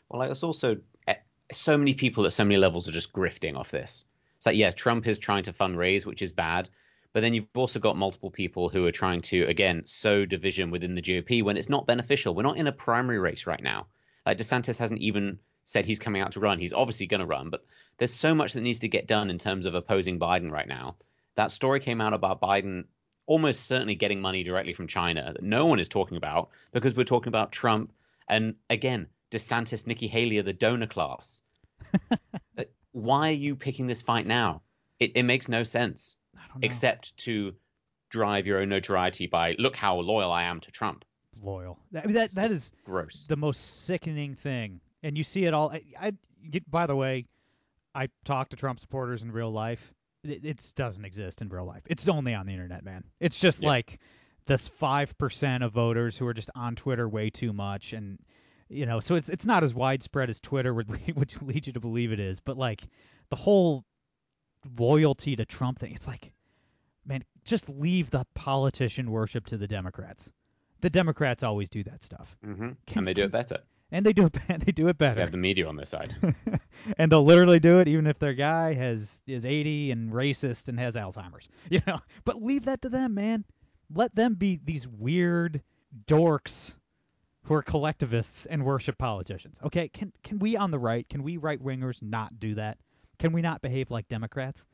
Well, 0.09 0.21
like, 0.21 0.31
it's 0.31 0.43
also 0.43 0.79
eh, 1.07 1.15
so 1.53 1.77
many 1.77 1.95
people 1.95 2.27
at 2.27 2.33
so 2.33 2.45
many 2.45 2.57
levels 2.57 2.89
are 2.89 2.93
just 2.93 3.13
grifting 3.13 3.57
off 3.57 3.71
this. 3.71 4.05
It's 4.37 4.47
like, 4.47 4.57
yeah, 4.57 4.71
Trump 4.71 5.07
is 5.07 5.19
trying 5.19 5.45
to 5.45 5.53
fundraise, 5.53 6.07
which 6.07 6.23
is 6.23 6.33
bad. 6.33 6.69
But 7.13 7.21
then 7.21 7.35
you've 7.35 7.47
also 7.57 7.81
got 7.81 7.97
multiple 7.97 8.31
people 8.31 8.69
who 8.69 8.87
are 8.87 8.93
trying 8.93 9.23
to, 9.23 9.43
again, 9.45 9.83
sow 9.87 10.25
division 10.25 10.71
within 10.71 10.95
the 10.95 11.03
GOP 11.03 11.43
when 11.43 11.57
it's 11.57 11.69
not 11.69 11.87
beneficial. 11.87 12.35
We're 12.35 12.43
not 12.43 12.59
in 12.59 12.67
a 12.67 12.73
primary 12.73 13.19
race 13.19 13.47
right 13.47 13.63
now. 13.63 13.87
Like 14.27 14.39
DeSantis 14.39 14.79
hasn't 14.79 15.01
even 15.01 15.39
said 15.65 15.87
he's 15.87 15.99
coming 15.99 16.23
out 16.23 16.33
to 16.33 16.41
run. 16.41 16.59
He's 16.59 16.73
obviously 16.73 17.07
going 17.07 17.21
to 17.21 17.27
run, 17.27 17.51
but 17.51 17.65
there's 17.99 18.13
so 18.13 18.35
much 18.35 18.53
that 18.53 18.61
needs 18.61 18.81
to 18.81 18.89
get 18.89 19.07
done 19.07 19.31
in 19.31 19.39
terms 19.39 19.67
of 19.67 19.75
opposing 19.75 20.19
Biden 20.19 20.51
right 20.51 20.69
now. 20.69 20.97
That 21.35 21.51
story 21.51 21.81
came 21.81 22.01
out 22.01 22.13
about 22.13 22.41
Biden 22.41 22.85
almost 23.29 23.67
certainly 23.67 23.95
getting 23.95 24.21
money 24.21 24.43
directly 24.43 24.73
from 24.73 24.87
China 24.89 25.33
that 25.35 25.43
no 25.43 25.67
one 25.67 25.79
is 25.79 25.89
talking 25.89 26.17
about 26.17 26.49
because 26.73 26.97
we're 26.97 27.05
talking 27.05 27.29
about 27.29 27.53
Trump 27.53 27.93
and 28.29 28.57
again 28.69 29.07
DeSantis, 29.31 29.87
Nikki 29.87 30.09
Haley 30.09 30.39
are 30.39 30.43
the 30.43 30.53
donor 30.53 30.89
class. 30.89 31.43
Uh, 32.59 32.65
Why 32.93 33.29
are 33.29 33.33
you 33.33 33.55
picking 33.55 33.87
this 33.87 34.03
fight 34.03 34.27
now? 34.27 34.63
It, 34.99 35.13
it 35.15 35.23
makes 35.23 35.49
no 35.49 35.63
sense 35.63 36.17
I 36.35 36.41
don't 36.49 36.61
know. 36.63 36.67
except 36.67 37.17
to 37.19 37.55
drive 38.11 38.47
your 38.47 38.61
own 38.61 38.69
notoriety 38.71 39.27
by 39.27 39.55
look 39.59 39.77
how 39.77 39.97
loyal 40.01 40.33
I 40.33 40.45
am 40.45 40.61
to 40.61 40.71
Trump. 40.73 41.05
loyal. 41.41 41.79
I 41.95 42.05
mean, 42.07 42.15
that 42.15 42.33
that 42.33 42.51
is 42.51 42.73
gross. 42.85 43.27
the 43.29 43.37
most 43.37 43.85
sickening 43.85 44.35
thing, 44.35 44.81
and 45.03 45.17
you 45.17 45.23
see 45.25 45.45
it 45.45 45.55
all. 45.55 45.71
I, 45.71 45.83
I 46.01 46.13
by 46.69 46.87
the 46.87 46.97
way, 46.97 47.27
I 47.95 48.09
talk 48.25 48.49
to 48.51 48.57
Trump 48.57 48.81
supporters 48.81 49.23
in 49.23 49.31
real 49.31 49.53
life. 49.53 49.95
It, 50.25 50.45
it 50.45 50.73
doesn't 50.77 51.05
exist 51.05 51.41
in 51.43 51.49
real 51.49 51.65
life. 51.65 51.83
It's 51.87 52.09
only 52.09 52.35
on 52.35 52.47
the 52.47 52.53
internet, 52.53 52.85
man. 52.85 53.05
It's 53.21 53.39
just 53.39 53.63
Yeah. 53.63 53.69
like 53.69 54.01
this 54.47 54.69
five 54.69 55.17
percent 55.19 55.63
of 55.63 55.73
voters 55.73 56.17
who 56.17 56.27
are 56.27 56.35
just 56.35 56.51
on 56.55 56.75
Twitter 56.75 57.09
way 57.09 57.31
too 57.31 57.53
much, 57.53 57.93
and 57.93 58.19
you 58.69 58.87
know, 58.87 59.01
so 59.01 59.15
it's 59.17 59.29
it's 59.29 59.47
not 59.47 59.63
as 59.65 59.75
widespread 59.75 60.29
as 60.31 60.41
Twitter 60.41 60.73
would 60.75 60.91
lead, 61.07 61.15
would 61.17 61.43
lead 61.43 61.67
you 61.67 61.73
to 61.75 61.81
believe 61.81 62.13
it 62.13 62.21
is. 62.21 62.41
But 62.41 62.57
like 62.59 62.83
the 63.31 63.37
whole 63.37 63.85
loyalty 64.77 65.37
to 65.37 65.45
Trump 65.45 65.79
thing, 65.79 65.93
it's 65.95 66.07
like, 66.07 66.33
man, 67.07 67.25
just 67.45 67.69
leave 67.69 68.11
the 68.11 68.27
politician 68.35 69.11
worship 69.11 69.47
to 69.47 69.57
the 69.57 69.69
Democrats. 69.69 70.31
The 70.81 70.91
Democrats 70.91 71.43
always 71.43 71.71
do 71.71 71.83
that 71.85 72.03
stuff, 72.03 72.37
hmm 72.45 72.71
Can- 72.87 72.99
and 72.99 73.07
they 73.07 73.15
do 73.15 73.25
it 73.25 73.33
better. 73.33 73.59
And 73.91 74.05
they 74.05 74.13
do 74.13 74.27
it. 74.27 74.37
They 74.65 74.73
do 74.73 74.89
it 74.89 74.99
better. 74.99 75.17
They 75.17 75.21
have 75.23 75.33
the 75.33 75.39
media 75.39 75.67
on 75.67 75.77
their 75.77 75.87
side. 75.87 76.15
and 76.99 77.11
they'll 77.11 77.25
literally 77.25 77.61
do 77.61 77.79
it 77.81 77.89
even 77.89 78.07
if 78.07 78.19
their 78.19 78.35
guy 78.35 78.75
has 78.75 79.21
is 79.27 79.45
80 79.45 79.93
and 79.93 80.13
racist 80.13 80.69
and 80.69 80.79
has 80.79 80.95
Alzheimer's. 80.95 81.49
You 81.71 81.81
know, 81.87 82.01
but 82.25 82.43
leave 82.43 82.65
that 82.65 82.83
to 82.83 82.89
them, 82.89 83.15
man. 83.15 83.45
Let 83.95 84.15
them 84.15 84.35
be 84.35 84.61
these 84.63 84.87
weird 84.87 85.63
dorks 86.07 86.75
who 87.45 87.55
are 87.55 87.63
collectivists 87.63 88.47
and 88.47 88.65
worship 88.65 88.99
politicians. 88.99 89.59
Okay, 89.65 89.89
can 89.89 90.13
can 90.23 90.39
we 90.39 90.57
on 90.57 90.71
the 90.71 90.79
right, 90.79 91.09
can 91.09 91.23
we 91.23 91.37
right 91.39 91.63
wingers 91.63 92.03
not 92.03 92.39
do 92.39 92.55
that? 92.57 92.79
Can 93.19 93.33
we 93.33 93.41
not 93.43 93.63
behave 93.63 93.91
like 93.91 94.09
Democrats? 94.09 94.67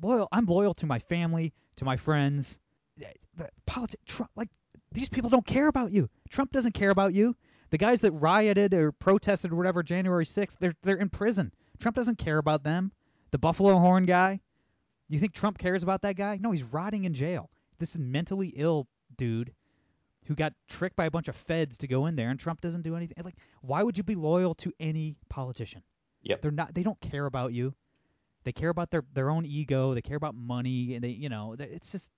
Loyal, 0.00 0.28
I'm 0.30 0.46
loyal 0.46 0.74
to 0.74 0.86
my 0.86 1.00
family, 1.00 1.52
to 1.76 1.84
my 1.84 1.96
friends. 1.96 2.58
Eh, 3.02 3.06
the 3.36 3.48
politi- 3.66 3.96
Trump, 4.06 4.30
like 4.36 4.48
these 4.92 5.08
people 5.08 5.30
don't 5.30 5.46
care 5.46 5.66
about 5.66 5.90
you. 5.90 6.08
Trump 6.28 6.52
doesn't 6.52 6.72
care 6.72 6.90
about 6.90 7.12
you. 7.12 7.34
The 7.70 7.78
guys 7.78 8.00
that 8.02 8.12
rioted 8.12 8.74
or 8.74 8.92
protested 8.92 9.52
or 9.52 9.56
whatever 9.56 9.82
January 9.82 10.24
6th, 10.24 10.56
they're 10.58 10.74
they're 10.82 10.96
in 10.96 11.08
prison. 11.08 11.52
Trump 11.78 11.96
doesn't 11.96 12.18
care 12.18 12.38
about 12.38 12.62
them. 12.64 12.92
The 13.30 13.38
Buffalo 13.38 13.78
Horn 13.78 14.06
guy, 14.06 14.40
you 15.08 15.18
think 15.18 15.32
Trump 15.32 15.56
cares 15.58 15.82
about 15.82 16.02
that 16.02 16.16
guy? 16.16 16.38
No, 16.40 16.50
he's 16.50 16.64
rotting 16.64 17.04
in 17.04 17.14
jail. 17.14 17.48
This 17.78 17.90
is 17.90 17.98
mentally 17.98 18.52
ill 18.56 18.86
dude 19.16 19.52
who 20.26 20.34
got 20.34 20.52
tricked 20.68 20.96
by 20.96 21.06
a 21.06 21.10
bunch 21.10 21.28
of 21.28 21.36
feds 21.36 21.78
to 21.78 21.88
go 21.88 22.06
in 22.06 22.14
there, 22.16 22.28
and 22.30 22.38
Trump 22.38 22.60
doesn't 22.60 22.82
do 22.82 22.94
anything. 22.96 23.16
Like, 23.24 23.36
why 23.62 23.82
would 23.82 23.96
you 23.96 24.04
be 24.04 24.14
loyal 24.14 24.54
to 24.56 24.72
any 24.78 25.16
politician? 25.28 25.82
Yep. 26.22 26.42
They're 26.42 26.50
not. 26.50 26.74
They 26.74 26.82
don't 26.82 27.00
care 27.00 27.26
about 27.26 27.52
you. 27.52 27.74
They 28.44 28.52
care 28.52 28.68
about 28.70 28.90
their 28.90 29.04
their 29.14 29.30
own 29.30 29.46
ego. 29.46 29.94
They 29.94 30.02
care 30.02 30.16
about 30.16 30.34
money, 30.34 30.94
and 30.94 31.04
they, 31.04 31.10
you 31.10 31.28
know, 31.28 31.56
they- 31.56 31.66
it's 31.68 31.92
just 31.92 32.10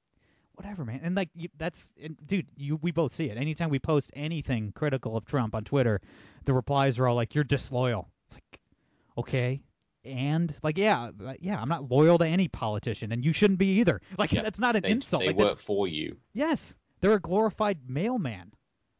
whatever, 0.54 0.84
man. 0.84 1.00
And 1.02 1.14
like, 1.14 1.30
you, 1.34 1.48
that's, 1.58 1.92
and 2.02 2.16
dude, 2.26 2.46
you 2.56 2.76
we 2.76 2.90
both 2.90 3.12
see 3.12 3.26
it. 3.30 3.36
Anytime 3.36 3.70
we 3.70 3.78
post 3.78 4.10
anything 4.14 4.72
critical 4.72 5.16
of 5.16 5.24
Trump 5.24 5.54
on 5.54 5.64
Twitter, 5.64 6.00
the 6.44 6.52
replies 6.52 6.98
are 6.98 7.06
all 7.08 7.16
like, 7.16 7.34
"You're 7.34 7.44
disloyal." 7.44 8.08
It's 8.28 8.36
like, 8.36 8.60
okay, 9.18 9.62
and 10.04 10.54
like, 10.62 10.78
yeah, 10.78 11.10
uh, 11.24 11.34
yeah, 11.40 11.60
I'm 11.60 11.68
not 11.68 11.90
loyal 11.90 12.18
to 12.18 12.26
any 12.26 12.48
politician, 12.48 13.12
and 13.12 13.24
you 13.24 13.32
shouldn't 13.32 13.58
be 13.58 13.78
either. 13.80 14.00
Like, 14.18 14.32
Yeah, 14.32 14.42
that's 14.42 14.58
not 14.58 14.76
an 14.76 14.82
They, 14.82 14.90
insult. 14.90 15.22
they 15.22 15.28
like, 15.28 15.36
work 15.36 15.58
for 15.58 15.86
you. 15.86 16.16
Yes, 16.34 16.74
they're 17.00 17.14
a 17.14 17.20
glorified 17.20 17.78
mailman. 17.88 18.52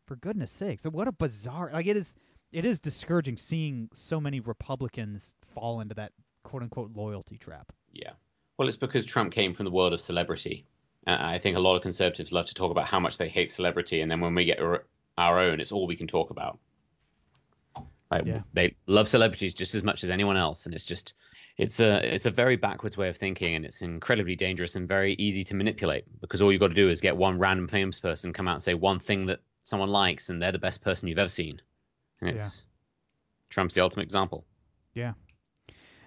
For 0.07 0.17
goodness 0.17 0.51
sakes, 0.51 0.85
what 0.85 1.09
a 1.09 1.13
bizarre! 1.13 1.71
Like 1.73 1.87
it 1.87 1.97
is, 1.97 2.13
it 2.51 2.65
is 2.65 2.81
discouraging 2.81 3.37
seeing 3.37 3.89
so 3.95 4.21
many 4.21 4.41
Republicans 4.41 5.35
fall 5.55 5.81
into 5.81 5.95
that 5.95 6.13
quote 6.43 6.63
unquote 6.63 6.91
loyalty 6.95 7.39
trap. 7.39 7.73
Yeah. 7.93 8.11
Well, 8.59 8.69
it's 8.69 8.77
because 8.77 9.05
Trump 9.05 9.33
came 9.33 9.55
from 9.55 9.65
the 9.65 9.71
world 9.71 9.93
of 9.93 10.01
celebrity. 10.01 10.67
Uh, 11.07 11.17
I 11.19 11.39
think 11.39 11.57
a 11.57 11.61
lot 11.61 11.77
of 11.77 11.83
conservatives 11.83 12.33
love 12.33 12.47
to 12.47 12.55
talk 12.55 12.71
about 12.71 12.87
how 12.87 13.01
much 13.01 13.19
they 13.19 13.29
hate 13.29 13.51
celebrity, 13.51 14.01
and 14.01 14.11
then 14.11 14.21
when 14.21 14.35
we 14.35 14.45
get 14.45 14.61
our, 14.61 15.41
own, 15.41 15.61
it's 15.61 15.73
all 15.73 15.87
we 15.87 15.97
can 15.97 16.07
talk 16.07 16.31
about. 16.31 16.59
Like, 18.11 18.27
Yeah. 18.27 18.43
They 18.53 18.77
love 18.87 19.09
celebrities 19.09 19.55
just 19.55 19.75
as 19.75 19.83
much 19.83 20.05
as 20.05 20.11
anyone 20.11 20.37
else, 20.37 20.67
and 20.67 20.75
it's 20.75 20.85
just 20.85 21.15
it's 21.59 21.81
a 21.81 22.15
it's 22.15 22.25
a 22.25 22.31
very 22.31 22.57
backwards 22.57 22.97
way 22.97 23.09
of 23.09 23.17
thinking, 23.17 23.55
and 23.55 23.65
it's 23.65 23.83
incredibly 23.83 24.37
dangerous 24.37 24.77
and 24.77 24.89
very 24.89 25.15
easy 25.15 25.45
to 25.45 25.55
manipulate 25.55 26.05
because 26.21 26.41
all 26.41 26.53
you've 26.53 26.61
got 26.61 26.69
to 26.69 26.75
do 26.75 26.89
is 26.89 27.01
get 27.01 27.17
one 27.17 27.39
random 27.39 27.69
famous 27.69 28.01
person 28.01 28.33
come 28.33 28.49
out 28.49 28.55
and 28.55 28.63
say 28.63 28.75
one 28.75 29.01
thing 29.01 29.27
that 29.27 29.41
someone 29.63 29.91
likes, 29.91 30.29
and 30.29 30.41
they're 30.41 30.53
the 30.53 30.59
best 30.59 30.83
person 30.83 31.09
you've 31.09 31.19
ever 31.19 31.29
seen, 31.29 31.61
and 32.21 32.31
it's 32.31 32.65
Trump's 33.51 33.75
the 33.75 33.83
ultimate 33.83 34.05
example. 34.05 34.45
Yeah. 34.95 35.13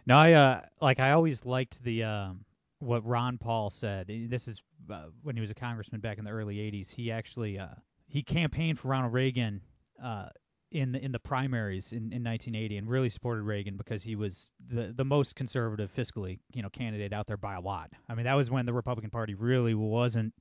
No, 0.08 0.16
I 0.16 0.34
uh 0.34 0.62
like 0.82 1.00
I 1.00 1.12
always 1.12 1.46
liked 1.46 1.84
the 1.84 2.04
um 2.04 2.46
what 2.80 3.06
Ron 3.06 3.38
Paul 3.38 3.70
said. 3.70 4.08
This 4.08 4.48
is 4.48 4.62
uh, 4.92 5.06
when 5.24 5.36
he 5.36 5.42
was 5.42 5.52
a 5.52 5.56
congressman 5.56 6.02
back 6.02 6.18
in 6.18 6.26
the 6.26 6.32
early 6.32 6.58
'80s. 6.58 6.92
He 6.92 7.12
actually 7.12 7.60
uh 7.60 7.68
he 8.08 8.24
campaigned 8.24 8.80
for 8.80 8.90
Ronald 8.90 9.14
Reagan 9.14 9.62
uh 10.04 10.28
in 10.72 10.92
the 10.92 11.04
in 11.04 11.12
the 11.12 11.20
primaries 11.20 11.92
in, 11.92 12.12
in 12.12 12.24
1980 12.24 12.78
and 12.78 12.90
really 12.90 13.10
supported 13.10 13.44
Reagan 13.44 13.78
because 13.78 14.04
he 14.04 14.16
was 14.16 14.52
the 14.68 14.94
the 14.96 15.06
most 15.06 15.36
conservative 15.36 15.92
fiscally 15.96 16.40
you 16.54 16.62
know 16.62 16.70
candidate 16.70 17.14
out 17.14 17.28
there 17.28 17.38
by 17.38 17.56
a 17.56 17.62
lot. 17.62 17.92
I 18.10 18.16
mean 18.16 18.26
that 18.26 18.36
was 18.36 18.52
when 18.52 18.66
the 18.66 18.74
Republican 18.74 19.10
Party 19.10 19.36
really 19.36 19.74
wasn't. 19.74 20.34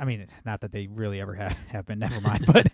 I 0.00 0.04
mean, 0.06 0.26
not 0.46 0.62
that 0.62 0.72
they 0.72 0.86
really 0.86 1.20
ever 1.20 1.34
have, 1.34 1.52
have 1.68 1.86
been. 1.86 1.98
Never 1.98 2.20
mind, 2.20 2.46
but 2.52 2.66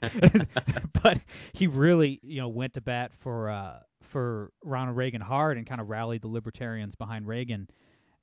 but 1.02 1.18
he 1.52 1.66
really 1.66 2.20
you 2.22 2.40
know 2.40 2.48
went 2.48 2.74
to 2.74 2.80
bat 2.80 3.12
for 3.12 3.50
uh, 3.50 3.80
for 4.00 4.52
Ronald 4.64 4.96
Reagan 4.96 5.20
hard 5.20 5.58
and 5.58 5.66
kind 5.66 5.80
of 5.80 5.88
rallied 5.88 6.22
the 6.22 6.28
libertarians 6.28 6.94
behind 6.94 7.26
Reagan. 7.26 7.68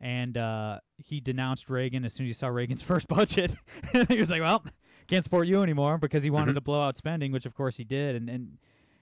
And 0.01 0.38
uh, 0.38 0.79
he 0.97 1.19
denounced 1.19 1.69
Reagan 1.69 2.05
as 2.05 2.13
soon 2.13 2.25
as 2.25 2.29
he 2.29 2.33
saw 2.33 2.47
Reagan's 2.47 2.81
first 2.91 3.07
budget. 3.07 3.53
he 4.07 4.17
was 4.19 4.29
like, 4.29 4.41
"Well, 4.41 4.63
can't 5.07 5.23
support 5.23 5.47
you 5.47 5.62
anymore," 5.63 5.97
because 5.97 6.23
he 6.23 6.29
wanted 6.29 6.51
Mhm. 6.51 6.55
to 6.55 6.62
blow 6.62 6.81
out 6.81 6.95
spending, 6.97 7.31
which 7.31 7.45
of 7.45 7.53
course 7.53 7.75
he 7.75 7.83
did. 7.83 8.15
And 8.15 8.29
and 8.29 8.57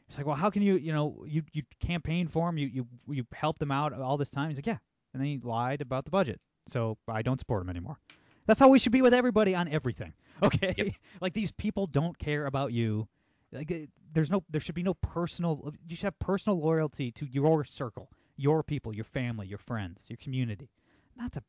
it's 0.07 0.17
like, 0.17 0.25
"Well, 0.25 0.35
how 0.35 0.49
can 0.49 0.61
you 0.63 0.75
you 0.75 0.91
know 0.93 1.23
you 1.27 1.43
you 1.53 1.63
campaigned 1.79 2.31
for 2.31 2.49
him, 2.49 2.57
you 2.57 2.67
you 2.67 2.87
you 3.09 3.25
helped 3.33 3.61
him 3.61 3.71
out 3.71 3.93
all 3.93 4.17
this 4.17 4.29
time?" 4.31 4.49
He's 4.49 4.57
like, 4.57 4.65
"Yeah," 4.67 4.77
and 5.13 5.21
then 5.21 5.27
he 5.27 5.37
lied 5.43 5.81
about 5.81 6.05
the 6.05 6.11
budget, 6.11 6.39
so 6.67 6.97
I 7.07 7.21
don't 7.21 7.39
support 7.39 7.61
him 7.61 7.69
anymore. 7.69 7.99
That's 8.47 8.59
how 8.59 8.69
we 8.69 8.79
should 8.79 8.93
be 8.93 9.01
with 9.01 9.13
everybody 9.13 9.53
on 9.55 9.67
everything. 9.67 10.13
Okay, 10.43 10.75
Yep. 10.77 10.87
like 11.19 11.33
these 11.33 11.51
people 11.51 11.87
don't 11.87 12.15
care 12.17 12.45
about 12.45 12.71
you. 12.71 13.07
Like 13.51 13.71
uh, 13.71 13.87
there's 14.13 14.29
no, 14.29 14.43
there 14.51 14.61
should 14.61 14.75
be 14.75 14.83
no 14.83 14.93
personal. 14.93 15.73
You 15.87 15.95
should 15.95 16.03
have 16.05 16.19
personal 16.19 16.59
loyalty 16.61 17.11
to 17.13 17.25
your 17.25 17.63
circle, 17.63 18.11
your 18.35 18.61
people, 18.61 18.93
your 18.95 19.03
family, 19.05 19.47
your 19.47 19.57
friends, 19.57 20.05
your 20.09 20.17
community, 20.17 20.69
not 21.17 21.33
to 21.33 21.43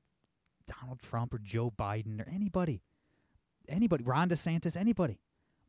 Donald 0.80 1.00
Trump 1.00 1.34
or 1.34 1.38
Joe 1.38 1.72
Biden 1.76 2.20
or 2.20 2.28
anybody, 2.28 2.82
anybody, 3.68 4.04
Ron 4.04 4.28
DeSantis, 4.28 4.76
anybody. 4.76 5.18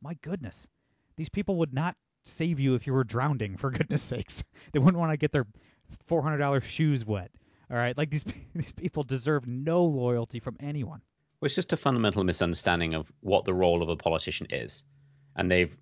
My 0.02 0.14
goodness, 0.22 0.66
these 1.16 1.28
people 1.28 1.56
would 1.56 1.74
not 1.74 1.96
save 2.24 2.60
you 2.60 2.74
if 2.74 2.86
you 2.86 2.92
were 2.92 3.04
drowning. 3.04 3.56
For 3.56 3.70
goodness 3.70 4.02
sakes, 4.02 4.42
they 4.72 4.78
wouldn't 4.78 4.98
want 4.98 5.12
to 5.12 5.16
get 5.16 5.32
their 5.32 5.46
four 6.06 6.22
hundred 6.22 6.38
dollars 6.38 6.64
shoes 6.64 7.04
wet. 7.04 7.30
All 7.70 7.76
right, 7.76 7.96
like 7.96 8.10
these 8.10 8.24
these 8.54 8.72
people 8.72 9.02
deserve 9.02 9.46
no 9.46 9.84
loyalty 9.84 10.40
from 10.40 10.56
anyone. 10.60 11.00
Well, 11.40 11.46
it's 11.46 11.54
just 11.54 11.72
a 11.72 11.76
fundamental 11.76 12.22
misunderstanding 12.24 12.94
of 12.94 13.10
what 13.20 13.44
the 13.44 13.54
role 13.54 13.82
of 13.82 13.88
a 13.88 13.96
politician 13.96 14.48
is. 14.50 14.84
And 15.36 15.50
they've 15.50 15.74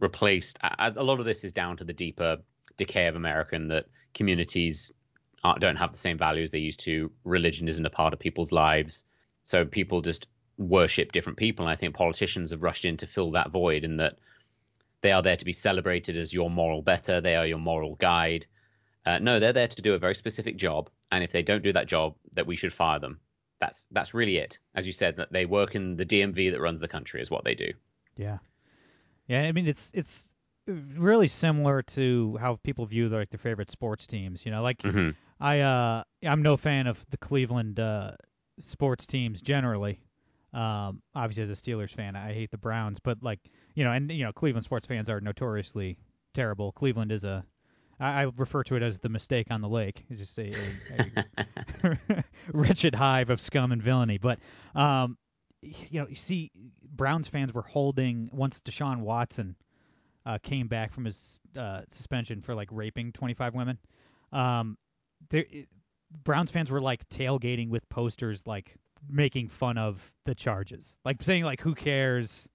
replaced 0.00 0.58
a, 0.62 0.92
a 0.96 1.04
lot 1.04 1.20
of 1.20 1.24
this 1.24 1.44
is 1.44 1.52
down 1.52 1.76
to 1.76 1.84
the 1.84 1.92
deeper 1.92 2.38
decay 2.76 3.06
of 3.06 3.14
America 3.14 3.54
and 3.54 3.70
that 3.70 3.86
communities 4.12 4.90
don't 5.58 5.76
have 5.76 5.92
the 5.92 5.98
same 5.98 6.18
values 6.18 6.50
they 6.50 6.58
used 6.58 6.80
to. 6.80 7.10
Religion 7.24 7.68
isn't 7.68 7.86
a 7.86 7.90
part 7.90 8.12
of 8.12 8.18
people's 8.18 8.52
lives. 8.52 9.04
So 9.42 9.64
people 9.64 10.00
just 10.00 10.26
worship 10.56 11.12
different 11.12 11.38
people. 11.38 11.66
And 11.66 11.72
I 11.72 11.76
think 11.76 11.94
politicians 11.94 12.50
have 12.50 12.62
rushed 12.62 12.84
in 12.84 12.96
to 12.98 13.06
fill 13.06 13.32
that 13.32 13.50
void 13.50 13.84
in 13.84 13.98
that 13.98 14.18
they 15.02 15.12
are 15.12 15.22
there 15.22 15.36
to 15.36 15.44
be 15.44 15.52
celebrated 15.52 16.16
as 16.16 16.32
your 16.32 16.48
moral 16.48 16.80
better. 16.80 17.20
They 17.20 17.36
are 17.36 17.46
your 17.46 17.58
moral 17.58 17.94
guide. 17.96 18.46
Uh, 19.04 19.18
no, 19.18 19.38
they're 19.38 19.52
there 19.52 19.68
to 19.68 19.82
do 19.82 19.94
a 19.94 19.98
very 19.98 20.14
specific 20.14 20.56
job. 20.56 20.88
And 21.12 21.22
if 21.22 21.32
they 21.32 21.42
don't 21.42 21.62
do 21.62 21.74
that 21.74 21.88
job, 21.88 22.14
that 22.32 22.46
we 22.46 22.56
should 22.56 22.72
fire 22.72 22.98
them 22.98 23.20
that's 23.64 23.86
that's 23.90 24.14
really 24.14 24.36
it. 24.36 24.58
As 24.74 24.86
you 24.86 24.92
said, 24.92 25.16
that 25.16 25.32
they 25.32 25.46
work 25.46 25.74
in 25.74 25.96
the 25.96 26.04
DMV 26.04 26.52
that 26.52 26.60
runs 26.60 26.80
the 26.80 26.88
country 26.88 27.20
is 27.20 27.30
what 27.30 27.44
they 27.44 27.54
do. 27.54 27.72
Yeah, 28.16 28.38
yeah. 29.26 29.42
I 29.42 29.52
mean, 29.52 29.66
it's 29.66 29.90
it's 29.94 30.32
really 30.66 31.28
similar 31.28 31.82
to 31.82 32.36
how 32.40 32.58
people 32.62 32.86
view 32.86 33.08
like 33.08 33.30
their 33.30 33.38
favorite 33.38 33.70
sports 33.70 34.06
teams. 34.06 34.44
You 34.44 34.52
know, 34.52 34.62
like 34.62 34.82
hmm 34.82 35.10
I 35.40 35.60
uh 35.60 36.04
I'm 36.26 36.42
no 36.42 36.56
fan 36.56 36.86
of 36.86 37.04
the 37.10 37.16
Cleveland 37.16 37.80
uh 37.80 38.12
sports 38.60 39.06
teams 39.06 39.40
generally. 39.40 40.00
Um 40.52 41.02
obviously 41.14 41.42
as 41.44 41.50
a 41.50 41.54
Steelers 41.54 41.90
fan, 41.94 42.16
I 42.16 42.32
hate 42.32 42.50
the 42.50 42.58
Browns, 42.58 43.00
but 43.00 43.22
like, 43.22 43.40
you 43.74 43.84
know, 43.84 43.92
and 43.92 44.10
you 44.10 44.24
know, 44.24 44.32
Cleveland 44.32 44.64
sports 44.64 44.86
fans 44.86 45.08
are 45.08 45.20
notoriously 45.20 45.98
terrible. 46.32 46.72
Cleveland 46.72 47.12
is 47.12 47.24
a 47.24 47.44
I, 48.00 48.22
refer 48.36 48.64
to 48.64 48.74
it 48.74 48.82
as 48.82 48.98
the 48.98 49.08
mistake 49.08 49.46
on 49.50 49.60
the 49.60 49.68
lake. 49.68 50.04
It's 50.10 50.18
just 50.18 50.36
a, 50.40 50.52
a, 50.98 51.24
a 51.78 52.24
wretched 52.52 52.92
hive 52.92 53.30
of 53.30 53.40
scum 53.40 53.70
and 53.70 53.82
villainy. 53.82 54.18
But 54.18 54.40
um 54.74 55.16
you 55.62 56.00
know, 56.00 56.06
you 56.08 56.16
see 56.16 56.50
Browns 56.82 57.28
fans 57.28 57.52
were 57.54 57.62
holding 57.62 58.28
once 58.32 58.60
Deshaun 58.60 59.00
Watson 59.00 59.56
uh, 60.26 60.38
came 60.42 60.68
back 60.68 60.92
from 60.92 61.04
his 61.04 61.40
uh, 61.56 61.82
suspension 61.90 62.42
for 62.42 62.54
like 62.54 62.68
raping 62.70 63.12
25 63.12 63.54
women. 63.54 63.78
Um, 64.32 64.76
it- 65.32 65.68
Browns 66.22 66.50
fans 66.52 66.70
were 66.70 66.80
like 66.80 67.08
tailgating 67.08 67.70
with 67.70 67.88
posters, 67.88 68.46
like 68.46 68.76
making 69.08 69.48
fun 69.48 69.78
of 69.78 70.12
the 70.24 70.34
charges, 70.34 70.96
like 71.04 71.20
saying 71.22 71.44
like, 71.44 71.60
"Who 71.60 71.74
cares 71.74 72.48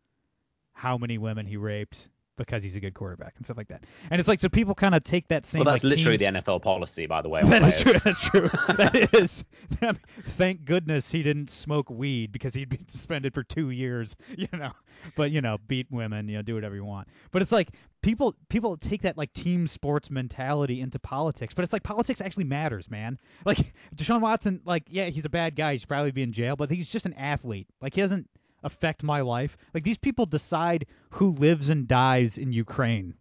how 0.73 0.97
many 0.97 1.17
women 1.17 1.45
he 1.45 1.57
raped? 1.57 2.09
Because 2.39 2.63
he's 2.63 2.75
a 2.75 2.79
good 2.79 2.93
quarterback 2.93 3.33
and 3.35 3.45
stuff 3.45 3.57
like 3.57 3.67
that. 3.67 3.83
And 4.09 4.19
it's 4.19 4.27
like 4.27 4.39
so 4.39 4.49
people 4.49 4.73
kind 4.73 4.95
of 4.95 5.03
take 5.03 5.27
that 5.27 5.45
same. 5.45 5.59
Well, 5.59 5.73
that's 5.73 5.83
like, 5.83 5.91
literally 5.91 6.17
teams- 6.17 6.33
the 6.33 6.41
NFL 6.41 6.61
policy, 6.61 7.05
by 7.05 7.21
the 7.21 7.29
way. 7.29 7.41
That 7.49 7.63
is 7.63 7.81
true. 7.81 7.99
That's 8.03 8.21
true. 8.21 8.49
that 8.77 9.13
is. 9.13 9.43
Thank 10.23 10.65
goodness 10.65 11.11
he 11.11 11.23
didn't 11.23 11.49
smoke 11.49 11.89
weed 11.89 12.31
because 12.31 12.53
he'd 12.53 12.69
be 12.69 12.79
suspended 12.87 13.33
for 13.33 13.43
two 13.43 13.71
years. 13.71 14.15
You 14.35 14.47
know, 14.53 14.71
but 15.15 15.31
you 15.31 15.41
know, 15.41 15.57
beat 15.67 15.87
women. 15.89 16.29
You 16.29 16.37
know, 16.37 16.41
do 16.41 16.55
whatever 16.55 16.75
you 16.75 16.85
want. 16.85 17.07
But 17.31 17.41
it's 17.41 17.51
like 17.51 17.69
people 18.01 18.35
people 18.47 18.77
take 18.77 19.01
that 19.01 19.17
like 19.17 19.33
team 19.33 19.67
sports 19.67 20.09
mentality 20.09 20.79
into 20.79 20.99
politics. 20.99 21.53
But 21.53 21.63
it's 21.63 21.73
like 21.73 21.83
politics 21.83 22.21
actually 22.21 22.45
matters, 22.45 22.89
man. 22.89 23.17
Like 23.45 23.73
Deshaun 23.95 24.21
Watson, 24.21 24.61
like 24.63 24.83
yeah, 24.89 25.07
he's 25.07 25.25
a 25.25 25.29
bad 25.29 25.55
guy. 25.55 25.73
He 25.73 25.79
should 25.79 25.89
probably 25.89 26.11
be 26.11 26.23
in 26.23 26.31
jail. 26.31 26.55
But 26.55 26.69
he's 26.69 26.89
just 26.89 27.05
an 27.05 27.13
athlete. 27.13 27.67
Like 27.81 27.95
he 27.95 28.01
doesn't 28.01 28.29
affect 28.63 29.03
my 29.03 29.21
life. 29.21 29.57
Like 29.73 29.83
these 29.83 29.97
people 29.97 30.25
decide 30.25 30.85
who 31.11 31.31
lives 31.31 31.69
and 31.69 31.87
dies 31.87 32.37
in 32.37 32.51
Ukraine. 32.51 33.15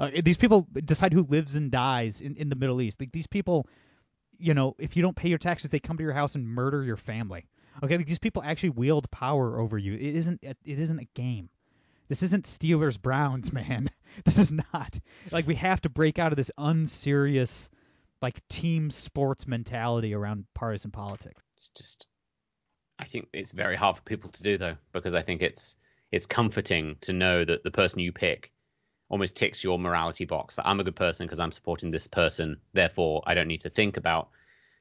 Uh, 0.00 0.10
these 0.22 0.36
people 0.36 0.66
decide 0.84 1.12
who 1.12 1.22
lives 1.22 1.56
and 1.56 1.70
dies 1.70 2.20
in, 2.20 2.36
in 2.36 2.48
the 2.48 2.56
Middle 2.56 2.80
East. 2.80 3.00
Like 3.00 3.12
these 3.12 3.26
people, 3.26 3.66
you 4.38 4.54
know, 4.54 4.76
if 4.78 4.96
you 4.96 5.02
don't 5.02 5.16
pay 5.16 5.28
your 5.28 5.38
taxes, 5.38 5.70
they 5.70 5.80
come 5.80 5.96
to 5.96 6.04
your 6.04 6.12
house 6.12 6.34
and 6.34 6.46
murder 6.46 6.84
your 6.84 6.96
family. 6.96 7.46
Okay, 7.82 7.96
like 7.96 8.06
these 8.06 8.18
people 8.18 8.42
actually 8.44 8.70
wield 8.70 9.10
power 9.10 9.58
over 9.58 9.78
you. 9.78 9.94
It 9.94 10.16
isn't. 10.16 10.42
It 10.42 10.56
isn't 10.64 10.98
a 10.98 11.08
game. 11.14 11.48
This 12.08 12.22
isn't 12.22 12.44
Steelers 12.44 13.00
Browns, 13.00 13.52
man. 13.58 13.90
This 14.24 14.38
is 14.38 14.50
not. 14.50 14.98
Like 15.30 15.46
we 15.46 15.54
have 15.56 15.80
to 15.82 15.88
break 15.88 16.18
out 16.18 16.32
of 16.32 16.36
this 16.36 16.50
unserious, 16.58 17.68
like 18.20 18.46
team 18.48 18.90
sports 18.90 19.46
mentality 19.46 20.14
around 20.14 20.46
partisan 20.54 20.90
politics. 20.90 21.42
It's 21.58 21.70
just, 21.70 22.06
I 22.98 23.04
think 23.04 23.28
it's 23.32 23.52
very 23.52 23.76
hard 23.76 23.96
for 23.96 24.02
people 24.02 24.30
to 24.30 24.42
do 24.42 24.58
though, 24.58 24.76
because 24.92 25.14
I 25.14 25.22
think 25.22 25.42
it's 25.42 25.76
it's 26.10 26.26
comforting 26.26 26.96
to 27.02 27.12
know 27.12 27.44
that 27.44 27.62
the 27.62 27.70
person 27.70 28.00
you 28.00 28.12
pick 28.12 28.50
almost 29.08 29.36
ticks 29.36 29.62
your 29.64 29.78
morality 29.78 30.24
box. 30.24 30.56
That 30.56 30.66
I'm 30.66 30.80
a 30.80 30.84
good 30.84 30.96
person 30.96 31.26
because 31.26 31.40
I'm 31.40 31.52
supporting 31.52 31.90
this 31.90 32.06
person. 32.06 32.60
Therefore, 32.72 33.22
I 33.26 33.34
don't 33.34 33.48
need 33.48 33.62
to 33.62 33.70
think 33.70 33.96
about 33.96 34.30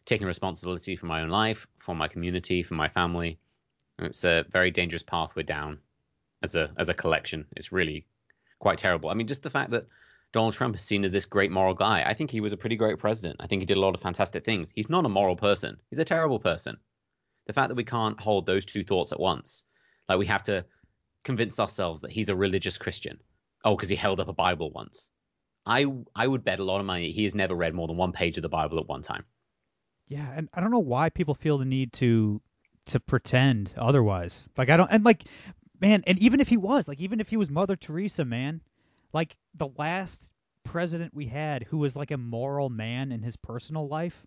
taking 0.05 0.27
responsibility 0.27 0.95
for 0.95 1.05
my 1.05 1.21
own 1.21 1.29
life, 1.29 1.67
for 1.79 1.95
my 1.95 2.07
community, 2.07 2.63
for 2.63 2.75
my 2.75 2.87
family. 2.87 3.39
And 3.97 4.07
it's 4.07 4.23
a 4.23 4.45
very 4.49 4.71
dangerous 4.71 5.03
path 5.03 5.33
we're 5.35 5.43
down 5.43 5.79
as 6.43 6.55
a 6.55 6.71
as 6.77 6.89
a 6.89 6.93
collection. 6.93 7.45
It's 7.55 7.71
really 7.71 8.05
quite 8.59 8.77
terrible. 8.77 9.09
I 9.09 9.13
mean, 9.13 9.27
just 9.27 9.43
the 9.43 9.49
fact 9.49 9.71
that 9.71 9.85
Donald 10.33 10.53
Trump 10.53 10.75
is 10.75 10.81
seen 10.81 11.05
as 11.05 11.11
this 11.11 11.25
great 11.25 11.51
moral 11.51 11.73
guy. 11.73 12.03
I 12.05 12.13
think 12.13 12.31
he 12.31 12.41
was 12.41 12.53
a 12.53 12.57
pretty 12.57 12.75
great 12.75 12.99
president. 12.99 13.37
I 13.39 13.47
think 13.47 13.61
he 13.61 13.65
did 13.65 13.77
a 13.77 13.81
lot 13.81 13.95
of 13.95 14.01
fantastic 14.01 14.43
things. 14.43 14.71
He's 14.75 14.89
not 14.89 15.05
a 15.05 15.09
moral 15.09 15.35
person. 15.35 15.77
He's 15.89 15.99
a 15.99 16.05
terrible 16.05 16.39
person. 16.39 16.77
The 17.47 17.53
fact 17.53 17.69
that 17.69 17.75
we 17.75 17.83
can't 17.83 18.19
hold 18.19 18.45
those 18.45 18.65
two 18.65 18.83
thoughts 18.83 19.11
at 19.11 19.19
once, 19.19 19.63
like 20.07 20.19
we 20.19 20.25
have 20.27 20.43
to 20.43 20.65
convince 21.23 21.59
ourselves 21.59 22.01
that 22.01 22.11
he's 22.11 22.29
a 22.29 22.35
religious 22.35 22.77
Christian. 22.77 23.19
Oh, 23.63 23.75
because 23.75 23.89
he 23.89 23.95
held 23.95 24.19
up 24.19 24.27
a 24.27 24.33
Bible 24.33 24.71
once. 24.71 25.11
I 25.65 25.85
I 26.15 26.27
would 26.27 26.43
bet 26.43 26.59
a 26.59 26.63
lot 26.63 26.79
of 26.79 26.85
money 26.85 27.11
he 27.11 27.23
has 27.25 27.35
never 27.35 27.55
read 27.55 27.73
more 27.73 27.87
than 27.87 27.97
one 27.97 28.13
page 28.13 28.37
of 28.37 28.41
the 28.41 28.49
Bible 28.49 28.79
at 28.79 28.87
one 28.87 29.01
time. 29.01 29.25
Yeah, 30.07 30.27
and 30.33 30.47
I 30.53 30.61
don't 30.61 30.71
know 30.71 30.79
why 30.79 31.09
people 31.09 31.35
feel 31.35 31.57
the 31.57 31.65
need 31.65 31.93
to 31.93 32.41
to 32.87 32.99
pretend 32.99 33.73
otherwise. 33.77 34.47
Like 34.57 34.69
I 34.69 34.77
don't 34.77 34.89
and 34.91 35.03
like 35.03 35.25
man, 35.81 36.03
and 36.07 36.17
even 36.19 36.39
if 36.39 36.47
he 36.47 36.57
was, 36.57 36.87
like 36.87 37.01
even 37.01 37.19
if 37.19 37.29
he 37.29 37.37
was 37.37 37.49
Mother 37.49 37.75
Teresa, 37.75 38.23
man, 38.23 38.61
like 39.13 39.35
the 39.55 39.69
last 39.77 40.31
president 40.63 41.13
we 41.13 41.25
had 41.25 41.63
who 41.63 41.77
was 41.77 41.95
like 41.95 42.11
a 42.11 42.17
moral 42.17 42.69
man 42.69 43.11
in 43.11 43.21
his 43.21 43.37
personal 43.37 43.87
life 43.87 44.25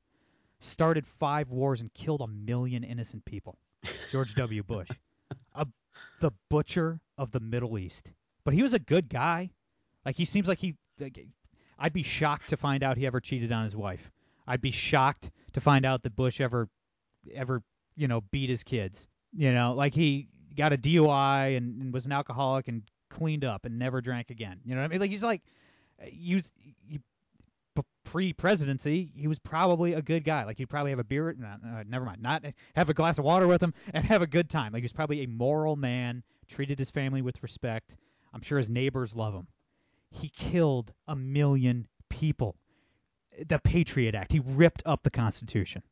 started 0.61 1.07
five 1.07 1.51
wars 1.51 1.81
and 1.81 1.93
killed 1.93 2.21
a 2.21 2.27
million 2.27 2.85
innocent 2.85 3.25
people. 3.25 3.59
George 4.11 4.35
W. 4.35 4.63
Bush. 4.67 4.89
A, 5.55 5.67
the 6.21 6.31
butcher 6.49 7.01
of 7.19 7.33
the 7.33 7.41
Middle 7.41 7.79
East. 7.79 8.13
But 8.45 8.55
he 8.55 8.63
was 8.63 8.75
a 8.75 8.79
good 8.79 9.09
guy. 9.09 9.51
Like 10.05 10.17
he 10.17 10.25
seems 10.25 10.49
like 10.49 10.59
he 10.59 10.77
like, 10.99 11.19
I'd 11.79 11.93
be 11.93 12.03
shocked 12.03 12.51
to 12.51 12.57
find 12.57 12.83
out 12.83 12.97
he 12.97 13.07
ever 13.07 13.21
cheated 13.21 13.53
on 13.53 13.65
his 13.65 13.77
wife. 13.77 14.11
I'd 14.47 14.61
be 14.61 14.71
shocked 14.71 15.31
to 15.53 15.61
find 15.61 15.85
out 15.85 16.03
that 16.03 16.17
Bush 16.17 16.41
ever 16.41 16.69
ever, 17.35 17.63
you 17.97 18.09
know, 18.09 18.21
beat 18.31 18.51
his 18.51 18.63
kids. 18.63 19.07
You 19.33 19.53
know, 19.53 19.75
like 19.75 19.95
he 19.95 20.29
got 20.57 20.73
a 20.73 20.79
DUI 20.79 21.57
and, 21.57 21.81
and 21.81 21.93
was 21.93 22.07
an 22.07 22.13
alcoholic 22.13 22.69
and 22.69 22.83
cleaned 23.09 23.45
up 23.45 23.65
and 23.65 23.79
never 23.79 24.01
drank 24.01 24.31
again. 24.31 24.61
You 24.65 24.75
know 24.75 24.81
what 24.81 24.87
I 24.87 24.89
mean? 24.89 25.01
Like 25.01 25.11
he's 25.11 25.23
like 25.23 25.43
he 26.03 26.35
was 26.35 26.51
he, 26.87 27.01
pre-presidency, 28.11 29.13
he 29.15 29.29
was 29.29 29.39
probably 29.39 29.93
a 29.93 30.03
good 30.03 30.25
guy. 30.25 30.45
Like 30.45 30.59
he'd 30.59 30.69
probably 30.69 30.91
have 30.91 30.99
a 30.99 31.05
beer, 31.05 31.33
no, 31.39 31.47
uh, 31.47 31.85
never 31.89 32.05
mind, 32.05 32.21
not 32.21 32.45
have 32.75 32.89
a 32.89 32.95
glass 32.95 33.19
of 33.19 33.25
water 33.25 33.47
with 33.47 33.63
him 33.63 33.73
and 33.95 34.05
have 34.05 34.21
a 34.21 34.27
good 34.27 34.51
time. 34.51 34.73
Like 34.73 34.81
he 34.81 34.85
was 34.85 34.93
probably 34.93 35.23
a 35.23 35.29
moral 35.29 35.77
man, 35.77 36.25
treated 36.49 36.77
his 36.77 36.91
family 36.91 37.23
with 37.23 37.41
respect. 37.41 37.97
I'm 38.35 38.43
sure 38.43 38.59
his 38.59 38.69
neighbors 38.69 39.15
love 39.15 39.33
him. 39.33 39.47
He 40.11 40.29
killed 40.29 40.93
a 41.07 41.15
million 41.15 41.87
people. 42.09 42.57
The 43.47 43.61
Patriot 43.61 44.17
Act. 44.17 44.33
He 44.33 44.41
ripped 44.41 44.83
up 44.85 45.05
the 45.05 45.11
Constitution. 45.11 45.83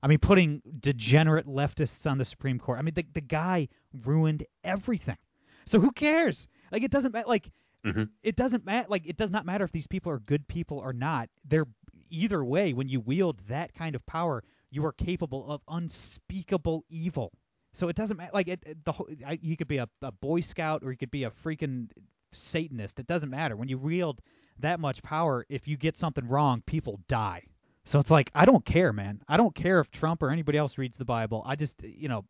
I 0.00 0.06
mean, 0.06 0.18
putting 0.18 0.62
degenerate 0.78 1.46
leftists 1.46 2.08
on 2.08 2.18
the 2.18 2.24
Supreme 2.24 2.60
Court. 2.60 2.78
I 2.78 2.82
mean, 2.82 2.94
the 2.94 3.04
the 3.14 3.20
guy 3.20 3.68
ruined 4.04 4.44
everything. 4.62 5.18
So 5.66 5.80
who 5.80 5.90
cares? 5.90 6.46
Like 6.70 6.84
it 6.84 6.92
doesn't 6.92 7.12
matter. 7.12 7.28
Like 7.28 7.50
Mhm. 7.84 8.10
it 8.22 8.36
doesn't 8.36 8.64
matter. 8.64 8.86
Like 8.88 9.06
it 9.06 9.16
does 9.16 9.30
not 9.30 9.44
matter 9.46 9.64
if 9.64 9.72
these 9.72 9.86
people 9.86 10.12
are 10.12 10.18
good 10.20 10.46
people 10.48 10.78
or 10.78 10.92
not. 10.92 11.28
They're 11.44 11.66
either 12.10 12.44
way. 12.44 12.72
When 12.72 12.88
you 12.88 13.00
wield 13.00 13.40
that 13.48 13.74
kind 13.74 13.94
of 13.96 14.04
power, 14.06 14.44
you 14.70 14.84
are 14.86 14.92
capable 14.92 15.50
of 15.50 15.62
unspeakable 15.68 16.84
evil. 16.88 17.32
So 17.72 17.88
it 17.88 17.96
doesn't 17.96 18.16
matter. 18.16 18.30
Like 18.34 18.48
it, 18.48 18.62
it- 18.66 18.84
the 18.84 18.92
whole, 18.92 19.08
I, 19.26 19.38
you 19.42 19.56
could 19.56 19.68
be 19.68 19.78
a, 19.78 19.88
a 20.02 20.12
Boy 20.12 20.40
Scout 20.40 20.82
or 20.84 20.90
you 20.90 20.96
could 20.98 21.10
be 21.10 21.24
a 21.24 21.30
freaking 21.30 21.88
Satanist. 22.32 22.98
It 23.00 23.06
doesn't 23.06 23.30
matter. 23.30 23.56
When 23.56 23.68
you 23.68 23.78
wield 23.78 24.20
that 24.58 24.78
much 24.80 25.02
power, 25.02 25.44
if 25.48 25.66
you 25.68 25.76
get 25.76 25.96
something 25.96 26.26
wrong, 26.28 26.62
people 26.66 27.00
die. 27.08 27.44
So 27.84 27.98
it's 27.98 28.10
like 28.10 28.30
I 28.34 28.44
don't 28.44 28.64
care, 28.64 28.92
man. 28.92 29.22
I 29.28 29.36
don't 29.36 29.54
care 29.54 29.80
if 29.80 29.90
Trump 29.90 30.22
or 30.22 30.30
anybody 30.30 30.56
else 30.58 30.78
reads 30.78 30.96
the 30.96 31.04
Bible. 31.04 31.42
I 31.44 31.56
just, 31.56 31.82
you 31.82 32.08
know, 32.08 32.24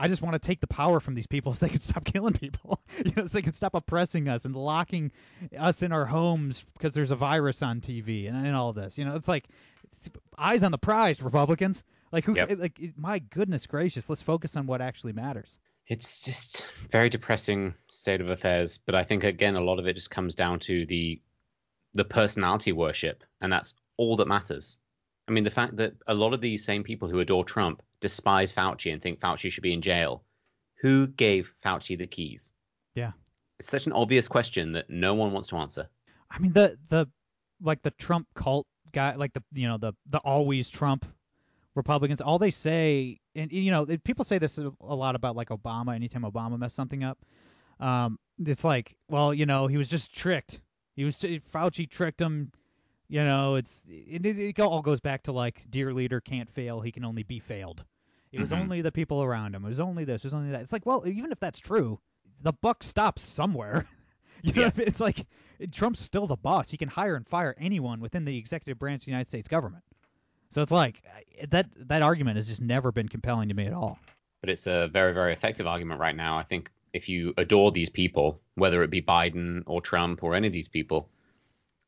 I 0.00 0.08
just 0.08 0.22
want 0.22 0.32
to 0.32 0.38
take 0.38 0.60
the 0.60 0.66
power 0.66 0.98
from 0.98 1.14
these 1.14 1.26
people 1.26 1.52
so 1.54 1.66
they 1.66 1.70
can 1.70 1.80
stop 1.80 2.04
killing 2.04 2.32
people. 2.32 2.80
you 3.04 3.12
know, 3.16 3.26
so 3.26 3.38
they 3.38 3.42
can 3.42 3.52
stop 3.52 3.74
oppressing 3.74 4.28
us 4.28 4.44
and 4.46 4.56
locking 4.56 5.12
us 5.56 5.82
in 5.82 5.92
our 5.92 6.06
homes 6.06 6.64
because 6.74 6.92
there's 6.92 7.10
a 7.10 7.16
virus 7.16 7.62
on 7.62 7.80
TV 7.80 8.26
and, 8.28 8.46
and 8.46 8.56
all 8.56 8.72
this. 8.72 8.96
You 8.96 9.04
know, 9.04 9.14
it's 9.14 9.28
like 9.28 9.44
it's 9.96 10.08
eyes 10.38 10.64
on 10.64 10.72
the 10.72 10.78
prize, 10.78 11.22
Republicans. 11.22 11.82
Like 12.12 12.24
who? 12.24 12.34
Yep. 12.34 12.50
Eh, 12.50 12.56
like 12.58 12.80
it- 12.80 12.98
my 12.98 13.18
goodness 13.18 13.66
gracious, 13.66 14.08
let's 14.08 14.22
focus 14.22 14.56
on 14.56 14.66
what 14.66 14.80
actually 14.80 15.12
matters. 15.12 15.58
It's 15.86 16.20
just 16.20 16.66
very 16.90 17.08
depressing 17.10 17.74
state 17.88 18.20
of 18.20 18.30
affairs. 18.30 18.78
But 18.78 18.94
I 18.94 19.04
think 19.04 19.24
again, 19.24 19.56
a 19.56 19.60
lot 19.60 19.78
of 19.78 19.86
it 19.86 19.94
just 19.94 20.10
comes 20.10 20.34
down 20.34 20.60
to 20.60 20.86
the 20.86 21.20
the 21.92 22.04
personality 22.04 22.72
worship, 22.72 23.22
and 23.40 23.52
that's 23.52 23.74
all 23.96 24.16
that 24.16 24.28
matters. 24.28 24.76
I 25.28 25.32
mean, 25.32 25.44
the 25.44 25.50
fact 25.50 25.76
that 25.76 25.94
a 26.06 26.14
lot 26.14 26.32
of 26.32 26.40
these 26.40 26.64
same 26.64 26.84
people 26.84 27.08
who 27.08 27.20
adore 27.20 27.44
Trump 27.44 27.82
despise 28.00 28.52
Fauci 28.52 28.92
and 28.92 29.00
think 29.02 29.20
Fauci 29.20 29.50
should 29.50 29.62
be 29.62 29.72
in 29.72 29.82
jail. 29.82 30.24
Who 30.80 31.06
gave 31.06 31.52
Fauci 31.64 31.98
the 31.98 32.06
keys? 32.06 32.52
Yeah. 32.94 33.12
It's 33.58 33.70
such 33.70 33.86
an 33.86 33.92
obvious 33.92 34.28
question 34.28 34.72
that 34.72 34.88
no 34.88 35.14
one 35.14 35.32
wants 35.32 35.48
to 35.48 35.56
answer. 35.56 35.88
I 36.30 36.38
mean 36.38 36.52
the 36.52 36.78
the 36.88 37.06
like 37.60 37.82
the 37.82 37.90
Trump 37.90 38.26
cult 38.34 38.66
guy, 38.92 39.14
like 39.14 39.32
the 39.32 39.42
you 39.52 39.68
know 39.68 39.78
the 39.78 39.92
the 40.08 40.18
always 40.18 40.68
Trump 40.68 41.06
Republicans. 41.74 42.20
All 42.20 42.38
they 42.38 42.50
say, 42.50 43.20
and 43.34 43.52
you 43.52 43.70
know, 43.70 43.86
people 44.04 44.24
say 44.24 44.38
this 44.38 44.58
a 44.58 44.72
lot 44.80 45.14
about 45.14 45.36
like 45.36 45.48
Obama. 45.48 45.94
Anytime 45.94 46.22
Obama 46.22 46.58
messed 46.58 46.76
something 46.76 47.04
up, 47.04 47.18
um, 47.78 48.18
it's 48.44 48.64
like, 48.64 48.96
well, 49.08 49.32
you 49.34 49.46
know, 49.46 49.66
he 49.66 49.76
was 49.76 49.88
just 49.88 50.12
tricked. 50.14 50.60
He 50.96 51.04
was 51.04 51.18
Fauci 51.18 51.88
tricked 51.88 52.20
him. 52.20 52.52
You 53.08 53.24
know, 53.24 53.56
it's 53.56 53.82
it, 53.88 54.24
it, 54.24 54.38
it 54.38 54.60
all 54.60 54.82
goes 54.82 55.00
back 55.00 55.24
to 55.24 55.32
like, 55.32 55.64
dear 55.68 55.92
leader 55.92 56.20
can't 56.20 56.48
fail. 56.48 56.80
He 56.80 56.92
can 56.92 57.04
only 57.04 57.22
be 57.22 57.40
failed. 57.40 57.84
It 58.32 58.40
was 58.40 58.50
Mhm. 58.52 58.60
only 58.60 58.80
the 58.82 58.92
people 58.92 59.22
around 59.22 59.54
him. 59.54 59.64
It 59.64 59.68
was 59.68 59.80
only 59.80 60.04
this. 60.04 60.22
It 60.24 60.28
was 60.28 60.34
only 60.34 60.50
that. 60.52 60.60
It's 60.62 60.72
like, 60.72 60.86
well, 60.86 61.06
even 61.06 61.32
if 61.32 61.40
that's 61.40 61.58
true, 61.58 62.00
the 62.42 62.52
buck 62.52 62.82
stops 62.82 63.22
somewhere. 63.22 63.86
you 64.42 64.52
know, 64.52 64.62
I 64.62 64.64
mean? 64.76 64.86
it's 64.86 65.00
like 65.00 65.26
Trump's 65.72 66.00
still 66.00 66.26
the 66.26 66.36
boss. 66.36 66.70
He 66.70 66.76
can 66.76 66.88
hire 66.88 67.16
and 67.16 67.26
fire 67.26 67.54
anyone 67.58 68.00
within 68.00 68.24
the 68.24 68.36
executive 68.36 68.78
branch 68.78 69.02
of 69.02 69.06
the 69.06 69.10
United 69.10 69.28
States 69.28 69.48
government. 69.48 69.84
So 70.52 70.62
it's 70.62 70.72
like 70.72 71.02
that 71.48 71.68
that 71.88 72.02
argument 72.02 72.36
has 72.36 72.48
just 72.48 72.60
never 72.62 72.90
been 72.92 73.08
compelling 73.08 73.48
to 73.48 73.54
me 73.54 73.66
at 73.66 73.72
all. 73.72 73.98
but 74.40 74.48
it's 74.48 74.66
a 74.66 74.88
very, 74.88 75.12
very 75.12 75.32
effective 75.34 75.66
argument 75.66 76.00
right 76.00 76.16
now. 76.16 76.38
I 76.38 76.44
think 76.44 76.70
if 76.94 77.08
you 77.10 77.34
adore 77.36 77.70
these 77.72 77.90
people, 77.90 78.40
whether 78.54 78.82
it 78.82 78.88
be 78.90 79.02
Biden 79.02 79.62
or 79.66 79.82
Trump 79.82 80.22
or 80.24 80.34
any 80.34 80.46
of 80.46 80.52
these 80.52 80.66
people, 80.68 81.08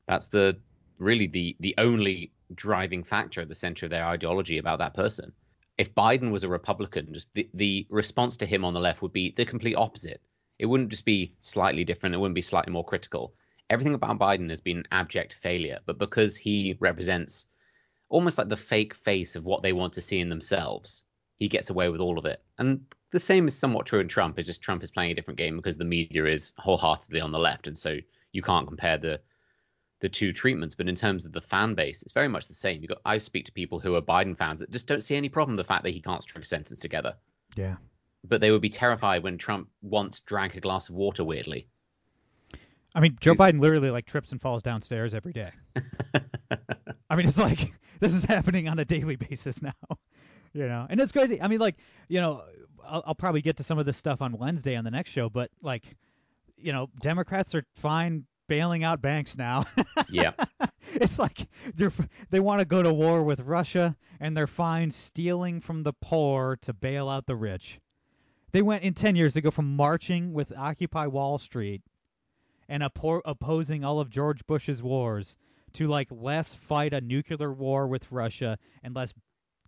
that's 0.07 0.27
the 0.27 0.59
really 0.99 1.27
the 1.27 1.57
the 1.61 1.75
only 1.79 2.31
driving 2.55 3.05
factor 3.05 3.41
at 3.41 3.49
the 3.49 3.55
center 3.55 3.87
of 3.87 3.91
their 3.91 4.05
ideology 4.05 4.59
about 4.59 4.81
that 4.81 4.93
person. 4.95 5.33
If 5.79 5.95
Biden 5.95 6.31
was 6.31 6.45
a 6.45 6.49
Republican, 6.49 7.15
just 7.15 7.33
the, 7.35 7.49
the 7.55 7.87
response 7.91 8.37
to 8.39 8.47
him 8.47 8.65
on 8.65 8.75
the 8.75 8.81
left 8.81 9.03
would 9.03 9.13
be 9.13 9.31
the 9.31 9.45
complete 9.45 9.75
opposite. 9.75 10.21
It 10.59 10.67
wouldn't 10.67 10.91
just 10.91 11.05
be 11.05 11.35
slightly 11.41 11.85
different. 11.85 12.15
It 12.15 12.19
wouldn't 12.19 12.35
be 12.35 12.43
slightly 12.43 12.73
more 12.73 12.85
critical. 12.85 13.35
Everything 13.71 13.95
about 13.95 14.19
Biden 14.19 14.51
has 14.51 14.61
been 14.61 14.79
an 14.79 14.89
abject 14.93 15.35
failure, 15.35 15.81
but 15.87 15.99
because 15.99 16.37
he 16.37 16.77
represents 16.79 17.47
almost 18.09 18.37
like 18.37 18.49
the 18.49 18.57
fake 18.57 18.95
face 18.95 19.35
of 19.35 19.45
what 19.45 19.63
they 19.63 19.73
want 19.73 19.95
to 19.95 20.03
see 20.03 20.21
in 20.21 20.29
themselves, 20.29 21.05
he 21.39 21.49
gets 21.49 21.71
away 21.71 21.89
with 21.89 22.01
all 22.01 22.19
of 22.19 22.27
it. 22.27 22.43
And 22.59 22.85
the 23.11 23.19
same 23.19 23.47
is 23.49 23.59
somewhat 23.59 23.87
true 23.87 24.01
in 24.01 24.09
Trump. 24.09 24.39
It's 24.39 24.47
just 24.47 24.63
Trump 24.63 24.83
is 24.83 24.91
playing 24.91 25.11
a 25.11 25.15
different 25.15 25.39
game 25.39 25.57
because 25.57 25.79
the 25.79 25.85
media 25.85 26.27
is 26.27 26.53
wholeheartedly 26.59 27.21
on 27.21 27.33
the 27.33 27.39
left, 27.39 27.67
and 27.67 27.77
so 27.77 27.99
you 28.31 28.43
can't 28.43 28.69
compare 28.69 28.99
the 28.99 29.21
the 30.03 30.09
two 30.09 30.33
treatments. 30.33 30.75
But 30.75 30.89
in 30.89 30.95
terms 30.95 31.25
of 31.25 31.33
the 31.33 31.41
fan 31.41 31.75
base, 31.75 32.03
it's 32.03 32.13
very 32.13 32.29
much 32.29 32.49
the 32.49 32.55
same. 32.55 32.83
You 32.83 32.89
got 32.89 32.99
I 33.07 33.17
speak 33.19 33.47
to 33.47 33.53
people 33.53 33.79
who 33.79 33.95
are 33.95 34.03
Biden 34.03 34.37
fans 34.37 34.61
that 34.61 34.71
just 34.71 34.87
don't 34.87 35.01
see 35.01 35.17
any 35.17 35.31
problem 35.31 35.57
the 35.57 35.65
fact 35.65 35.85
that 35.85 35.91
he 35.91 36.01
can't 36.01 36.23
string 36.23 36.43
a 36.43 36.45
sentence 36.45 36.81
together. 36.81 37.15
Yeah. 37.57 37.77
But 38.25 38.41
they 38.41 38.51
would 38.51 38.61
be 38.61 38.69
terrified 38.69 39.23
when 39.23 39.39
Trump 39.39 39.69
once 39.81 40.21
drank 40.21 40.57
a 40.57 40.61
glass 40.61 40.91
of 40.91 40.97
water 40.97 41.25
weirdly. 41.25 41.69
I 42.95 43.01
mean, 43.01 43.17
Joe 43.21 43.33
Biden 43.35 43.61
literally 43.61 43.91
like 43.91 44.05
trips 44.05 44.33
and 44.33 44.41
falls 44.41 44.63
downstairs 44.63 45.15
every 45.15 45.33
day. 45.33 45.51
I 47.09 47.17
mean, 47.17 47.27
it's 47.27 47.39
like 47.39 47.73
this 48.01 48.13
is 48.13 48.25
happening 48.25 48.69
on 48.69 48.79
a 48.79 48.85
daily 48.85 49.17
basis 49.17 49.63
now. 49.63 49.73
You 50.55 50.69
know, 50.69 50.87
and 50.91 51.01
it's 51.01 51.13
crazy. 51.13 51.41
I 51.41 51.49
mean, 51.49 51.61
like, 51.61 51.77
you 52.09 52.21
know, 52.21 52.45
I'll, 52.85 53.03
I'll 53.07 53.15
probably 53.15 53.41
get 53.41 53.57
to 53.57 53.65
some 53.65 53.79
of 53.79 53.87
this 53.87 53.97
stuff 53.97 54.21
on 54.21 54.37
Wednesday 54.37 54.77
on 54.77 54.85
the 54.85 54.91
next 54.91 55.09
show, 55.09 55.31
but 55.31 55.51
like, 55.63 55.97
you 56.59 56.75
know, 56.75 56.91
Democrats 57.01 57.55
are 57.55 57.65
fine 57.75 58.27
bailing 58.53 58.85
out 58.85 59.01
banks 59.01 59.39
now. 59.39 59.65
yeah. 60.11 60.33
It's 60.93 61.19
like 61.19 61.49
they're 61.75 61.93
they 62.29 62.39
want 62.39 62.59
to 62.59 62.67
go 62.67 62.83
to 62.83 62.93
war 62.93 63.23
with 63.23 63.41
Russia 63.41 63.97
and 64.21 64.37
they're 64.37 64.47
fine 64.47 64.91
stealing 64.91 65.63
from 65.63 65.83
the 65.83 65.95
poor 65.95 66.59
to 66.63 66.75
bail 66.75 67.09
out 67.09 67.25
the 67.25 67.35
rich. 67.35 67.81
They 68.51 68.61
went 68.61 68.83
in 68.83 68.93
10 68.93 69.17
years 69.17 69.33
to 69.35 69.41
go 69.41 69.51
from 69.51 69.75
marching 69.75 70.35
with 70.35 70.53
Occupy 70.55 71.07
Wall 71.07 71.39
Street 71.39 71.81
and 72.69 72.83
opposing 72.83 73.85
all 73.85 74.01
of 74.01 74.11
George 74.11 74.47
Bush's 74.47 74.83
wars 74.83 75.35
to 75.73 75.89
like 75.89 76.09
less 76.11 76.55
fight 76.55 76.93
a 76.93 77.01
nuclear 77.01 77.51
war 77.51 77.89
with 77.89 78.13
Russia 78.13 78.59
and 78.83 78.95
less 78.95 79.15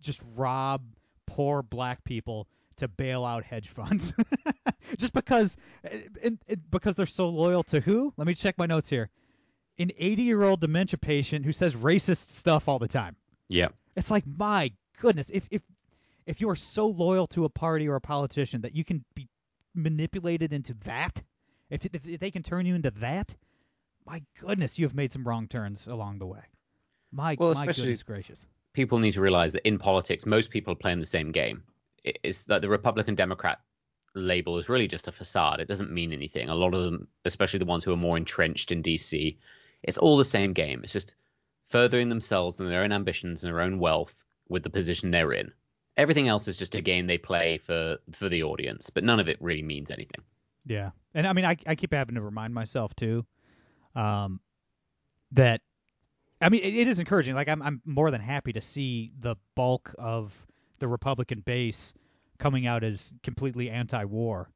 just 0.02 0.22
rob 0.36 0.82
poor 1.26 1.62
black 1.62 2.04
people 2.04 2.48
to 2.76 2.88
bail 2.88 3.24
out 3.24 3.44
hedge 3.44 3.68
funds. 3.68 4.12
just 4.96 5.12
because 5.12 5.56
eh, 5.84 5.98
it, 6.22 6.34
it, 6.46 6.70
because 6.70 6.96
they're 6.96 7.06
so 7.06 7.28
loyal 7.28 7.62
to 7.64 7.80
who? 7.80 8.12
Let 8.16 8.26
me 8.26 8.34
check 8.34 8.58
my 8.58 8.66
notes 8.66 8.88
here. 8.88 9.10
An 9.78 9.90
80-year-old 10.00 10.60
dementia 10.60 10.98
patient 10.98 11.44
who 11.44 11.52
says 11.52 11.74
racist 11.74 12.28
stuff 12.28 12.68
all 12.68 12.78
the 12.78 12.88
time. 12.88 13.16
Yeah. 13.48 13.68
It's 13.96 14.10
like 14.10 14.24
my 14.26 14.72
goodness, 15.00 15.30
if 15.32 15.46
if 15.50 15.62
if 16.26 16.40
you 16.40 16.48
are 16.50 16.56
so 16.56 16.86
loyal 16.86 17.26
to 17.28 17.44
a 17.44 17.48
party 17.48 17.88
or 17.88 17.96
a 17.96 18.00
politician 18.00 18.62
that 18.62 18.74
you 18.74 18.84
can 18.84 19.04
be 19.14 19.28
manipulated 19.74 20.52
into 20.52 20.74
that, 20.84 21.22
if, 21.70 21.84
if, 21.86 22.06
if 22.06 22.20
they 22.20 22.30
can 22.30 22.42
turn 22.42 22.66
you 22.66 22.74
into 22.74 22.90
that, 22.92 23.34
my 24.06 24.22
goodness, 24.40 24.78
you 24.78 24.86
have 24.86 24.94
made 24.94 25.12
some 25.12 25.26
wrong 25.26 25.48
turns 25.48 25.86
along 25.86 26.18
the 26.18 26.26
way. 26.26 26.40
My, 27.12 27.36
well, 27.38 27.54
my 27.54 27.66
goodness 27.66 28.02
gracious. 28.02 28.44
People 28.72 28.98
need 28.98 29.12
to 29.12 29.20
realize 29.20 29.52
that 29.52 29.66
in 29.66 29.78
politics, 29.78 30.26
most 30.26 30.50
people 30.50 30.72
are 30.72 30.76
playing 30.76 31.00
the 31.00 31.06
same 31.06 31.30
game. 31.30 31.62
It's 32.04 32.44
that 32.44 32.62
the 32.62 32.68
Republican 32.68 33.14
Democrat 33.14 33.60
label 34.14 34.58
is 34.58 34.68
really 34.68 34.86
just 34.86 35.08
a 35.08 35.12
facade. 35.12 35.60
It 35.60 35.68
doesn't 35.68 35.90
mean 35.90 36.12
anything. 36.12 36.48
A 36.48 36.54
lot 36.54 36.74
of 36.74 36.84
them, 36.84 37.08
especially 37.24 37.58
the 37.58 37.64
ones 37.64 37.84
who 37.84 37.92
are 37.92 37.96
more 37.96 38.16
entrenched 38.16 38.70
in 38.70 38.82
DC, 38.82 39.38
it's 39.82 39.98
all 39.98 40.16
the 40.16 40.24
same 40.24 40.52
game. 40.52 40.80
It's 40.84 40.92
just 40.92 41.14
furthering 41.64 42.08
themselves 42.08 42.60
and 42.60 42.70
their 42.70 42.82
own 42.82 42.92
ambitions 42.92 43.42
and 43.42 43.52
their 43.52 43.62
own 43.62 43.78
wealth 43.78 44.24
with 44.48 44.62
the 44.62 44.70
position 44.70 45.10
they're 45.10 45.32
in. 45.32 45.52
Everything 45.96 46.28
else 46.28 46.48
is 46.48 46.58
just 46.58 46.74
a 46.74 46.80
game 46.80 47.06
they 47.06 47.18
play 47.18 47.58
for 47.58 47.98
for 48.12 48.28
the 48.28 48.42
audience, 48.42 48.90
but 48.90 49.04
none 49.04 49.20
of 49.20 49.28
it 49.28 49.40
really 49.40 49.62
means 49.62 49.90
anything. 49.90 50.22
Yeah, 50.66 50.90
and 51.14 51.26
I 51.26 51.32
mean, 51.32 51.44
I 51.44 51.56
I 51.66 51.74
keep 51.76 51.92
having 51.92 52.16
to 52.16 52.20
remind 52.20 52.52
myself 52.52 52.94
too, 52.96 53.24
um, 53.94 54.40
that 55.32 55.60
I 56.40 56.48
mean, 56.48 56.62
it, 56.62 56.74
it 56.74 56.88
is 56.88 56.98
encouraging. 56.98 57.34
Like 57.34 57.48
I'm 57.48 57.62
I'm 57.62 57.80
more 57.84 58.10
than 58.10 58.20
happy 58.20 58.52
to 58.54 58.60
see 58.60 59.12
the 59.20 59.36
bulk 59.54 59.94
of 59.96 60.34
the 60.78 60.88
Republican 60.88 61.40
base 61.40 61.92
coming 62.38 62.66
out 62.66 62.84
as 62.84 63.12
completely 63.22 63.70
anti-war 63.70 64.50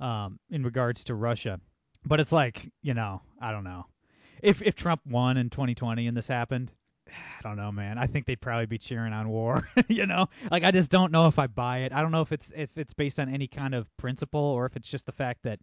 um, 0.00 0.38
in 0.50 0.62
regards 0.62 1.04
to 1.04 1.14
Russia. 1.14 1.60
But 2.04 2.20
it's 2.20 2.32
like, 2.32 2.70
you 2.82 2.94
know, 2.94 3.22
I 3.40 3.52
don't 3.52 3.64
know. 3.64 3.86
If 4.42 4.60
if 4.60 4.74
Trump 4.74 5.02
won 5.06 5.36
in 5.36 5.50
2020 5.50 6.08
and 6.08 6.16
this 6.16 6.26
happened, 6.26 6.72
I 7.08 7.42
don't 7.42 7.56
know, 7.56 7.70
man. 7.70 7.98
I 7.98 8.06
think 8.06 8.26
they'd 8.26 8.40
probably 8.40 8.66
be 8.66 8.78
cheering 8.78 9.12
on 9.12 9.28
war. 9.28 9.68
you 9.88 10.06
know, 10.06 10.28
like 10.50 10.64
I 10.64 10.72
just 10.72 10.90
don't 10.90 11.12
know 11.12 11.28
if 11.28 11.38
I 11.38 11.46
buy 11.46 11.78
it. 11.80 11.92
I 11.92 12.02
don't 12.02 12.12
know 12.12 12.22
if 12.22 12.32
it's 12.32 12.50
if 12.54 12.76
it's 12.76 12.94
based 12.94 13.20
on 13.20 13.32
any 13.32 13.46
kind 13.46 13.74
of 13.74 13.86
principle 13.96 14.40
or 14.40 14.66
if 14.66 14.76
it's 14.76 14.90
just 14.90 15.06
the 15.06 15.12
fact 15.12 15.44
that, 15.44 15.60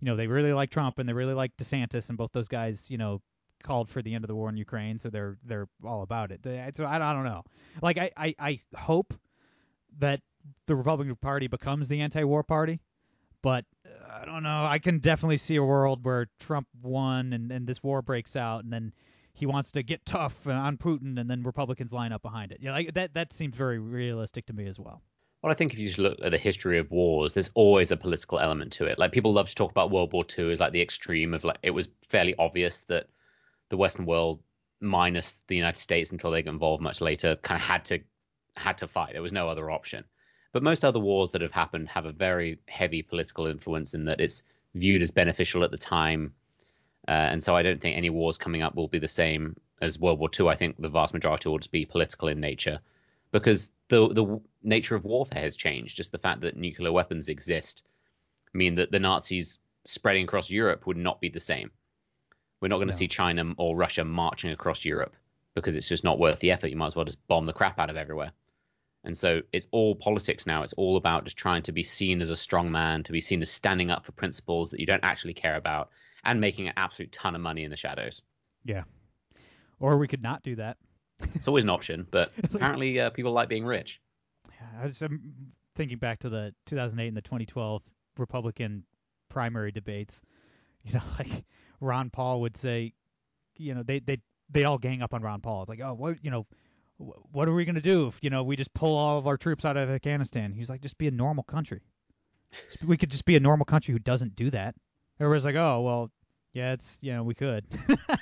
you 0.00 0.06
know, 0.06 0.16
they 0.16 0.26
really 0.26 0.52
like 0.52 0.70
Trump 0.70 0.98
and 0.98 1.08
they 1.08 1.12
really 1.12 1.34
like 1.34 1.56
DeSantis 1.58 2.08
and 2.08 2.16
both 2.16 2.32
those 2.32 2.48
guys, 2.48 2.90
you 2.90 2.96
know, 2.96 3.20
called 3.62 3.88
for 3.88 4.02
the 4.02 4.14
end 4.14 4.24
of 4.24 4.28
the 4.28 4.34
war 4.34 4.48
in 4.48 4.56
Ukraine, 4.56 4.98
so 4.98 5.10
they're 5.10 5.36
they're 5.44 5.68
all 5.84 6.02
about 6.02 6.32
it. 6.32 6.40
So 6.74 6.84
I, 6.84 6.96
I 6.96 7.12
don't 7.12 7.24
know. 7.24 7.42
Like 7.80 7.98
I, 7.98 8.10
I 8.16 8.34
I 8.38 8.60
hope 8.74 9.14
that 9.98 10.20
the 10.66 10.74
Republican 10.74 11.16
Party 11.16 11.46
becomes 11.46 11.88
the 11.88 12.00
anti-war 12.00 12.42
party, 12.42 12.80
but 13.42 13.64
uh, 13.86 14.20
I 14.22 14.24
don't 14.24 14.42
know. 14.42 14.64
I 14.64 14.78
can 14.78 14.98
definitely 14.98 15.38
see 15.38 15.56
a 15.56 15.62
world 15.62 16.04
where 16.04 16.28
Trump 16.38 16.68
won 16.82 17.32
and 17.32 17.50
and 17.50 17.66
this 17.66 17.82
war 17.82 18.02
breaks 18.02 18.36
out 18.36 18.64
and 18.64 18.72
then 18.72 18.92
he 19.34 19.46
wants 19.46 19.72
to 19.72 19.82
get 19.82 20.04
tough 20.04 20.46
on 20.46 20.76
Putin, 20.76 21.18
and 21.18 21.28
then 21.28 21.42
Republicans 21.42 21.92
line 21.92 22.12
up 22.12 22.22
behind 22.22 22.52
it. 22.52 22.58
Yeah, 22.60 22.72
like 22.72 22.94
that. 22.94 23.14
That 23.14 23.32
seems 23.32 23.56
very 23.56 23.78
realistic 23.78 24.46
to 24.46 24.52
me 24.52 24.66
as 24.66 24.78
well. 24.78 25.02
Well, 25.42 25.50
I 25.50 25.54
think 25.54 25.72
if 25.72 25.78
you 25.78 25.86
just 25.86 25.98
look 25.98 26.18
at 26.22 26.30
the 26.30 26.38
history 26.38 26.78
of 26.78 26.90
wars, 26.90 27.34
there's 27.34 27.50
always 27.54 27.90
a 27.90 27.96
political 27.96 28.38
element 28.38 28.72
to 28.74 28.84
it. 28.84 28.98
Like 28.98 29.10
people 29.10 29.32
love 29.32 29.48
to 29.48 29.54
talk 29.54 29.70
about 29.70 29.90
World 29.90 30.12
War 30.12 30.24
II 30.38 30.52
as 30.52 30.60
like 30.60 30.72
the 30.72 30.82
extreme 30.82 31.34
of 31.34 31.44
like 31.44 31.58
it 31.62 31.70
was 31.70 31.88
fairly 32.08 32.34
obvious 32.38 32.84
that 32.84 33.08
the 33.68 33.76
Western 33.76 34.06
world, 34.06 34.40
minus 34.80 35.44
the 35.48 35.56
United 35.56 35.78
States 35.78 36.12
until 36.12 36.30
they 36.30 36.42
got 36.42 36.52
involved 36.52 36.82
much 36.82 37.00
later, 37.00 37.36
kind 37.36 37.60
of 37.60 37.66
had 37.66 37.84
to 37.86 38.00
had 38.56 38.78
to 38.78 38.88
fight. 38.88 39.12
There 39.12 39.22
was 39.22 39.32
no 39.32 39.48
other 39.48 39.70
option. 39.70 40.04
But 40.52 40.62
most 40.62 40.84
other 40.84 41.00
wars 41.00 41.32
that 41.32 41.40
have 41.40 41.52
happened 41.52 41.88
have 41.88 42.04
a 42.04 42.12
very 42.12 42.58
heavy 42.68 43.02
political 43.02 43.46
influence 43.46 43.94
in 43.94 44.04
that 44.06 44.20
it's 44.20 44.42
viewed 44.74 45.02
as 45.02 45.10
beneficial 45.10 45.64
at 45.64 45.70
the 45.70 45.78
time 45.78 46.34
uh, 47.06 47.10
and 47.10 47.42
so 47.42 47.56
I 47.56 47.62
don't 47.62 47.80
think 47.80 47.96
any 47.96 48.10
wars 48.10 48.38
coming 48.38 48.62
up 48.62 48.74
will 48.74 48.88
be 48.88 49.00
the 49.00 49.08
same 49.08 49.56
as 49.80 49.98
World 49.98 50.20
War 50.20 50.30
II. 50.38 50.48
I 50.48 50.56
think 50.56 50.80
the 50.80 50.88
vast 50.88 51.14
majority 51.14 51.48
will 51.48 51.58
just 51.58 51.72
be 51.72 51.84
political 51.84 52.28
in 52.28 52.40
nature 52.40 52.80
because 53.32 53.72
the 53.88 54.08
the 54.08 54.40
nature 54.62 54.94
of 54.94 55.04
warfare 55.04 55.42
has 55.42 55.56
changed. 55.56 55.96
Just 55.96 56.12
the 56.12 56.18
fact 56.18 56.42
that 56.42 56.56
nuclear 56.56 56.92
weapons 56.92 57.28
exist 57.28 57.82
mean 58.54 58.76
that 58.76 58.92
the 58.92 59.00
Nazis 59.00 59.58
spreading 59.84 60.24
across 60.24 60.48
Europe 60.48 60.86
would 60.86 60.96
not 60.96 61.20
be 61.20 61.28
the 61.28 61.40
same. 61.40 61.72
We're 62.60 62.68
not 62.68 62.76
going 62.76 62.88
to 62.88 62.94
no. 62.94 62.98
see 62.98 63.08
China 63.08 63.52
or 63.56 63.76
Russia 63.76 64.04
marching 64.04 64.52
across 64.52 64.84
Europe 64.84 65.16
because 65.54 65.74
it's 65.74 65.88
just 65.88 66.04
not 66.04 66.20
worth 66.20 66.38
the 66.38 66.52
effort. 66.52 66.68
You 66.68 66.76
might 66.76 66.86
as 66.86 66.96
well 66.96 67.04
just 67.04 67.26
bomb 67.26 67.46
the 67.46 67.52
crap 67.52 67.80
out 67.80 67.90
of 67.90 67.96
everywhere. 67.96 68.30
And 69.04 69.16
so 69.16 69.42
it's 69.52 69.66
all 69.72 69.96
politics 69.96 70.46
now. 70.46 70.62
It's 70.62 70.74
all 70.74 70.96
about 70.96 71.24
just 71.24 71.36
trying 71.36 71.62
to 71.64 71.72
be 71.72 71.82
seen 71.82 72.20
as 72.20 72.30
a 72.30 72.36
strong 72.36 72.70
man, 72.70 73.02
to 73.04 73.12
be 73.12 73.20
seen 73.20 73.42
as 73.42 73.50
standing 73.50 73.90
up 73.90 74.04
for 74.04 74.12
principles 74.12 74.70
that 74.70 74.80
you 74.80 74.86
don't 74.86 75.02
actually 75.02 75.34
care 75.34 75.56
about, 75.56 75.90
and 76.24 76.40
making 76.40 76.68
an 76.68 76.74
absolute 76.76 77.10
ton 77.10 77.34
of 77.34 77.40
money 77.40 77.64
in 77.64 77.70
the 77.70 77.76
shadows. 77.76 78.22
Yeah. 78.64 78.84
Or 79.80 79.98
we 79.98 80.06
could 80.06 80.22
not 80.22 80.42
do 80.44 80.56
that. 80.56 80.76
it's 81.34 81.48
always 81.48 81.64
an 81.64 81.70
option, 81.70 82.06
but 82.10 82.32
apparently 82.44 83.00
uh, 83.00 83.10
people 83.10 83.32
like 83.32 83.48
being 83.48 83.66
rich. 83.66 84.00
Yeah, 84.48 84.82
I 84.82 84.86
was 84.86 85.02
I'm 85.02 85.52
thinking 85.74 85.98
back 85.98 86.20
to 86.20 86.28
the 86.28 86.54
2008 86.66 87.08
and 87.08 87.16
the 87.16 87.22
2012 87.22 87.82
Republican 88.18 88.84
primary 89.28 89.72
debates. 89.72 90.22
You 90.84 90.94
know, 90.94 91.02
like 91.16 91.44
Ron 91.78 92.10
Paul 92.10 92.40
would 92.40 92.56
say, 92.56 92.92
you 93.56 93.72
know, 93.72 93.84
they 93.84 94.00
they 94.00 94.18
they 94.50 94.64
all 94.64 94.78
gang 94.78 95.00
up 95.00 95.14
on 95.14 95.22
Ron 95.22 95.40
Paul. 95.40 95.62
It's 95.62 95.68
like, 95.68 95.78
oh, 95.80 95.94
what, 95.94 96.16
you 96.24 96.32
know, 96.32 96.44
what 96.98 97.48
are 97.48 97.54
we 97.54 97.64
going 97.64 97.74
to 97.74 97.80
do 97.80 98.06
if 98.06 98.18
you 98.22 98.30
know 98.30 98.42
we 98.42 98.56
just 98.56 98.72
pull 98.74 98.96
all 98.96 99.18
of 99.18 99.26
our 99.26 99.36
troops 99.36 99.64
out 99.64 99.76
of 99.76 99.90
Afghanistan? 99.90 100.52
He's 100.52 100.70
like, 100.70 100.80
just 100.80 100.98
be 100.98 101.08
a 101.08 101.12
normal 101.12 101.44
country. 101.44 101.80
we 102.86 102.96
could 102.96 103.10
just 103.10 103.24
be 103.24 103.36
a 103.36 103.40
normal 103.40 103.64
country 103.64 103.92
who 103.92 103.98
doesn't 103.98 104.36
do 104.36 104.50
that. 104.50 104.74
Everybody's 105.20 105.44
like, 105.44 105.56
oh 105.56 105.80
well, 105.80 106.10
yeah, 106.52 106.72
it's 106.72 106.98
you 107.00 107.12
know 107.12 107.22
we 107.22 107.34
could. 107.34 107.64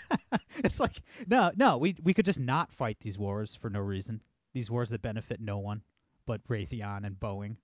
it's 0.59 0.81
like 0.81 1.03
no, 1.27 1.51
no, 1.57 1.79
we 1.79 1.97
we 2.03 2.14
could 2.14 2.25
just 2.25 2.41
not 2.41 2.73
fight 2.73 2.99
these 3.01 3.18
wars 3.18 3.55
for 3.55 3.71
no 3.71 3.81
reason. 3.81 4.21
These 4.53 4.71
wars 4.71 4.91
that 4.91 5.03
benefit 5.03 5.41
no 5.41 5.59
one 5.59 5.83
but 6.31 6.47
Raytheon 6.47 7.05
and 7.05 7.18
Boeing. 7.18 7.57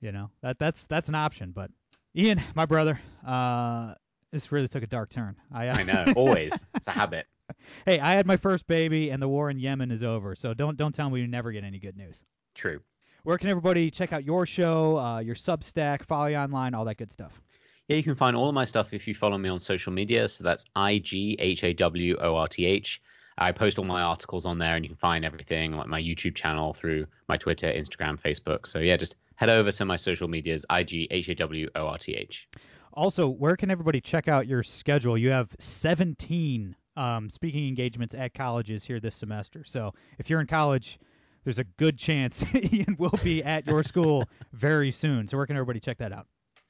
You 0.00 0.12
know 0.12 0.30
that 0.42 0.58
that's 0.58 0.84
that's 0.86 1.08
an 1.08 1.14
option. 1.14 1.52
But 1.52 1.70
Ian, 2.16 2.42
my 2.54 2.64
brother, 2.64 2.98
uh, 3.26 3.94
this 4.30 4.50
really 4.52 4.68
took 4.68 4.82
a 4.82 4.86
dark 4.86 5.10
turn. 5.10 5.36
I, 5.52 5.68
uh, 5.68 5.76
I 5.76 5.82
know, 5.82 6.12
always. 6.16 6.52
it's 6.74 6.86
a 6.86 6.90
habit. 7.02 7.26
Hey, 7.84 8.00
I 8.00 8.12
had 8.12 8.26
my 8.26 8.36
first 8.36 8.66
baby, 8.66 9.10
and 9.10 9.22
the 9.22 9.28
war 9.28 9.50
in 9.50 9.58
Yemen 9.58 9.90
is 9.90 10.02
over. 10.02 10.34
So 10.34 10.54
don't 10.54 10.76
don't 10.76 10.94
tell 10.94 11.08
me 11.08 11.20
you 11.20 11.26
never 11.26 11.52
get 11.52 11.64
any 11.64 11.78
good 11.78 11.96
news. 11.96 12.20
True. 12.54 12.80
Where 13.22 13.38
can 13.38 13.48
everybody 13.48 13.90
check 13.90 14.12
out 14.12 14.24
your 14.24 14.46
show, 14.46 14.98
uh, 14.98 15.18
your 15.18 15.34
Substack, 15.34 16.04
follow 16.04 16.26
you 16.26 16.36
online, 16.36 16.74
all 16.74 16.84
that 16.84 16.96
good 16.96 17.10
stuff? 17.10 17.40
Yeah, 17.88 17.96
you 17.96 18.02
can 18.02 18.14
find 18.14 18.36
all 18.36 18.48
of 18.48 18.54
my 18.54 18.64
stuff 18.64 18.92
if 18.92 19.06
you 19.06 19.14
follow 19.14 19.38
me 19.38 19.48
on 19.48 19.58
social 19.58 19.92
media. 19.92 20.28
So 20.28 20.44
that's 20.44 20.64
I 20.74 20.98
G 20.98 21.36
H 21.38 21.62
A 21.64 21.72
W 21.72 22.16
O 22.20 22.36
R 22.36 22.48
T 22.48 22.66
H. 22.66 23.00
I 23.38 23.52
post 23.52 23.78
all 23.78 23.84
my 23.84 24.02
articles 24.02 24.46
on 24.46 24.58
there, 24.58 24.76
and 24.76 24.84
you 24.84 24.88
can 24.88 24.96
find 24.96 25.24
everything 25.24 25.72
like 25.72 25.86
my 25.86 26.02
YouTube 26.02 26.34
channel 26.34 26.72
through 26.72 27.06
my 27.28 27.36
Twitter, 27.36 27.68
Instagram, 27.68 28.20
Facebook. 28.20 28.66
So 28.66 28.78
yeah, 28.78 28.96
just 28.96 29.14
head 29.34 29.50
over 29.50 29.70
to 29.70 29.84
my 29.84 29.96
social 29.96 30.26
medias, 30.26 30.64
I 30.68 30.82
G 30.82 31.06
H 31.10 31.28
A 31.28 31.34
W 31.34 31.68
O 31.74 31.86
R 31.86 31.98
T 31.98 32.14
H. 32.14 32.48
Also, 32.92 33.28
where 33.28 33.56
can 33.56 33.70
everybody 33.70 34.00
check 34.00 34.26
out 34.26 34.46
your 34.46 34.62
schedule? 34.62 35.18
You 35.18 35.30
have 35.30 35.54
17 35.58 36.74
um, 36.96 37.30
speaking 37.30 37.68
engagements 37.68 38.14
at 38.14 38.34
colleges 38.34 38.84
here 38.84 39.00
this 39.00 39.16
semester. 39.16 39.64
So 39.64 39.94
if 40.18 40.30
you're 40.30 40.40
in 40.40 40.46
college, 40.46 40.98
there's 41.44 41.58
a 41.58 41.64
good 41.64 41.98
chance 41.98 42.44
Ian 42.54 42.96
will 42.98 43.18
be 43.22 43.42
at 43.42 43.66
your 43.66 43.82
school 43.82 44.24
very 44.52 44.92
soon. 44.92 45.28
So 45.28 45.36
where 45.36 45.46
can 45.46 45.56
everybody 45.56 45.80
check 45.80 45.98
that 45.98 46.12
out? 46.12 46.26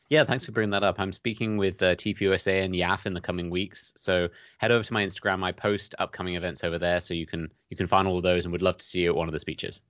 Yeah, 0.08 0.24
thanks 0.24 0.44
for 0.44 0.52
bringing 0.52 0.70
that 0.70 0.84
up. 0.84 1.00
I'm 1.00 1.12
speaking 1.12 1.56
with 1.56 1.82
uh, 1.82 1.96
TPUSA 1.96 2.64
and 2.64 2.74
YAF 2.74 3.06
in 3.06 3.14
the 3.14 3.20
coming 3.20 3.50
weeks, 3.50 3.92
so 3.96 4.28
head 4.58 4.70
over 4.70 4.84
to 4.84 4.92
my 4.92 5.04
Instagram. 5.04 5.42
I 5.42 5.50
post 5.50 5.96
upcoming 5.98 6.36
events 6.36 6.62
over 6.62 6.78
there, 6.78 7.00
so 7.00 7.12
you 7.12 7.26
can 7.26 7.50
you 7.70 7.76
can 7.76 7.88
find 7.88 8.06
all 8.06 8.16
of 8.16 8.22
those, 8.22 8.44
and 8.44 8.52
would 8.52 8.62
love 8.62 8.78
to 8.78 8.84
see 8.84 9.00
you 9.00 9.10
at 9.10 9.16
one 9.16 9.26
of 9.26 9.32
the 9.32 9.40
speeches. 9.40 9.82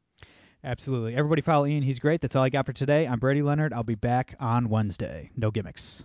Absolutely. 0.64 1.14
Everybody 1.14 1.42
follow 1.42 1.66
Ian. 1.66 1.82
He's 1.82 1.98
great. 1.98 2.22
That's 2.22 2.34
all 2.34 2.42
I 2.42 2.48
got 2.48 2.64
for 2.64 2.72
today. 2.72 3.06
I'm 3.06 3.18
Brady 3.18 3.42
Leonard. 3.42 3.74
I'll 3.74 3.84
be 3.84 3.94
back 3.94 4.34
on 4.40 4.70
Wednesday. 4.70 5.30
No 5.36 5.50
gimmicks. 5.50 6.02